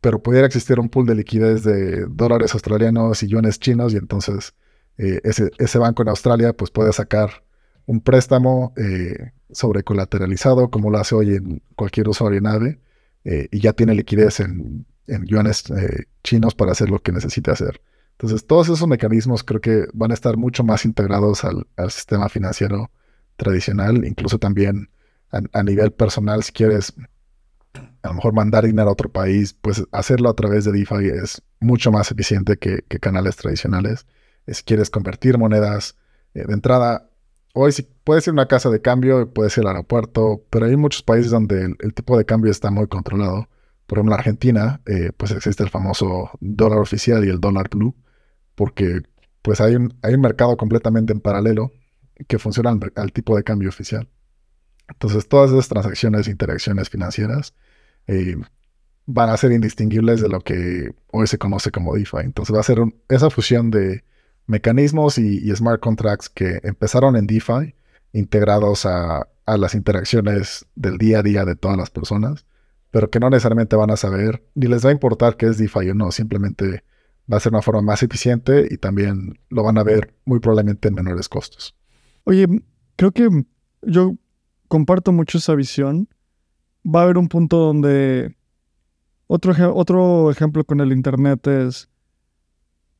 pero 0.00 0.22
pudiera 0.22 0.46
existir 0.46 0.78
un 0.78 0.88
pool 0.88 1.06
de 1.06 1.14
liquidez 1.14 1.62
de 1.64 2.06
dólares 2.06 2.54
australianos 2.54 3.22
y 3.22 3.28
yuanes 3.28 3.58
chinos 3.58 3.92
y 3.92 3.96
entonces 3.96 4.54
ese, 4.98 5.50
ese 5.58 5.78
banco 5.78 6.02
en 6.02 6.08
Australia 6.08 6.54
pues 6.54 6.70
puede 6.70 6.90
sacar 6.92 7.42
un 7.86 8.00
préstamo 8.00 8.74
eh, 8.76 9.32
sobrecolateralizado, 9.50 10.70
como 10.70 10.90
lo 10.90 10.98
hace 10.98 11.14
hoy 11.14 11.36
en 11.36 11.62
cualquier 11.76 12.08
usuario 12.08 12.38
en 12.38 12.46
AVE, 12.46 12.80
eh, 13.24 13.48
y 13.50 13.60
ya 13.60 13.72
tiene 13.72 13.94
liquidez 13.94 14.40
en, 14.40 14.86
yuanes 15.06 15.70
eh, 15.70 16.06
chinos 16.24 16.56
para 16.56 16.72
hacer 16.72 16.90
lo 16.90 17.00
que 17.00 17.12
necesite 17.12 17.52
hacer. 17.52 17.80
Entonces, 18.18 18.46
todos 18.46 18.68
esos 18.68 18.88
mecanismos 18.88 19.44
creo 19.44 19.60
que 19.60 19.86
van 19.92 20.10
a 20.10 20.14
estar 20.14 20.38
mucho 20.38 20.64
más 20.64 20.86
integrados 20.86 21.44
al, 21.44 21.66
sistema 21.90 22.30
financiero 22.30 22.90
tradicional, 23.36 24.06
incluso 24.06 24.38
también 24.38 24.88
a, 25.30 25.62
nivel 25.62 25.92
personal, 25.92 26.42
si 26.42 26.52
quieres 26.52 26.94
a 27.74 28.08
lo 28.08 28.14
mejor 28.14 28.32
mandar 28.32 28.64
dinero 28.64 28.88
a 28.88 28.92
otro 28.92 29.10
país, 29.10 29.52
pues 29.60 29.84
hacerlo 29.92 30.30
a 30.30 30.34
través 30.34 30.64
de 30.64 30.72
DeFi 30.72 31.08
es 31.08 31.42
mucho 31.60 31.92
más 31.92 32.10
eficiente 32.10 32.56
que, 32.56 32.82
canales 33.00 33.36
tradicionales. 33.36 34.06
Si 34.46 34.62
quieres 34.62 34.88
convertir 34.88 35.36
monedas, 35.36 35.96
de 36.32 36.52
entrada, 36.54 37.10
hoy 37.52 37.72
sí 37.72 37.86
puede 38.04 38.22
ser 38.22 38.32
una 38.32 38.48
casa 38.48 38.70
de 38.70 38.80
cambio, 38.80 39.30
puede 39.30 39.50
ser 39.50 39.64
el 39.64 39.68
aeropuerto, 39.68 40.42
pero 40.48 40.66
hay 40.66 40.76
muchos 40.76 41.02
países 41.02 41.30
donde 41.30 41.74
el, 41.78 41.94
tipo 41.94 42.16
de 42.16 42.24
cambio 42.24 42.50
está 42.50 42.70
muy 42.70 42.86
controlado. 42.86 43.48
Por 43.86 43.98
ejemplo, 43.98 44.14
en 44.14 44.18
Argentina, 44.18 44.80
eh, 44.86 45.12
pues 45.16 45.32
existe 45.32 45.62
el 45.62 45.70
famoso 45.70 46.30
dólar 46.40 46.78
oficial 46.78 47.24
y 47.26 47.28
el 47.28 47.40
dólar 47.40 47.68
blue, 47.68 47.94
porque 48.56 49.02
pues 49.42 49.60
hay 49.60 49.76
un, 49.76 49.96
hay 50.02 50.14
un 50.14 50.20
mercado 50.20 50.56
completamente 50.56 51.12
en 51.12 51.20
paralelo 51.20 51.70
que 52.26 52.40
funciona 52.40 52.76
al, 52.96 53.12
tipo 53.12 53.36
de 53.36 53.44
cambio 53.44 53.68
oficial. 53.68 54.08
Entonces, 54.88 55.28
todas 55.28 55.52
esas 55.52 55.68
transacciones 55.68 56.26
e 56.26 56.32
interacciones 56.32 56.88
financieras 56.88 57.54
eh, 58.08 58.36
van 59.04 59.30
a 59.30 59.36
ser 59.36 59.52
indistinguibles 59.52 60.20
de 60.20 60.28
lo 60.28 60.40
que 60.40 60.94
hoy 61.12 61.26
se 61.26 61.38
conoce 61.38 61.70
como 61.70 61.94
DeFi. 61.94 62.18
Entonces, 62.24 62.54
va 62.54 62.60
a 62.60 62.64
ser 62.64 62.78
esa 63.08 63.30
fusión 63.30 63.70
de 63.70 64.02
mecanismos 64.46 65.18
y, 65.18 65.54
smart 65.54 65.80
contracts 65.80 66.28
que 66.28 66.60
empezaron 66.62 67.16
en 67.16 67.26
DeFi, 67.26 67.74
integrados 68.12 68.86
a, 68.86 69.28
las 69.46 69.76
interacciones 69.76 70.66
del 70.74 70.98
día 70.98 71.20
a 71.20 71.22
día 71.22 71.44
de 71.44 71.54
todas 71.54 71.76
las 71.76 71.90
personas, 71.90 72.46
pero 72.90 73.10
que 73.10 73.20
no 73.20 73.30
necesariamente 73.30 73.76
van 73.76 73.92
a 73.92 73.96
saber 73.96 74.44
ni 74.56 74.66
les 74.66 74.84
va 74.84 74.88
a 74.88 74.92
importar 74.92 75.36
qué 75.36 75.46
es 75.46 75.56
DeFi 75.56 75.90
o 75.90 75.94
no, 75.94 76.10
simplemente 76.10 76.82
va 77.32 77.38
a 77.38 77.40
ser 77.40 77.52
una 77.52 77.62
forma 77.62 77.82
más 77.82 78.02
eficiente 78.02 78.66
y 78.70 78.78
también 78.78 79.38
lo 79.48 79.62
van 79.62 79.78
a 79.78 79.82
ver 79.82 80.14
muy 80.24 80.38
probablemente 80.38 80.88
en 80.88 80.94
menores 80.94 81.28
costos. 81.28 81.74
Oye, 82.24 82.46
creo 82.96 83.12
que 83.12 83.28
yo 83.82 84.14
comparto 84.68 85.12
mucho 85.12 85.38
esa 85.38 85.54
visión. 85.54 86.08
Va 86.84 87.00
a 87.00 87.04
haber 87.04 87.18
un 87.18 87.28
punto 87.28 87.56
donde 87.56 88.36
otro, 89.26 89.54
otro 89.74 90.30
ejemplo 90.30 90.64
con 90.64 90.80
el 90.80 90.92
Internet 90.92 91.46
es, 91.48 91.88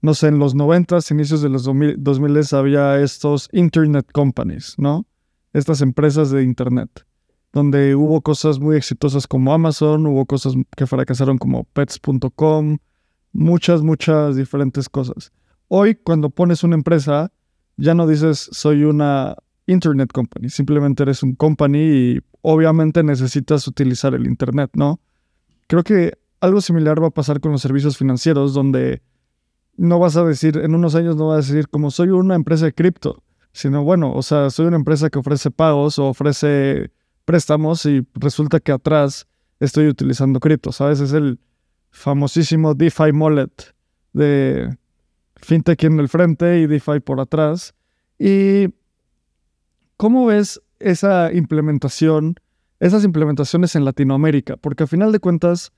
no 0.01 0.15
sé, 0.15 0.29
en 0.29 0.39
los 0.39 0.55
90, 0.55 0.99
inicios 1.11 1.41
de 1.43 1.49
los 1.49 1.65
2000, 1.65 1.97
2000 1.99 2.43
había 2.53 3.01
estos 3.01 3.49
Internet 3.53 4.07
Companies, 4.13 4.75
¿no? 4.77 5.07
Estas 5.53 5.81
empresas 5.83 6.31
de 6.31 6.43
Internet, 6.43 7.07
donde 7.53 7.95
hubo 7.95 8.21
cosas 8.21 8.59
muy 8.59 8.77
exitosas 8.77 9.27
como 9.27 9.55
Amazon, 9.55 10.07
hubo 10.07 10.27
cosas 10.27 10.55
que 10.77 10.87
fracasaron 10.87 11.39
como 11.39 11.65
pets.com, 11.65 12.79
muchas, 13.37 13.83
muchas 13.83 14.37
diferentes 14.37 14.89
cosas. 14.89 15.33
Hoy, 15.69 15.95
cuando 15.95 16.31
pones 16.31 16.65
una 16.65 16.75
empresa, 16.75 17.33
ya 17.77 17.95
no 17.95 18.07
dices 18.07 18.49
soy 18.53 18.85
una 18.85 19.37
Internet 19.67 20.11
Company, 20.13 20.49
simplemente 20.49 21.03
eres 21.03 21.23
un 21.23 21.35
company 21.35 21.79
y 21.79 22.21
obviamente 22.41 23.03
necesitas 23.03 23.67
utilizar 23.67 24.15
el 24.15 24.27
Internet, 24.27 24.71
¿no? 24.75 25.01
Creo 25.67 25.83
que 25.83 26.19
algo 26.41 26.61
similar 26.61 27.03
va 27.03 27.09
a 27.09 27.11
pasar 27.11 27.41
con 27.41 27.53
los 27.53 27.61
servicios 27.61 27.97
financieros, 27.97 28.55
donde 28.55 29.03
no 29.77 29.99
vas 29.99 30.17
a 30.17 30.25
decir, 30.25 30.57
en 30.57 30.75
unos 30.75 30.95
años 30.95 31.17
no 31.17 31.29
vas 31.29 31.49
a 31.49 31.53
decir 31.53 31.69
como 31.69 31.91
soy 31.91 32.09
una 32.09 32.35
empresa 32.35 32.67
de 32.67 32.73
cripto, 32.73 33.23
sino 33.53 33.83
bueno, 33.85 34.13
o 34.13 34.23
sea, 34.23 34.51
soy 34.51 34.67
una 34.67 34.77
empresa 34.77 35.11
que 35.11 35.19
ofrece 35.19 35.51
pagos 35.51 35.99
o 35.99 36.07
ofrece 36.07 36.91
préstamos 37.25 37.85
y 37.87 38.07
resulta 38.15 38.61
que 38.61 38.73
atrás 38.73 39.27
estoy 39.59 39.89
utilizando 39.89 40.41
cripto, 40.41 40.73
¿sabes? 40.73 41.01
Es 41.01 41.13
el 41.13 41.41
famosísimo 41.97 42.75
DeFi 42.75 43.11
Mullet 43.13 43.75
de 44.13 44.77
FinTech 45.37 45.83
en 45.85 45.99
el 45.99 46.09
frente 46.09 46.61
y 46.61 46.67
DeFi 46.67 47.01
por 47.01 47.21
atrás. 47.21 47.75
¿Y 48.19 48.69
cómo 49.97 50.27
ves 50.27 50.61
esa 50.79 51.33
implementación, 51.33 52.37
esas 52.81 53.03
implementaciones 53.03 53.75
en 53.77 53.87
Latinoamérica? 53.87 54.59
Porque 54.59 54.85
a 54.85 54.87
final 54.87 55.11
de 55.11 55.21
cuentas, 55.21 55.73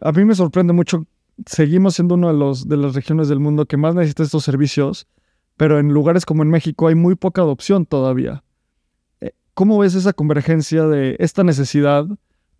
a 0.00 0.12
mí 0.12 0.24
me 0.24 0.36
sorprende 0.36 0.72
mucho, 0.72 1.06
seguimos 1.44 1.94
siendo 1.96 2.14
una 2.14 2.28
de, 2.28 2.34
los, 2.34 2.68
de 2.68 2.76
las 2.76 2.94
regiones 2.94 3.28
del 3.28 3.40
mundo 3.40 3.66
que 3.66 3.76
más 3.76 3.96
necesita 3.96 4.22
estos 4.22 4.44
servicios, 4.44 5.08
pero 5.56 5.80
en 5.80 5.88
lugares 5.88 6.24
como 6.24 6.44
en 6.44 6.50
México 6.50 6.86
hay 6.86 6.94
muy 6.94 7.16
poca 7.16 7.42
adopción 7.42 7.84
todavía. 7.84 8.44
Eh, 9.20 9.32
¿Cómo 9.54 9.78
ves 9.78 9.96
esa 9.96 10.12
convergencia 10.12 10.86
de 10.86 11.16
esta 11.18 11.42
necesidad 11.42 12.06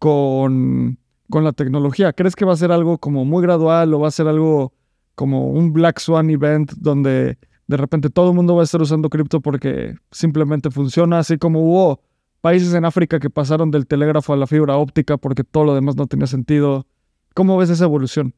con, 0.00 0.98
con 1.30 1.44
la 1.44 1.52
tecnología? 1.52 2.12
¿Crees 2.12 2.36
que 2.36 2.44
va 2.44 2.52
a 2.52 2.56
ser 2.56 2.72
algo 2.72 2.98
como 2.98 3.24
muy 3.24 3.42
gradual 3.42 3.92
o 3.94 4.00
va 4.00 4.08
a 4.08 4.12
ser 4.12 4.28
algo 4.28 4.72
como 5.14 5.50
un 5.50 5.72
Black 5.72 5.98
Swan 5.98 6.30
event 6.30 6.72
donde 6.76 7.38
de 7.66 7.76
repente 7.76 8.10
todo 8.10 8.30
el 8.30 8.36
mundo 8.36 8.54
va 8.54 8.62
a 8.62 8.64
estar 8.64 8.80
usando 8.80 9.10
cripto 9.10 9.40
porque 9.40 9.96
simplemente 10.10 10.70
funciona, 10.70 11.18
así 11.18 11.38
como 11.38 11.60
hubo 11.60 12.00
países 12.40 12.72
en 12.74 12.84
África 12.84 13.18
que 13.18 13.30
pasaron 13.30 13.70
del 13.70 13.86
telégrafo 13.86 14.32
a 14.32 14.36
la 14.36 14.46
fibra 14.46 14.76
óptica 14.76 15.16
porque 15.16 15.44
todo 15.44 15.64
lo 15.64 15.74
demás 15.74 15.96
no 15.96 16.06
tenía 16.06 16.26
sentido. 16.26 16.86
¿Cómo 17.34 17.56
ves 17.56 17.70
esa 17.70 17.84
evolución? 17.84 18.34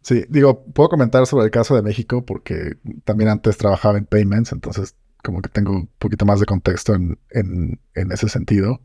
Sí, 0.00 0.24
digo, 0.28 0.64
puedo 0.64 0.88
comentar 0.88 1.26
sobre 1.26 1.44
el 1.44 1.50
caso 1.50 1.76
de 1.76 1.82
México 1.82 2.24
porque 2.24 2.76
también 3.04 3.30
antes 3.30 3.56
trabajaba 3.56 3.98
en 3.98 4.04
payments, 4.04 4.52
entonces 4.52 4.96
como 5.22 5.40
que 5.40 5.48
tengo 5.48 5.72
un 5.72 5.88
poquito 5.98 6.26
más 6.26 6.40
de 6.40 6.46
contexto 6.46 6.94
en, 6.94 7.78
ese 7.94 8.28
sentido. 8.28 8.80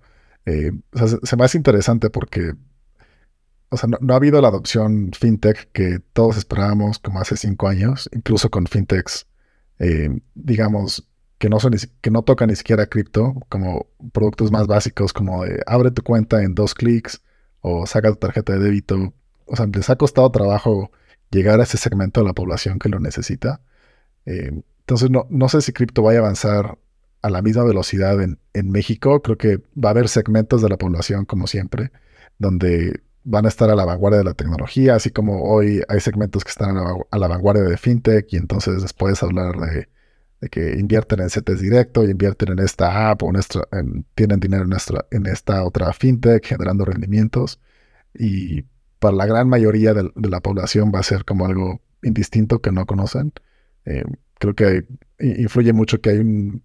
Eh, 0.45 0.71
o 0.93 0.97
sea, 0.97 1.19
se, 1.21 1.35
me 1.35 1.43
hace 1.43 1.57
interesante 1.57 2.09
porque, 2.09 2.53
o 3.69 3.77
sea, 3.77 3.89
no, 3.99 4.13
ha 4.13 4.17
habido 4.17 4.41
la 4.41 4.47
adopción 4.49 5.11
fintech 5.13 5.71
que 5.71 5.99
todos 6.13 6.37
esperábamos 6.37 6.99
como 6.99 7.19
hace 7.19 7.37
cinco 7.37 7.67
años, 7.67 8.09
incluso 8.13 8.49
con 8.49 8.67
fintechs, 8.67 9.27
eh, 9.79 10.09
digamos, 10.35 11.07
que 11.37 11.49
no, 11.49 11.59
son 11.59 11.75
que 12.01 12.11
no 12.11 12.23
tocan 12.23 12.49
ni 12.49 12.55
siquiera 12.55 12.87
cripto, 12.87 13.35
como 13.49 13.87
productos 14.11 14.51
más 14.51 14.67
básicos 14.67 15.13
como 15.13 15.43
abre 15.67 15.91
tu 15.91 16.01
cuenta 16.03 16.43
en 16.43 16.55
dos 16.55 16.73
clics 16.73 17.21
o 17.61 17.85
saca 17.85 18.09
tu 18.09 18.15
tarjeta 18.17 18.53
de 18.53 18.59
débito 18.59 19.13
o 19.47 19.55
sea, 19.55 19.65
les 19.65 19.89
ha 19.89 19.95
costado 19.95 20.29
trabajo 20.31 20.91
llegar 21.31 21.59
a 21.59 21.63
ese 21.63 21.77
segmento 21.77 22.21
de 22.21 22.27
la 22.27 22.33
población 22.33 22.79
que 22.79 22.89
lo 22.89 22.99
necesita. 22.99 23.61
Eh, 24.25 24.61
entonces, 24.79 25.09
no, 25.09 25.25
no, 25.29 25.49
sé 25.49 25.61
si 25.61 25.73
cripto 25.73 26.03
vaya 26.03 26.19
a 26.19 26.21
avanzar 26.23 26.77
a 27.21 27.29
la 27.29 27.41
misma 27.41 27.63
velocidad 27.63 28.21
en, 28.21 28.39
México. 28.71 29.21
Creo 29.21 29.37
que 29.37 29.57
va 29.75 29.89
a 29.89 29.91
haber 29.91 30.09
segmentos 30.09 30.61
de 30.61 30.69
la 30.69 30.77
población, 30.77 31.25
como 31.25 31.47
siempre, 31.47 31.91
donde 32.37 33.01
van 33.29 33.45
a 33.45 33.49
estar 33.49 33.69
a 33.69 33.75
la 33.75 33.83
vanguardia 33.83 34.19
de 34.19 34.23
la 34.23 34.33
tecnología, 34.33 34.95
así 34.95 35.11
como 35.11 35.43
hoy 35.43 35.81
hay 35.89 35.99
segmentos 35.99 36.45
que 36.45 36.49
están 36.51 36.77
a 36.77 37.17
la, 37.17 37.27
vanguardia 37.27 37.63
de 37.63 37.77
fintech 37.77 38.31
y 38.31 38.37
entonces 38.37 38.81
después 38.81 39.21
hablar 39.21 39.57
de, 39.59 39.89
que 40.49 40.79
invierten 40.79 41.19
en 41.19 41.29
CETES 41.29 41.59
directo 41.59 42.05
y 42.05 42.11
invierten 42.11 42.53
en 42.53 42.59
esta 42.59 43.09
app 43.09 43.23
o 43.23 43.31
tienen 44.15 44.39
dinero 44.39 44.65
en, 45.11 45.25
esta 45.25 45.63
otra 45.65 45.91
fintech 45.91 46.45
generando 46.45 46.85
rendimientos. 46.85 47.59
Y 48.13 48.63
para 48.99 49.15
la 49.15 49.25
gran 49.25 49.49
mayoría 49.49 49.93
de, 49.93 50.09
la 50.15 50.39
población 50.39 50.91
va 50.95 50.99
a 50.99 51.03
ser 51.03 51.25
como 51.25 51.45
algo 51.45 51.81
indistinto 52.03 52.61
que 52.61 52.71
no 52.71 52.85
conocen. 52.85 53.33
Eh, 53.85 54.05
creo 54.39 54.55
que 54.55 54.85
influye 55.19 55.73
mucho 55.73 55.99
que 55.99 56.11
hay 56.11 56.19
un 56.19 56.63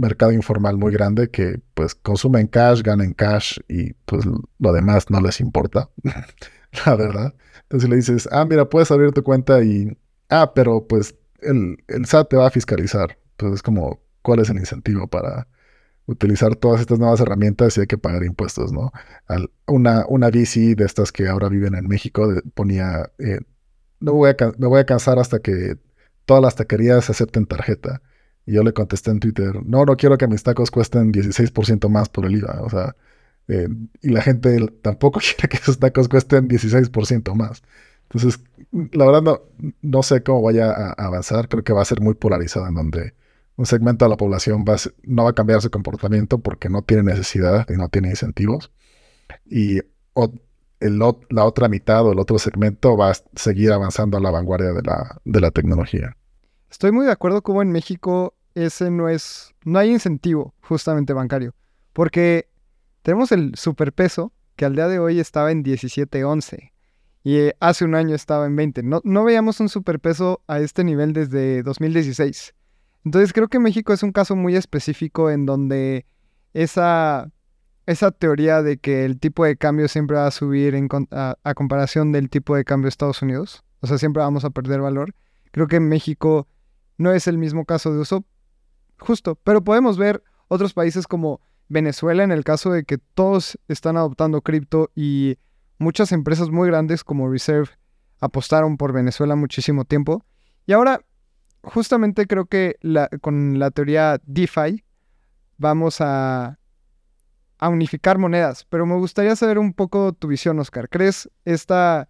mercado 0.00 0.32
informal 0.32 0.76
muy 0.76 0.92
grande 0.92 1.30
que 1.30 1.60
pues 1.74 1.94
consumen 1.94 2.46
cash, 2.46 2.82
ganan 2.82 3.12
cash 3.12 3.58
y 3.68 3.92
pues 4.04 4.24
lo 4.26 4.72
demás 4.72 5.10
no 5.10 5.20
les 5.20 5.40
importa, 5.40 5.90
la 6.86 6.96
verdad. 6.96 7.34
Entonces 7.62 7.88
le 7.88 7.96
dices, 7.96 8.28
ah, 8.32 8.44
mira, 8.44 8.68
puedes 8.68 8.90
abrir 8.90 9.12
tu 9.12 9.22
cuenta 9.22 9.62
y, 9.62 9.96
ah, 10.28 10.52
pero 10.54 10.86
pues 10.86 11.14
el, 11.40 11.78
el 11.88 12.06
SAT 12.06 12.30
te 12.30 12.36
va 12.36 12.46
a 12.46 12.50
fiscalizar. 12.50 13.18
Pues 13.36 13.54
es 13.54 13.62
como, 13.62 14.00
¿cuál 14.22 14.40
es 14.40 14.50
el 14.50 14.58
incentivo 14.58 15.06
para, 15.06 15.46
utilizar 16.08 16.56
todas 16.56 16.80
estas 16.80 16.98
nuevas 16.98 17.20
herramientas 17.20 17.76
y 17.76 17.82
hay 17.82 17.86
que 17.86 17.98
pagar 17.98 18.24
impuestos, 18.24 18.72
¿no? 18.72 18.90
una, 19.66 20.06
una 20.08 20.30
bici 20.30 20.74
de 20.74 20.86
estas 20.86 21.12
que 21.12 21.28
ahora 21.28 21.50
viven 21.50 21.74
en 21.74 21.86
México 21.86 22.26
ponía, 22.54 23.10
eh, 23.18 23.40
no 24.00 24.14
voy 24.14 24.30
a, 24.30 24.36
me 24.56 24.66
voy 24.66 24.80
a 24.80 24.86
cansar 24.86 25.18
hasta 25.18 25.38
que 25.40 25.76
todas 26.24 26.42
las 26.42 26.56
taquerías 26.56 27.10
acepten 27.10 27.44
tarjeta. 27.46 28.00
Y 28.48 28.54
yo 28.54 28.62
le 28.62 28.72
contesté 28.72 29.10
en 29.10 29.20
Twitter, 29.20 29.60
no, 29.66 29.84
no 29.84 29.94
quiero 29.98 30.16
que 30.16 30.26
mis 30.26 30.42
tacos 30.42 30.70
cuesten 30.70 31.12
16% 31.12 31.90
más 31.90 32.08
por 32.08 32.24
el 32.24 32.36
IVA. 32.36 32.62
O 32.62 32.70
sea, 32.70 32.96
eh, 33.46 33.68
y 34.00 34.08
la 34.08 34.22
gente 34.22 34.66
tampoco 34.80 35.20
quiere 35.36 35.50
que 35.50 35.58
sus 35.58 35.78
tacos 35.78 36.08
cuesten 36.08 36.48
16% 36.48 37.34
más. 37.34 37.62
Entonces, 38.04 38.40
la 38.72 39.04
verdad 39.04 39.20
no, 39.20 39.40
no 39.82 40.02
sé 40.02 40.22
cómo 40.22 40.40
vaya 40.40 40.70
a 40.70 40.92
avanzar. 40.92 41.50
Creo 41.50 41.62
que 41.62 41.74
va 41.74 41.82
a 41.82 41.84
ser 41.84 42.00
muy 42.00 42.14
polarizada 42.14 42.68
en 42.68 42.76
donde 42.76 43.12
un 43.56 43.66
segmento 43.66 44.06
de 44.06 44.08
la 44.08 44.16
población 44.16 44.64
no 45.02 45.24
va 45.24 45.30
a 45.30 45.34
cambiar 45.34 45.60
su 45.60 45.70
comportamiento 45.70 46.38
porque 46.38 46.70
no 46.70 46.80
tiene 46.80 47.02
necesidad 47.02 47.68
y 47.68 47.74
no 47.74 47.90
tiene 47.90 48.08
incentivos. 48.08 48.72
Y 49.44 49.80
la 50.80 51.44
otra 51.44 51.68
mitad 51.68 52.06
o 52.06 52.12
el 52.12 52.18
otro 52.18 52.38
segmento 52.38 52.96
va 52.96 53.10
a 53.10 53.14
seguir 53.34 53.72
avanzando 53.72 54.16
a 54.16 54.20
la 54.22 54.30
vanguardia 54.30 54.72
de 54.72 54.80
la, 54.80 55.20
de 55.26 55.40
la 55.42 55.50
tecnología. 55.50 56.16
Estoy 56.70 56.92
muy 56.92 57.04
de 57.04 57.12
acuerdo 57.12 57.42
como 57.42 57.60
en 57.60 57.72
México 57.72 58.34
ese 58.62 58.90
no 58.90 59.08
es, 59.08 59.54
no 59.64 59.78
hay 59.78 59.90
incentivo 59.90 60.54
justamente 60.60 61.12
bancario, 61.12 61.54
porque 61.92 62.48
tenemos 63.02 63.32
el 63.32 63.54
superpeso 63.56 64.32
que 64.56 64.64
al 64.64 64.74
día 64.74 64.88
de 64.88 64.98
hoy 64.98 65.20
estaba 65.20 65.52
en 65.52 65.64
17.11 65.64 66.72
y 67.24 67.36
eh, 67.36 67.56
hace 67.60 67.84
un 67.84 67.94
año 67.94 68.14
estaba 68.14 68.46
en 68.46 68.56
20. 68.56 68.82
No, 68.82 69.00
no 69.04 69.24
veíamos 69.24 69.60
un 69.60 69.68
superpeso 69.68 70.42
a 70.46 70.60
este 70.60 70.84
nivel 70.84 71.12
desde 71.12 71.62
2016. 71.62 72.54
Entonces 73.04 73.32
creo 73.32 73.48
que 73.48 73.58
México 73.58 73.92
es 73.92 74.02
un 74.02 74.12
caso 74.12 74.36
muy 74.36 74.56
específico 74.56 75.30
en 75.30 75.46
donde 75.46 76.06
esa, 76.54 77.30
esa 77.86 78.10
teoría 78.10 78.62
de 78.62 78.78
que 78.78 79.04
el 79.04 79.18
tipo 79.18 79.44
de 79.44 79.56
cambio 79.56 79.88
siempre 79.88 80.16
va 80.16 80.26
a 80.26 80.30
subir 80.30 80.74
a, 81.10 81.36
a, 81.42 81.54
comparación 81.54 82.12
del 82.12 82.28
tipo 82.30 82.56
de 82.56 82.64
cambio 82.64 82.86
de 82.86 82.90
Estados 82.90 83.22
Unidos, 83.22 83.62
o 83.80 83.86
sea, 83.86 83.98
siempre 83.98 84.22
vamos 84.22 84.44
a 84.44 84.50
perder 84.50 84.80
valor, 84.80 85.14
creo 85.52 85.68
que 85.68 85.76
en 85.76 85.88
México 85.88 86.48
no 86.96 87.12
es 87.12 87.28
el 87.28 87.38
mismo 87.38 87.64
caso 87.64 87.92
de 87.92 88.00
uso 88.00 88.24
justo, 88.98 89.36
pero 89.44 89.62
podemos 89.62 89.98
ver 89.98 90.22
otros 90.48 90.74
países 90.74 91.06
como 91.06 91.40
Venezuela 91.68 92.24
en 92.24 92.32
el 92.32 92.44
caso 92.44 92.70
de 92.70 92.84
que 92.84 92.98
todos 92.98 93.58
están 93.68 93.96
adoptando 93.96 94.40
cripto 94.40 94.90
y 94.94 95.36
muchas 95.78 96.12
empresas 96.12 96.50
muy 96.50 96.68
grandes 96.68 97.04
como 97.04 97.30
Reserve 97.30 97.70
apostaron 98.20 98.76
por 98.76 98.92
Venezuela 98.92 99.36
muchísimo 99.36 99.84
tiempo. 99.84 100.24
Y 100.66 100.72
ahora 100.72 101.00
justamente 101.62 102.26
creo 102.26 102.46
que 102.46 102.76
con 103.20 103.58
la 103.58 103.70
teoría 103.70 104.20
DeFi 104.24 104.84
vamos 105.56 106.00
a, 106.00 106.58
a, 107.58 107.68
unificar 107.68 108.18
monedas, 108.18 108.64
pero 108.68 108.86
me 108.86 108.96
gustaría 108.96 109.36
saber 109.36 109.58
un 109.58 109.72
poco 109.72 110.12
tu 110.12 110.28
visión, 110.28 110.58
Oscar. 110.58 110.88
¿Crees 110.88 111.30
esta, 111.44 112.08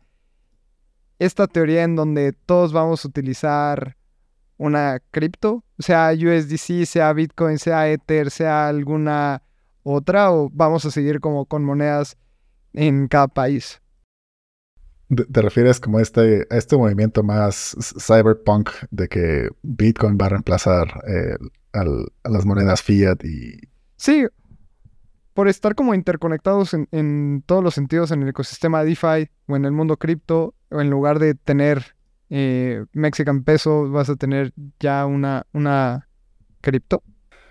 esta 1.18 1.46
teoría 1.46 1.82
en 1.82 1.96
donde 1.96 2.32
todos 2.32 2.72
vamos 2.72 3.04
a 3.04 3.08
utilizar 3.08 3.97
una 4.58 5.00
cripto, 5.10 5.64
sea 5.78 6.12
USDC, 6.12 6.84
sea 6.84 7.12
Bitcoin, 7.12 7.58
sea 7.58 7.88
Ether, 7.88 8.30
sea 8.30 8.68
alguna 8.68 9.42
otra, 9.82 10.30
o 10.32 10.50
vamos 10.52 10.84
a 10.84 10.90
seguir 10.90 11.20
como 11.20 11.46
con 11.46 11.64
monedas 11.64 12.18
en 12.74 13.08
cada 13.08 13.28
país? 13.28 13.80
¿Te 15.08 15.40
refieres 15.40 15.80
como 15.80 16.00
este, 16.00 16.46
a 16.50 16.56
este 16.56 16.76
movimiento 16.76 17.22
más 17.22 17.74
cyberpunk 17.98 18.70
de 18.90 19.08
que 19.08 19.48
Bitcoin 19.62 20.18
va 20.20 20.26
a 20.26 20.30
reemplazar 20.30 21.02
eh, 21.08 21.36
a 21.72 22.28
las 22.28 22.44
monedas 22.44 22.82
fiat 22.82 23.24
y... 23.24 23.58
Sí, 23.96 24.26
por 25.32 25.48
estar 25.48 25.74
como 25.74 25.94
interconectados 25.94 26.74
en, 26.74 27.42
todos 27.46 27.64
los 27.64 27.74
sentidos 27.74 28.10
en 28.10 28.22
el 28.22 28.28
ecosistema 28.28 28.84
DeFi 28.84 29.30
o 29.46 29.56
en 29.56 29.64
el 29.64 29.72
mundo 29.72 29.96
cripto, 29.96 30.54
en 30.70 30.90
lugar 30.90 31.20
de 31.20 31.34
tener 31.34 31.94
eh, 32.30 32.84
Mexican 32.92 33.44
peso, 33.44 33.90
vas 33.90 34.08
a 34.10 34.16
tener 34.16 34.52
ya 34.78 35.06
una, 35.06 35.46
una 35.52 36.08
cripto 36.60 37.02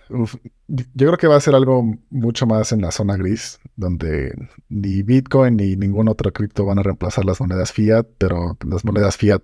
yo 0.09 1.07
creo 1.07 1.17
que 1.17 1.27
va 1.27 1.35
a 1.35 1.41
ser 1.41 1.55
algo 1.55 1.83
mucho 2.09 2.45
más 2.45 2.71
en 2.71 2.81
la 2.81 2.91
zona 2.91 3.17
gris, 3.17 3.59
donde 3.75 4.33
ni 4.69 5.03
Bitcoin 5.03 5.57
ni 5.57 5.75
ningún 5.75 6.07
otro 6.07 6.31
cripto 6.31 6.65
van 6.65 6.79
a 6.79 6.83
reemplazar 6.83 7.25
las 7.25 7.39
monedas 7.39 7.71
fiat, 7.73 8.05
pero 8.17 8.57
las 8.65 8.85
monedas 8.85 9.17
fiat 9.17 9.41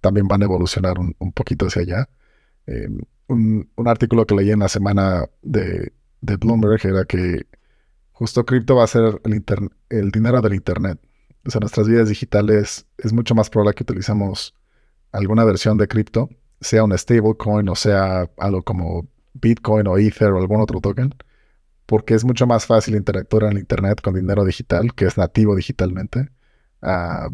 también 0.00 0.28
van 0.28 0.42
a 0.42 0.44
evolucionar 0.46 0.98
un, 0.98 1.32
poquito 1.32 1.66
hacia 1.66 1.82
allá. 1.82 2.08
Eh, 2.66 2.88
un, 3.28 3.68
artículo 3.86 4.26
que 4.26 4.34
leí 4.34 4.50
en 4.50 4.60
la 4.60 4.68
semana 4.68 5.26
de, 5.42 5.92
Bloomberg 6.20 6.84
era 6.84 7.04
que 7.04 7.46
justo 8.12 8.44
cripto 8.44 8.76
va 8.76 8.84
a 8.84 8.88
ser 8.88 9.20
el, 9.24 9.44
el 9.90 10.10
dinero 10.10 10.40
del 10.40 10.54
Internet. 10.54 10.98
O 11.46 11.50
sea, 11.50 11.60
nuestras 11.60 11.88
vidas 11.88 12.08
digitales 12.08 12.86
es 12.98 13.12
mucho 13.12 13.34
más 13.34 13.50
probable 13.50 13.74
que 13.74 13.84
utilizamos 13.84 14.54
alguna 15.16 15.44
versión 15.44 15.78
de 15.78 15.88
cripto, 15.88 16.28
sea 16.60 16.84
un 16.84 16.96
stablecoin 16.96 17.68
o 17.68 17.74
sea 17.74 18.30
algo 18.38 18.62
como 18.62 19.08
Bitcoin 19.34 19.86
o 19.86 19.98
Ether 19.98 20.30
o 20.32 20.38
algún 20.38 20.60
otro 20.60 20.80
token, 20.80 21.14
porque 21.86 22.14
es 22.14 22.24
mucho 22.24 22.46
más 22.46 22.66
fácil 22.66 22.96
interactuar 22.96 23.44
en 23.44 23.58
Internet 23.58 24.00
con 24.02 24.14
dinero 24.14 24.44
digital, 24.44 24.94
que 24.94 25.06
es 25.06 25.16
nativo 25.16 25.54
digitalmente, 25.54 26.30
a, 26.82 27.28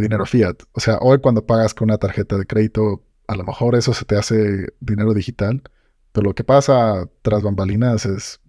dinero 0.00 0.26
fiat. 0.26 0.56
O 0.72 0.80
sea, 0.80 0.98
hoy 1.00 1.20
cuando 1.20 1.46
pagas 1.46 1.74
con 1.74 1.86
una 1.90 1.98
tarjeta 1.98 2.38
de 2.38 2.46
crédito, 2.46 3.04
a 3.26 3.36
lo 3.36 3.44
mejor 3.44 3.74
eso 3.74 3.94
se 3.94 4.04
te 4.04 4.16
hace 4.16 4.68
dinero 4.80 5.14
digital, 5.14 5.62
pero 6.12 6.28
lo 6.28 6.34
que 6.34 6.44
pasa 6.44 7.08
tras 7.22 7.42
bambalinas 7.42 8.06
es 8.06 8.40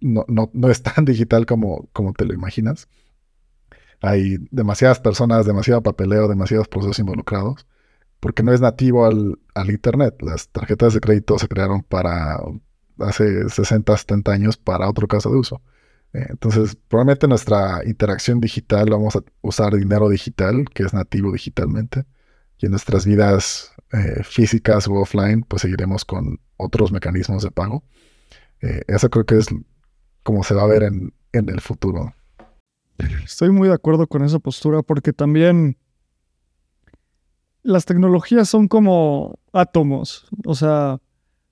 no, 0.00 0.24
no, 0.28 0.70
es 0.70 0.82
tan 0.82 1.04
digital 1.06 1.46
como, 1.46 1.88
como 1.92 2.12
te 2.12 2.24
lo 2.24 2.34
imaginas. 2.34 2.88
Hay 4.02 4.36
demasiadas 4.50 5.00
personas, 5.00 5.46
demasiado 5.46 5.82
papeleo, 5.82 6.28
demasiados 6.28 6.68
procesos 6.68 6.98
involucrados 6.98 7.66
porque 8.24 8.42
no 8.42 8.54
es 8.54 8.62
nativo 8.62 9.04
al, 9.04 9.36
Internet. 9.68 10.14
Las 10.22 10.48
tarjetas 10.48 10.94
de 10.94 11.00
crédito 11.00 11.38
se 11.38 11.46
crearon 11.46 11.82
para 11.82 12.38
hace 12.98 13.50
60, 13.50 13.94
70 13.94 14.32
años 14.32 14.56
para 14.56 14.88
otro 14.88 15.06
caso 15.06 15.30
de 15.30 15.36
uso. 15.36 15.60
Eh, 16.14 16.28
entonces, 16.30 16.74
probablemente 16.88 17.28
nuestra 17.28 17.82
interacción 17.84 18.40
digital 18.40 18.88
vamos 18.88 19.14
a 19.14 19.22
usar 19.42 19.74
dinero 19.74 20.08
digital, 20.08 20.64
que 20.72 20.84
es 20.84 20.94
nativo 20.94 21.32
digitalmente, 21.32 22.06
y 22.56 22.64
en 22.64 22.70
nuestras 22.70 23.04
vidas 23.04 23.74
eh, 23.92 24.22
físicas 24.24 24.88
o 24.88 24.94
offline, 24.94 25.42
pues 25.42 25.60
seguiremos 25.60 26.06
con 26.06 26.40
otros 26.56 26.92
mecanismos 26.92 27.42
de 27.42 27.50
pago. 27.50 27.84
Eh, 28.62 28.84
eso 28.86 29.10
creo 29.10 29.26
que 29.26 29.36
es 29.36 29.48
como 30.22 30.44
se 30.44 30.54
va 30.54 30.62
a 30.62 30.68
ver 30.68 30.84
en, 30.84 31.12
en 31.32 31.50
el 31.50 31.60
futuro. 31.60 32.14
Estoy 33.22 33.50
muy 33.50 33.68
de 33.68 33.74
acuerdo 33.74 34.06
con 34.06 34.24
esa 34.24 34.38
postura 34.38 34.80
porque 34.80 35.12
también 35.12 35.76
las 37.64 37.86
tecnologías 37.86 38.48
son 38.48 38.68
como 38.68 39.40
átomos, 39.52 40.26
o 40.46 40.54
sea, 40.54 41.00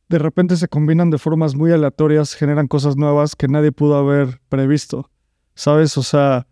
de 0.09 0.19
repente 0.19 0.57
se 0.57 0.69
combinan 0.69 1.11
de 1.11 1.19
formas 1.19 1.57
muy 1.57 1.73
aleatorias, 1.73 2.35
generan 2.35 2.69
cosas 2.69 2.97
nuevas 2.97 3.35
que 3.35 3.49
nadie 3.49 3.73
pudo 3.73 3.97
haber 3.97 4.41
previsto, 4.49 5.11
¿sabes? 5.55 5.97
O 5.97 6.03
sea, 6.03 6.47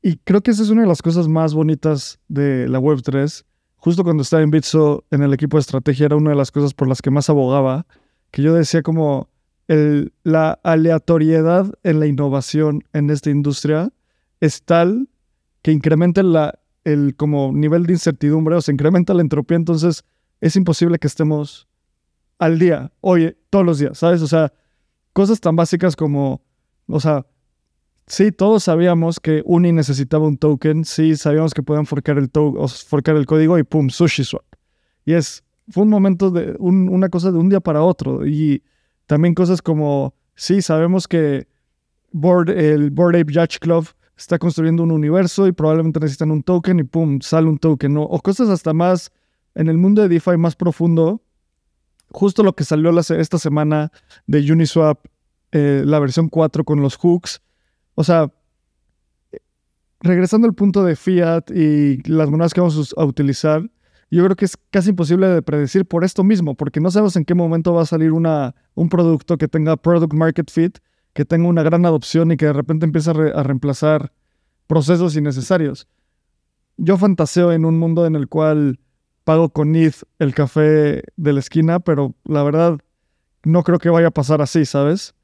y 0.00 0.16
creo 0.18 0.40
que 0.40 0.52
esa 0.52 0.62
es 0.62 0.70
una 0.70 0.82
de 0.82 0.88
las 0.88 1.02
cosas 1.02 1.28
más 1.28 1.52
bonitas 1.52 2.20
de 2.28 2.68
la 2.68 2.80
Web3. 2.80 3.44
Justo 3.76 4.04
cuando 4.04 4.22
estaba 4.22 4.42
en 4.42 4.50
Bitso, 4.52 5.04
en 5.10 5.22
el 5.22 5.34
equipo 5.34 5.56
de 5.56 5.62
estrategia, 5.62 6.06
era 6.06 6.16
una 6.16 6.30
de 6.30 6.36
las 6.36 6.52
cosas 6.52 6.74
por 6.74 6.88
las 6.88 7.02
que 7.02 7.10
más 7.10 7.28
abogaba, 7.28 7.86
que 8.30 8.42
yo 8.42 8.54
decía 8.54 8.82
como 8.82 9.28
la 10.22 10.60
aleatoriedad 10.62 11.72
en 11.82 12.00
la 12.00 12.06
innovación 12.06 12.84
en 12.92 13.10
esta 13.10 13.30
industria 13.30 13.90
es 14.40 14.62
tal 14.64 15.08
que 15.62 15.72
incrementa 15.72 16.22
la 16.22 16.58
el 16.84 17.14
como 17.16 17.52
nivel 17.52 17.86
de 17.86 17.94
incertidumbre 17.94 18.56
o 18.56 18.60
se 18.60 18.72
incrementa 18.72 19.14
la 19.14 19.22
entropía, 19.22 19.56
entonces 19.56 20.04
es 20.40 20.56
imposible 20.56 20.98
que 20.98 21.06
estemos 21.06 21.68
al 22.38 22.58
día, 22.58 22.92
oye, 23.00 23.36
todos 23.50 23.64
los 23.64 23.78
días, 23.78 23.98
¿sabes? 23.98 24.20
O 24.22 24.26
sea, 24.26 24.52
cosas 25.12 25.40
tan 25.40 25.54
básicas 25.54 25.94
como, 25.94 26.42
o 26.86 26.98
sea, 26.98 27.24
sí, 28.06 28.32
todos 28.32 28.64
sabíamos 28.64 29.20
que 29.20 29.42
Uni 29.44 29.72
necesitaba 29.72 30.26
un 30.26 30.36
token, 30.36 30.84
sí, 30.84 31.16
sabíamos 31.16 31.54
que 31.54 31.62
podían 31.62 31.86
forcar 31.86 32.18
el, 32.18 32.30
o 32.34 32.68
forcar 32.68 33.16
el 33.16 33.26
código 33.26 33.58
y 33.58 33.62
pum, 33.62 33.88
sushi 33.88 34.24
swap. 34.24 34.44
Y 35.04 35.14
es, 35.14 35.44
fue 35.68 35.84
un 35.84 35.90
momento 35.90 36.30
de, 36.30 36.56
una 36.58 37.08
cosa 37.08 37.30
de 37.30 37.38
un 37.38 37.48
día 37.48 37.60
para 37.60 37.82
otro. 37.82 38.26
Y 38.26 38.62
también 39.06 39.34
cosas 39.34 39.62
como, 39.62 40.14
sí, 40.34 40.62
sabemos 40.62 41.08
que 41.08 41.46
Board, 42.12 42.50
el 42.50 42.90
Board 42.90 43.16
Ape 43.16 43.32
Yacht 43.32 43.58
Club 43.58 43.88
está 44.22 44.38
construyendo 44.38 44.82
un 44.82 44.92
universo 44.92 45.46
y 45.46 45.52
probablemente 45.52 46.00
necesitan 46.00 46.30
un 46.30 46.42
token 46.42 46.78
y 46.80 46.84
pum, 46.84 47.20
sale 47.20 47.48
un 47.48 47.58
token, 47.58 47.94
¿no? 47.94 48.02
O 48.02 48.20
cosas 48.20 48.48
hasta 48.48 48.72
más 48.72 49.10
en 49.54 49.68
el 49.68 49.78
mundo 49.78 50.02
de 50.02 50.08
DeFi 50.08 50.36
más 50.36 50.56
profundo. 50.56 51.22
Justo 52.10 52.42
lo 52.42 52.54
que 52.54 52.64
salió 52.64 52.96
esta 52.98 53.38
semana 53.38 53.90
de 54.26 54.52
Uniswap, 54.52 55.06
eh, 55.50 55.82
la 55.84 55.98
versión 55.98 56.28
4 56.28 56.64
con 56.64 56.80
los 56.80 56.96
hooks. 56.96 57.42
O 57.94 58.04
sea, 58.04 58.32
regresando 60.00 60.46
al 60.46 60.54
punto 60.54 60.84
de 60.84 60.96
fiat 60.96 61.50
y 61.50 62.02
las 62.08 62.30
monedas 62.30 62.54
que 62.54 62.60
vamos 62.60 62.94
a 62.96 63.04
utilizar, 63.04 63.68
yo 64.10 64.24
creo 64.24 64.36
que 64.36 64.44
es 64.44 64.56
casi 64.70 64.90
imposible 64.90 65.26
de 65.26 65.42
predecir 65.42 65.86
por 65.86 66.04
esto 66.04 66.22
mismo, 66.22 66.54
porque 66.54 66.80
no 66.80 66.90
sabemos 66.90 67.16
en 67.16 67.24
qué 67.24 67.34
momento 67.34 67.72
va 67.72 67.82
a 67.82 67.86
salir 67.86 68.12
una, 68.12 68.54
un 68.74 68.88
producto 68.88 69.38
que 69.38 69.48
tenga 69.48 69.76
product 69.76 70.12
market 70.12 70.50
fit 70.50 70.78
que 71.12 71.24
tenga 71.24 71.48
una 71.48 71.62
gran 71.62 71.84
adopción 71.84 72.32
y 72.32 72.36
que 72.36 72.46
de 72.46 72.52
repente 72.52 72.86
empiece 72.86 73.10
a, 73.10 73.42
reemplazar 73.42 74.12
procesos 74.66 75.16
innecesarios. 75.16 75.86
Yo 76.76 76.96
fantaseo 76.96 77.52
en 77.52 77.64
un 77.64 77.78
mundo 77.78 78.06
en 78.06 78.16
el 78.16 78.28
cual 78.28 78.80
pago 79.24 79.50
con 79.50 79.76
ETH 79.76 80.04
el 80.18 80.34
café 80.34 81.02
de 81.16 81.32
la 81.32 81.40
esquina, 81.40 81.80
pero 81.80 82.14
la 82.24 82.42
verdad 82.42 82.78
no 83.44 83.62
creo 83.62 83.78
que 83.78 83.90
vaya 83.90 84.08
a 84.08 84.12
pasar 84.12 84.40
así, 84.40 84.64
¿sabes? 84.64 85.14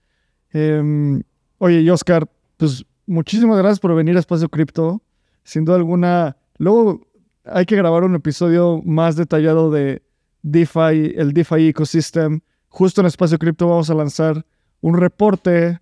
Em, 0.53 1.23
oye, 1.59 1.91
Oscar, 1.91 2.29
pues 2.57 2.85
muchísimas 3.07 3.59
gracias 3.59 3.81
por 3.81 3.95
venir 3.95 4.17
a 4.17 4.21
Espacio 4.21 4.49
Cripto. 4.49 5.03
Sin 5.43 5.65
duda 5.65 5.77
alguna, 5.77 6.37
luego 6.59 7.07
hay 7.45 7.65
que 7.65 7.77
grabar 7.77 8.05
un 8.05 8.15
episodio 8.15 8.83
más 8.85 9.17
detallado 9.17 9.71
de 9.71 10.03
DeFi, 10.43 11.15
el 11.17 11.33
DeFi 11.33 11.69
ecosystem. 11.69 12.41
Justo 12.69 13.01
en 13.01 13.07
Espacio 13.07 13.39
Cripto 13.39 13.69
vamos 13.69 13.89
a 13.89 13.95
lanzar 13.95 14.45
un 14.81 14.97
reporte 14.97 15.81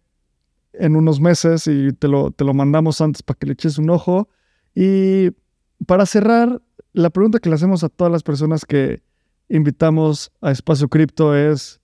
en 0.73 0.97
unos 0.97 1.21
meses 1.21 1.67
y 1.67 1.93
te 1.93 2.09
lo, 2.09 2.31
te 2.31 2.45
lo 2.45 2.55
mandamos 2.55 3.01
antes 3.01 3.23
para 3.23 3.39
que 3.39 3.47
le 3.47 3.53
eches 3.55 3.79
un 3.79 3.91
ojo. 3.91 4.29
Y 4.75 5.31
para 5.87 6.07
cerrar, 6.07 6.61
la 6.93 7.11
pregunta 7.11 7.39
que 7.39 7.49
le 7.49 7.55
hacemos 7.55 7.85
a 7.85 7.89
todas 7.89 8.13
las 8.13 8.23
personas 8.23 8.65
que 8.65 9.03
invitamos 9.49 10.33
a 10.41 10.51
Espacio 10.51 10.89
Cripto 10.89 11.35
es, 11.35 11.81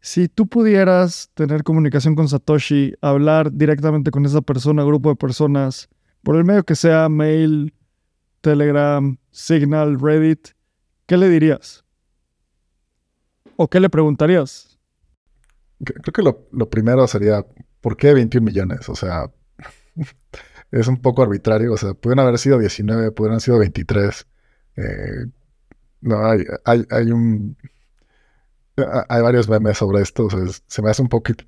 si 0.00 0.28
tú 0.28 0.46
pudieras 0.46 1.30
tener 1.34 1.62
comunicación 1.64 2.14
con 2.14 2.28
Satoshi, 2.28 2.94
hablar 3.00 3.52
directamente 3.52 4.10
con 4.10 4.24
esa 4.24 4.40
persona, 4.40 4.84
grupo 4.84 5.10
de 5.10 5.16
personas, 5.16 5.88
por 6.22 6.36
el 6.36 6.44
medio 6.44 6.64
que 6.64 6.74
sea, 6.74 7.08
mail, 7.08 7.74
Telegram, 8.40 9.16
Signal, 9.30 9.98
Reddit, 10.00 10.48
¿qué 11.06 11.16
le 11.16 11.28
dirías? 11.28 11.84
¿O 13.56 13.68
qué 13.68 13.80
le 13.80 13.90
preguntarías? 13.90 14.67
Creo 15.84 16.12
que 16.12 16.22
lo, 16.22 16.70
primero 16.70 17.06
sería, 17.06 17.44
¿por 17.80 17.96
qué 17.96 18.12
21 18.12 18.44
millones? 18.44 18.88
O 18.88 18.96
sea, 18.96 19.30
es 20.70 20.88
un 20.88 21.00
poco 21.00 21.22
arbitrario. 21.22 21.72
O 21.72 21.76
sea, 21.76 21.94
pueden 21.94 22.18
haber 22.18 22.38
sido 22.38 22.58
19, 22.58 23.12
pudieron 23.12 23.34
haber 23.34 23.42
sido 23.42 23.58
23. 23.58 24.26
Eh, 24.76 25.26
no, 26.00 26.24
hay, 26.24 26.44
hay, 26.64 27.12
un... 27.12 27.56
Hay 29.08 29.22
varios 29.22 29.48
memes 29.48 29.78
sobre 29.78 30.02
esto. 30.02 30.26
O 30.26 30.30
sea, 30.30 30.40
se 30.66 30.82
me 30.82 30.90
hace 30.90 31.02
un 31.02 31.08
poquito... 31.08 31.44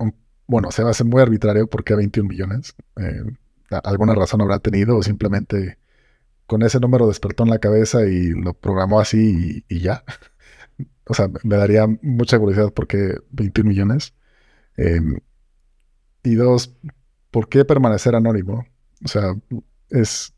bueno, 0.47 0.71
se 0.71 0.85
me 0.85 0.91
hace 0.91 1.05
muy 1.05 1.23
arbitrario 1.23 1.67
por 1.67 1.85
qué 1.85 1.95
21 1.95 2.29
millones. 2.29 2.75
Eh, 2.97 3.23
alguna 3.85 4.15
razón 4.15 4.41
habrá 4.43 4.59
tenido 4.59 4.97
o 4.97 5.03
simplemente 5.03 5.79
con 6.47 6.63
ese 6.63 6.81
número 6.81 7.07
despertó 7.07 7.45
en 7.45 7.51
la 7.51 7.61
cabeza 7.61 8.05
y 8.05 8.31
lo 8.31 8.55
programó 8.55 9.01
así 9.01 9.65
y, 9.69 9.77
y 9.77 9.81
ya. 9.81 10.05
o 11.07 11.15
sea, 11.15 11.29
me 11.45 11.57
daría 11.57 11.87
mucha 12.03 12.39
curiosidad 12.39 12.73
por 12.73 12.87
qué 12.87 13.17
21 13.31 13.69
millones. 13.69 14.15
Em, 14.81 15.19
y 16.23 16.35
dos, 16.37 16.75
¿por 17.31 17.49
qué 17.49 17.67
permanecer 17.67 18.15
anónimo? 18.15 18.65
O 19.05 19.09
sea, 19.09 19.35
es, 19.91 20.33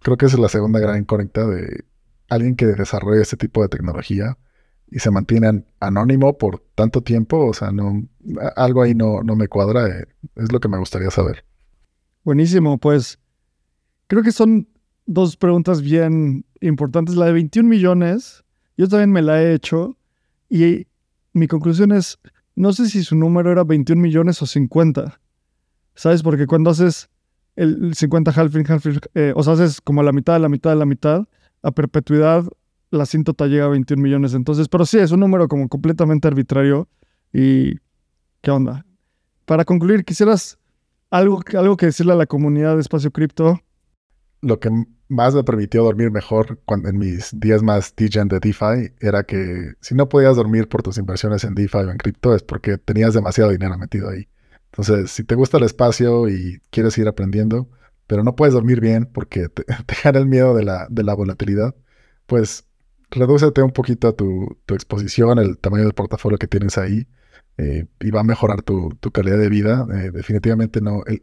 creo 0.00 0.18
que 0.18 0.26
es 0.26 0.38
la 0.38 0.48
segunda 0.48 0.78
gran 0.78 0.98
incógnita 0.98 1.46
de 1.46 1.84
alguien 2.28 2.54
que 2.54 2.66
desarrolla 2.66 3.22
este 3.22 3.38
tipo 3.38 3.62
de 3.62 3.68
tecnología 3.68 4.36
y 4.90 4.98
se 4.98 5.10
mantiene 5.10 5.64
anónimo 5.80 6.36
por 6.36 6.62
tanto 6.74 7.02
tiempo. 7.02 7.46
O 7.46 7.54
sea, 7.54 7.72
no, 7.72 8.06
algo 8.56 8.82
ahí 8.82 8.94
no, 8.94 9.22
no 9.22 9.36
me 9.36 9.48
cuadra. 9.48 9.88
Eh, 9.88 10.04
es 10.36 10.52
lo 10.52 10.60
que 10.60 10.68
me 10.68 10.78
gustaría 10.78 11.10
saber. 11.10 11.44
Buenísimo, 12.24 12.76
pues 12.78 13.18
creo 14.06 14.22
que 14.22 14.32
son 14.32 14.68
dos 15.06 15.36
preguntas 15.38 15.80
bien 15.80 16.44
importantes. 16.60 17.16
La 17.16 17.26
de 17.26 17.32
21 17.32 17.66
millones, 17.66 18.44
yo 18.76 18.86
también 18.86 19.12
me 19.12 19.22
la 19.22 19.42
he 19.42 19.54
hecho 19.54 19.96
y 20.50 20.86
mi 21.32 21.48
conclusión 21.48 21.92
es, 21.92 22.18
no 22.54 22.72
sé 22.72 22.88
si 22.88 23.02
su 23.02 23.16
número 23.16 23.50
era 23.50 23.64
21 23.64 24.00
millones 24.00 24.42
o 24.42 24.46
50. 24.46 25.20
¿Sabes? 25.94 26.22
Porque 26.22 26.46
cuando 26.46 26.70
haces 26.70 27.10
el 27.56 27.94
50 27.94 28.30
halfing, 28.30 28.64
halfing, 28.66 29.00
eh, 29.14 29.32
o 29.36 29.42
sea, 29.42 29.54
haces 29.54 29.80
como 29.80 30.02
la 30.02 30.12
mitad, 30.12 30.40
la 30.40 30.48
mitad, 30.48 30.76
la 30.76 30.86
mitad, 30.86 31.24
a 31.62 31.70
perpetuidad 31.70 32.44
la 32.92 33.04
asíntota 33.04 33.46
llega 33.46 33.64
a 33.64 33.68
21 33.68 34.00
millones. 34.00 34.34
Entonces, 34.34 34.68
pero 34.68 34.86
sí, 34.86 34.98
es 34.98 35.10
un 35.10 35.20
número 35.20 35.48
como 35.48 35.68
completamente 35.68 36.28
arbitrario. 36.28 36.88
¿Y 37.32 37.76
qué 38.42 38.50
onda? 38.50 38.84
Para 39.46 39.64
concluir, 39.64 40.04
quisieras 40.04 40.58
algo, 41.10 41.42
algo 41.58 41.76
que 41.76 41.86
decirle 41.86 42.12
a 42.12 42.16
la 42.16 42.26
comunidad 42.26 42.74
de 42.74 42.82
Espacio 42.82 43.10
Cripto. 43.10 43.60
Lo 44.42 44.60
que 44.60 44.70
más 45.08 45.34
me 45.34 45.44
permitió 45.44 45.84
dormir 45.84 46.10
mejor 46.10 46.60
cuando, 46.64 46.88
en 46.88 46.98
mis 46.98 47.38
días 47.38 47.62
más 47.62 47.94
DGen 47.96 48.28
de 48.28 48.40
DeFi 48.40 48.94
era 49.00 49.22
que 49.24 49.74
si 49.80 49.94
no 49.94 50.08
podías 50.08 50.36
dormir 50.36 50.68
por 50.68 50.82
tus 50.82 50.98
inversiones 50.98 51.44
en 51.44 51.54
DeFi 51.54 51.78
o 51.78 51.90
en 51.90 51.98
cripto 51.98 52.34
es 52.34 52.42
porque 52.42 52.78
tenías 52.78 53.14
demasiado 53.14 53.50
dinero 53.50 53.78
metido 53.78 54.10
ahí. 54.10 54.28
Entonces, 54.72 55.10
si 55.10 55.24
te 55.24 55.34
gusta 55.34 55.58
el 55.58 55.64
espacio 55.64 56.28
y 56.28 56.60
quieres 56.70 56.96
ir 56.98 57.08
aprendiendo, 57.08 57.68
pero 58.06 58.24
no 58.24 58.34
puedes 58.36 58.54
dormir 58.54 58.80
bien 58.80 59.06
porque 59.06 59.48
te, 59.48 59.64
te 59.86 59.94
gana 60.02 60.18
el 60.18 60.26
miedo 60.26 60.54
de 60.54 60.64
la, 60.64 60.86
de 60.90 61.04
la 61.04 61.14
volatilidad, 61.14 61.74
pues 62.26 62.66
redúcete 63.10 63.62
un 63.62 63.72
poquito 63.72 64.14
tu, 64.14 64.58
tu, 64.66 64.74
exposición, 64.74 65.38
el 65.38 65.58
tamaño 65.58 65.84
del 65.84 65.92
portafolio 65.94 66.38
que 66.38 66.46
tienes 66.46 66.78
ahí 66.78 67.06
eh, 67.58 67.86
y 68.00 68.10
va 68.10 68.20
a 68.20 68.24
mejorar 68.24 68.62
tu, 68.62 68.90
tu 69.00 69.10
calidad 69.10 69.38
de 69.38 69.48
vida. 69.48 69.86
Eh, 69.92 70.10
definitivamente 70.12 70.80
no. 70.80 71.04
El, 71.06 71.22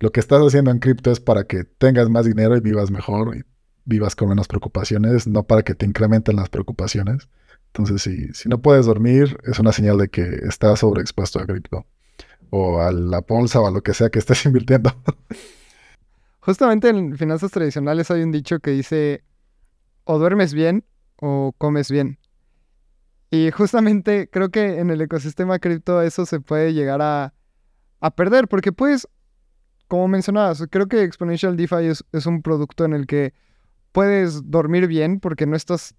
lo 0.00 0.10
que 0.12 0.20
estás 0.20 0.40
haciendo 0.40 0.70
en 0.70 0.78
cripto 0.78 1.12
es 1.12 1.20
para 1.20 1.44
que 1.44 1.64
tengas 1.64 2.08
más 2.08 2.24
dinero 2.24 2.56
y 2.56 2.60
vivas 2.60 2.90
mejor 2.90 3.36
y 3.36 3.42
vivas 3.84 4.16
con 4.16 4.30
menos 4.30 4.48
preocupaciones, 4.48 5.26
no 5.26 5.42
para 5.44 5.62
que 5.62 5.74
te 5.74 5.84
incrementen 5.84 6.36
las 6.36 6.48
preocupaciones. 6.48 7.28
Entonces, 7.66 8.02
si, 8.02 8.32
si 8.32 8.48
no 8.48 8.60
puedes 8.62 8.86
dormir, 8.86 9.38
es 9.44 9.58
una 9.58 9.72
señal 9.72 9.98
de 9.98 10.08
que 10.08 10.22
estás 10.48 10.80
sobreexpuesto 10.80 11.38
a 11.38 11.46
cripto 11.46 11.86
o 12.48 12.80
a 12.80 12.90
la 12.92 13.20
bolsa 13.20 13.60
o 13.60 13.66
a 13.66 13.70
lo 13.70 13.82
que 13.82 13.94
sea 13.94 14.08
que 14.08 14.18
estés 14.18 14.44
invirtiendo. 14.46 14.90
Justamente 16.40 16.88
en 16.88 17.16
finanzas 17.18 17.50
tradicionales 17.50 18.10
hay 18.10 18.22
un 18.22 18.32
dicho 18.32 18.58
que 18.60 18.70
dice, 18.70 19.22
o 20.04 20.18
duermes 20.18 20.54
bien 20.54 20.84
o 21.16 21.52
comes 21.58 21.90
bien. 21.90 22.18
Y 23.30 23.50
justamente 23.50 24.28
creo 24.30 24.48
que 24.48 24.80
en 24.80 24.90
el 24.90 25.00
ecosistema 25.02 25.58
cripto 25.58 26.00
eso 26.00 26.24
se 26.24 26.40
puede 26.40 26.72
llegar 26.72 27.02
a, 27.02 27.34
a 28.00 28.10
perder, 28.10 28.48
porque 28.48 28.72
pues, 28.72 29.06
como 29.90 30.08
mencionabas, 30.08 30.64
creo 30.70 30.86
que 30.86 31.02
Exponential 31.02 31.56
DeFi 31.56 31.88
es, 32.12 32.26
un 32.26 32.40
producto 32.40 32.86
en 32.86 32.94
el 32.94 33.06
que 33.06 33.34
puedes 33.92 34.50
dormir 34.50 34.86
bien 34.86 35.20
porque 35.20 35.44
no 35.44 35.54
estás 35.56 35.94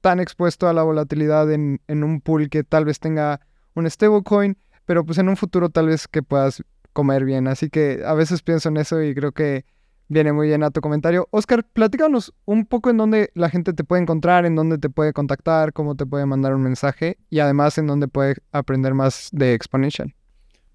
tan 0.00 0.18
expuesto 0.18 0.68
a 0.68 0.72
la 0.72 0.82
volatilidad 0.82 1.52
en, 1.52 1.80
en 1.88 2.04
un 2.04 2.22
pool 2.22 2.48
que 2.48 2.64
tal 2.64 2.86
vez 2.86 2.98
tenga 2.98 3.40
un 3.74 3.88
stablecoin, 3.88 4.56
pero 4.86 5.04
pues 5.04 5.18
en 5.18 5.28
un 5.28 5.36
futuro 5.36 5.68
tal 5.68 5.88
vez 5.88 6.08
que 6.08 6.22
puedas 6.22 6.62
comer 6.94 7.24
bien. 7.24 7.46
Así 7.46 7.68
que 7.68 8.02
a 8.06 8.14
veces 8.14 8.42
pienso 8.42 8.70
en 8.70 8.78
eso 8.78 9.02
y 9.02 9.14
creo 9.14 9.32
que 9.32 9.66
Viene 10.12 10.34
muy 10.34 10.48
bien 10.48 10.62
a 10.62 10.70
tu 10.70 10.82
comentario. 10.82 11.26
Oscar, 11.30 11.64
platícanos 11.64 12.34
un 12.44 12.66
poco 12.66 12.90
en 12.90 12.98
dónde 12.98 13.30
la 13.32 13.48
gente 13.48 13.72
te 13.72 13.82
puede 13.82 14.02
encontrar, 14.02 14.44
en 14.44 14.54
dónde 14.54 14.76
te 14.76 14.90
puede 14.90 15.14
contactar, 15.14 15.72
cómo 15.72 15.94
te 15.96 16.04
puede 16.04 16.26
mandar 16.26 16.54
un 16.54 16.60
mensaje 16.60 17.16
y 17.30 17.38
además 17.38 17.78
en 17.78 17.86
dónde 17.86 18.08
puede 18.08 18.36
aprender 18.50 18.92
más 18.92 19.30
de 19.32 19.54
Exponential. 19.54 20.14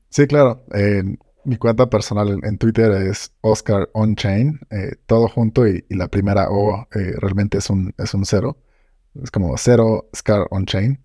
Sí, 0.10 0.26
claro. 0.26 0.64
Mi 1.48 1.58
cuenta 1.58 1.90
personal 1.90 2.40
en, 2.44 2.58
Twitter 2.58 2.92
es 2.92 3.32
Oscar 3.42 3.90
Onchain, 3.94 4.60
eh, 4.70 4.96
todo 5.06 5.28
junto 5.28 5.68
y, 5.68 5.84
la 5.90 6.08
primera 6.08 6.50
O 6.50 6.88
eh, 6.94 7.14
realmente 7.18 7.58
es 7.60 7.70
un, 7.70 7.94
es 7.98 8.14
un 8.14 8.26
cero. 8.26 8.58
Es 9.24 9.32
como 9.32 9.58
cero 9.58 10.10
Oscar 10.14 10.48
Onchain. 10.52 11.04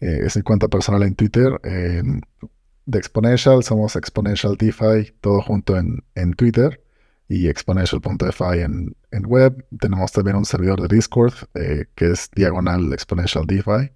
es 0.00 0.36
mi 0.36 0.42
cuenta 0.42 0.68
personal 0.68 1.02
en 1.02 1.14
Twitter. 1.14 1.60
de 1.62 2.98
Exponential 2.98 3.62
somos 3.62 3.96
Exponential 3.96 4.56
DeFi, 4.56 5.14
todo 5.20 5.40
junto 5.40 5.78
en, 5.78 6.04
en 6.14 6.34
Twitter 6.34 6.84
y 7.28 7.48
exponential.fi 7.48 8.60
en, 8.60 8.96
en 9.10 9.26
web. 9.26 9.66
Tenemos 9.78 10.12
también 10.12 10.36
un 10.36 10.44
servidor 10.44 10.80
de 10.80 10.94
Discord 10.94 11.34
eh, 11.54 11.86
que 11.94 12.12
es 12.12 12.30
diagonal 12.34 12.92
exponential 12.92 13.46
DeFi, 13.46 13.92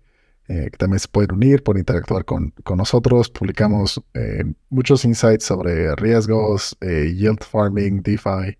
eh, 0.51 0.71
que 0.73 0.79
también 0.79 0.99
se 0.99 1.09
pueden 1.09 1.33
unir, 1.33 1.63
pueden 1.63 1.81
interactuar 1.81 2.25
con, 2.25 2.53
con 2.65 2.79
nosotros. 2.79 3.29
Publicamos 3.29 4.03
eh, 4.15 4.45
muchos 4.71 5.05
insights 5.05 5.45
sobre 5.45 5.95
riesgos, 5.97 6.75
eh, 6.81 7.13
yield 7.15 7.45
farming, 7.45 8.03
DeFi. 8.03 8.57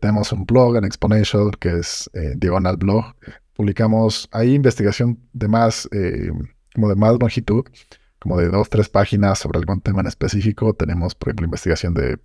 Tenemos 0.00 0.30
un 0.30 0.44
blog 0.44 0.76
en 0.76 0.84
Exponential 0.84 1.50
que 1.58 1.78
es 1.78 2.08
diagonal 2.36 2.76
blog. 2.76 3.04
Publicamos 3.54 4.28
ahí 4.30 4.54
investigación 4.54 5.18
de 5.32 5.48
más, 5.48 5.88
como 6.72 6.88
de 6.88 6.94
más 6.94 7.18
longitud, 7.18 7.64
como 8.20 8.38
de 8.38 8.48
dos, 8.48 8.68
tres 8.68 8.88
páginas 8.88 9.40
sobre 9.40 9.58
algún 9.58 9.80
tema 9.80 10.02
en 10.02 10.06
específico. 10.06 10.72
Tenemos, 10.72 11.16
por 11.16 11.30
ejemplo, 11.30 11.46
investigación 11.46 11.94
de 11.94 12.16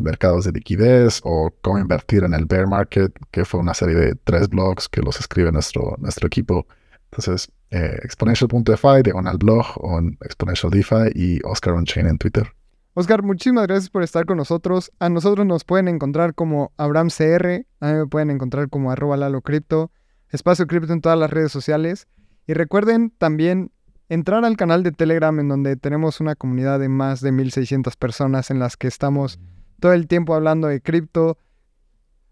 mercados 0.00 0.46
de 0.46 0.52
liquidez 0.52 1.20
o 1.24 1.52
cómo 1.60 1.78
invertir 1.78 2.24
en 2.24 2.32
el 2.32 2.46
bear 2.46 2.66
market, 2.66 3.12
que 3.32 3.44
fue 3.44 3.60
una 3.60 3.74
serie 3.74 3.96
de 3.96 4.14
tres 4.14 4.48
blogs 4.48 4.88
que 4.88 5.02
los 5.02 5.20
escribe 5.20 5.52
nuestro, 5.52 5.94
nuestro 5.98 6.26
equipo. 6.26 6.66
Entonces, 7.10 7.50
eh, 7.70 7.98
exponential.fi, 8.02 9.02
diagonal 9.02 9.38
blog 9.38 9.66
o 9.76 9.98
en 9.98 10.18
Exponential 10.22 10.70
DeFi 10.70 11.12
y 11.14 11.40
Oscar 11.44 11.74
Onchain 11.74 12.06
en 12.06 12.18
Twitter. 12.18 12.52
Oscar, 12.94 13.22
muchísimas 13.22 13.66
gracias 13.66 13.90
por 13.90 14.02
estar 14.02 14.26
con 14.26 14.38
nosotros. 14.38 14.90
A 14.98 15.08
nosotros 15.08 15.46
nos 15.46 15.64
pueden 15.64 15.88
encontrar 15.88 16.34
como 16.34 16.72
AbramCR, 16.76 17.66
a 17.80 17.92
mí 17.92 17.98
me 17.98 18.06
pueden 18.06 18.30
encontrar 18.30 18.68
como 18.68 18.90
arroba 18.90 19.16
Lalo 19.16 19.40
Cripto, 19.40 19.92
Espacio 20.30 20.66
Cripto 20.66 20.92
en 20.92 21.00
todas 21.00 21.18
las 21.18 21.30
redes 21.30 21.52
sociales. 21.52 22.08
Y 22.46 22.54
recuerden 22.54 23.10
también 23.16 23.70
entrar 24.08 24.44
al 24.44 24.56
canal 24.56 24.82
de 24.82 24.92
Telegram 24.92 25.38
en 25.38 25.48
donde 25.48 25.76
tenemos 25.76 26.20
una 26.20 26.34
comunidad 26.34 26.80
de 26.80 26.88
más 26.88 27.20
de 27.20 27.30
1600 27.32 27.96
personas 27.96 28.50
en 28.50 28.58
las 28.58 28.76
que 28.76 28.88
estamos 28.88 29.38
todo 29.80 29.92
el 29.92 30.08
tiempo 30.08 30.34
hablando 30.34 30.66
de 30.68 30.80
cripto, 30.80 31.38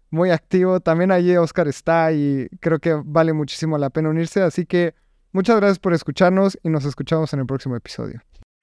muy 0.09 0.31
activo. 0.31 0.79
También 0.79 1.11
allí 1.11 1.35
Oscar 1.37 1.67
está 1.67 2.11
y 2.11 2.47
creo 2.59 2.79
que 2.79 3.01
vale 3.03 3.33
muchísimo 3.33 3.77
la 3.77 3.89
pena 3.89 4.09
unirse. 4.09 4.41
Así 4.41 4.65
que 4.65 4.95
muchas 5.31 5.57
gracias 5.57 5.79
por 5.79 5.93
escucharnos 5.93 6.57
y 6.63 6.69
nos 6.69 6.85
escuchamos 6.85 7.33
en 7.33 7.39
el 7.39 7.45
próximo 7.45 7.75
episodio. 7.75 8.21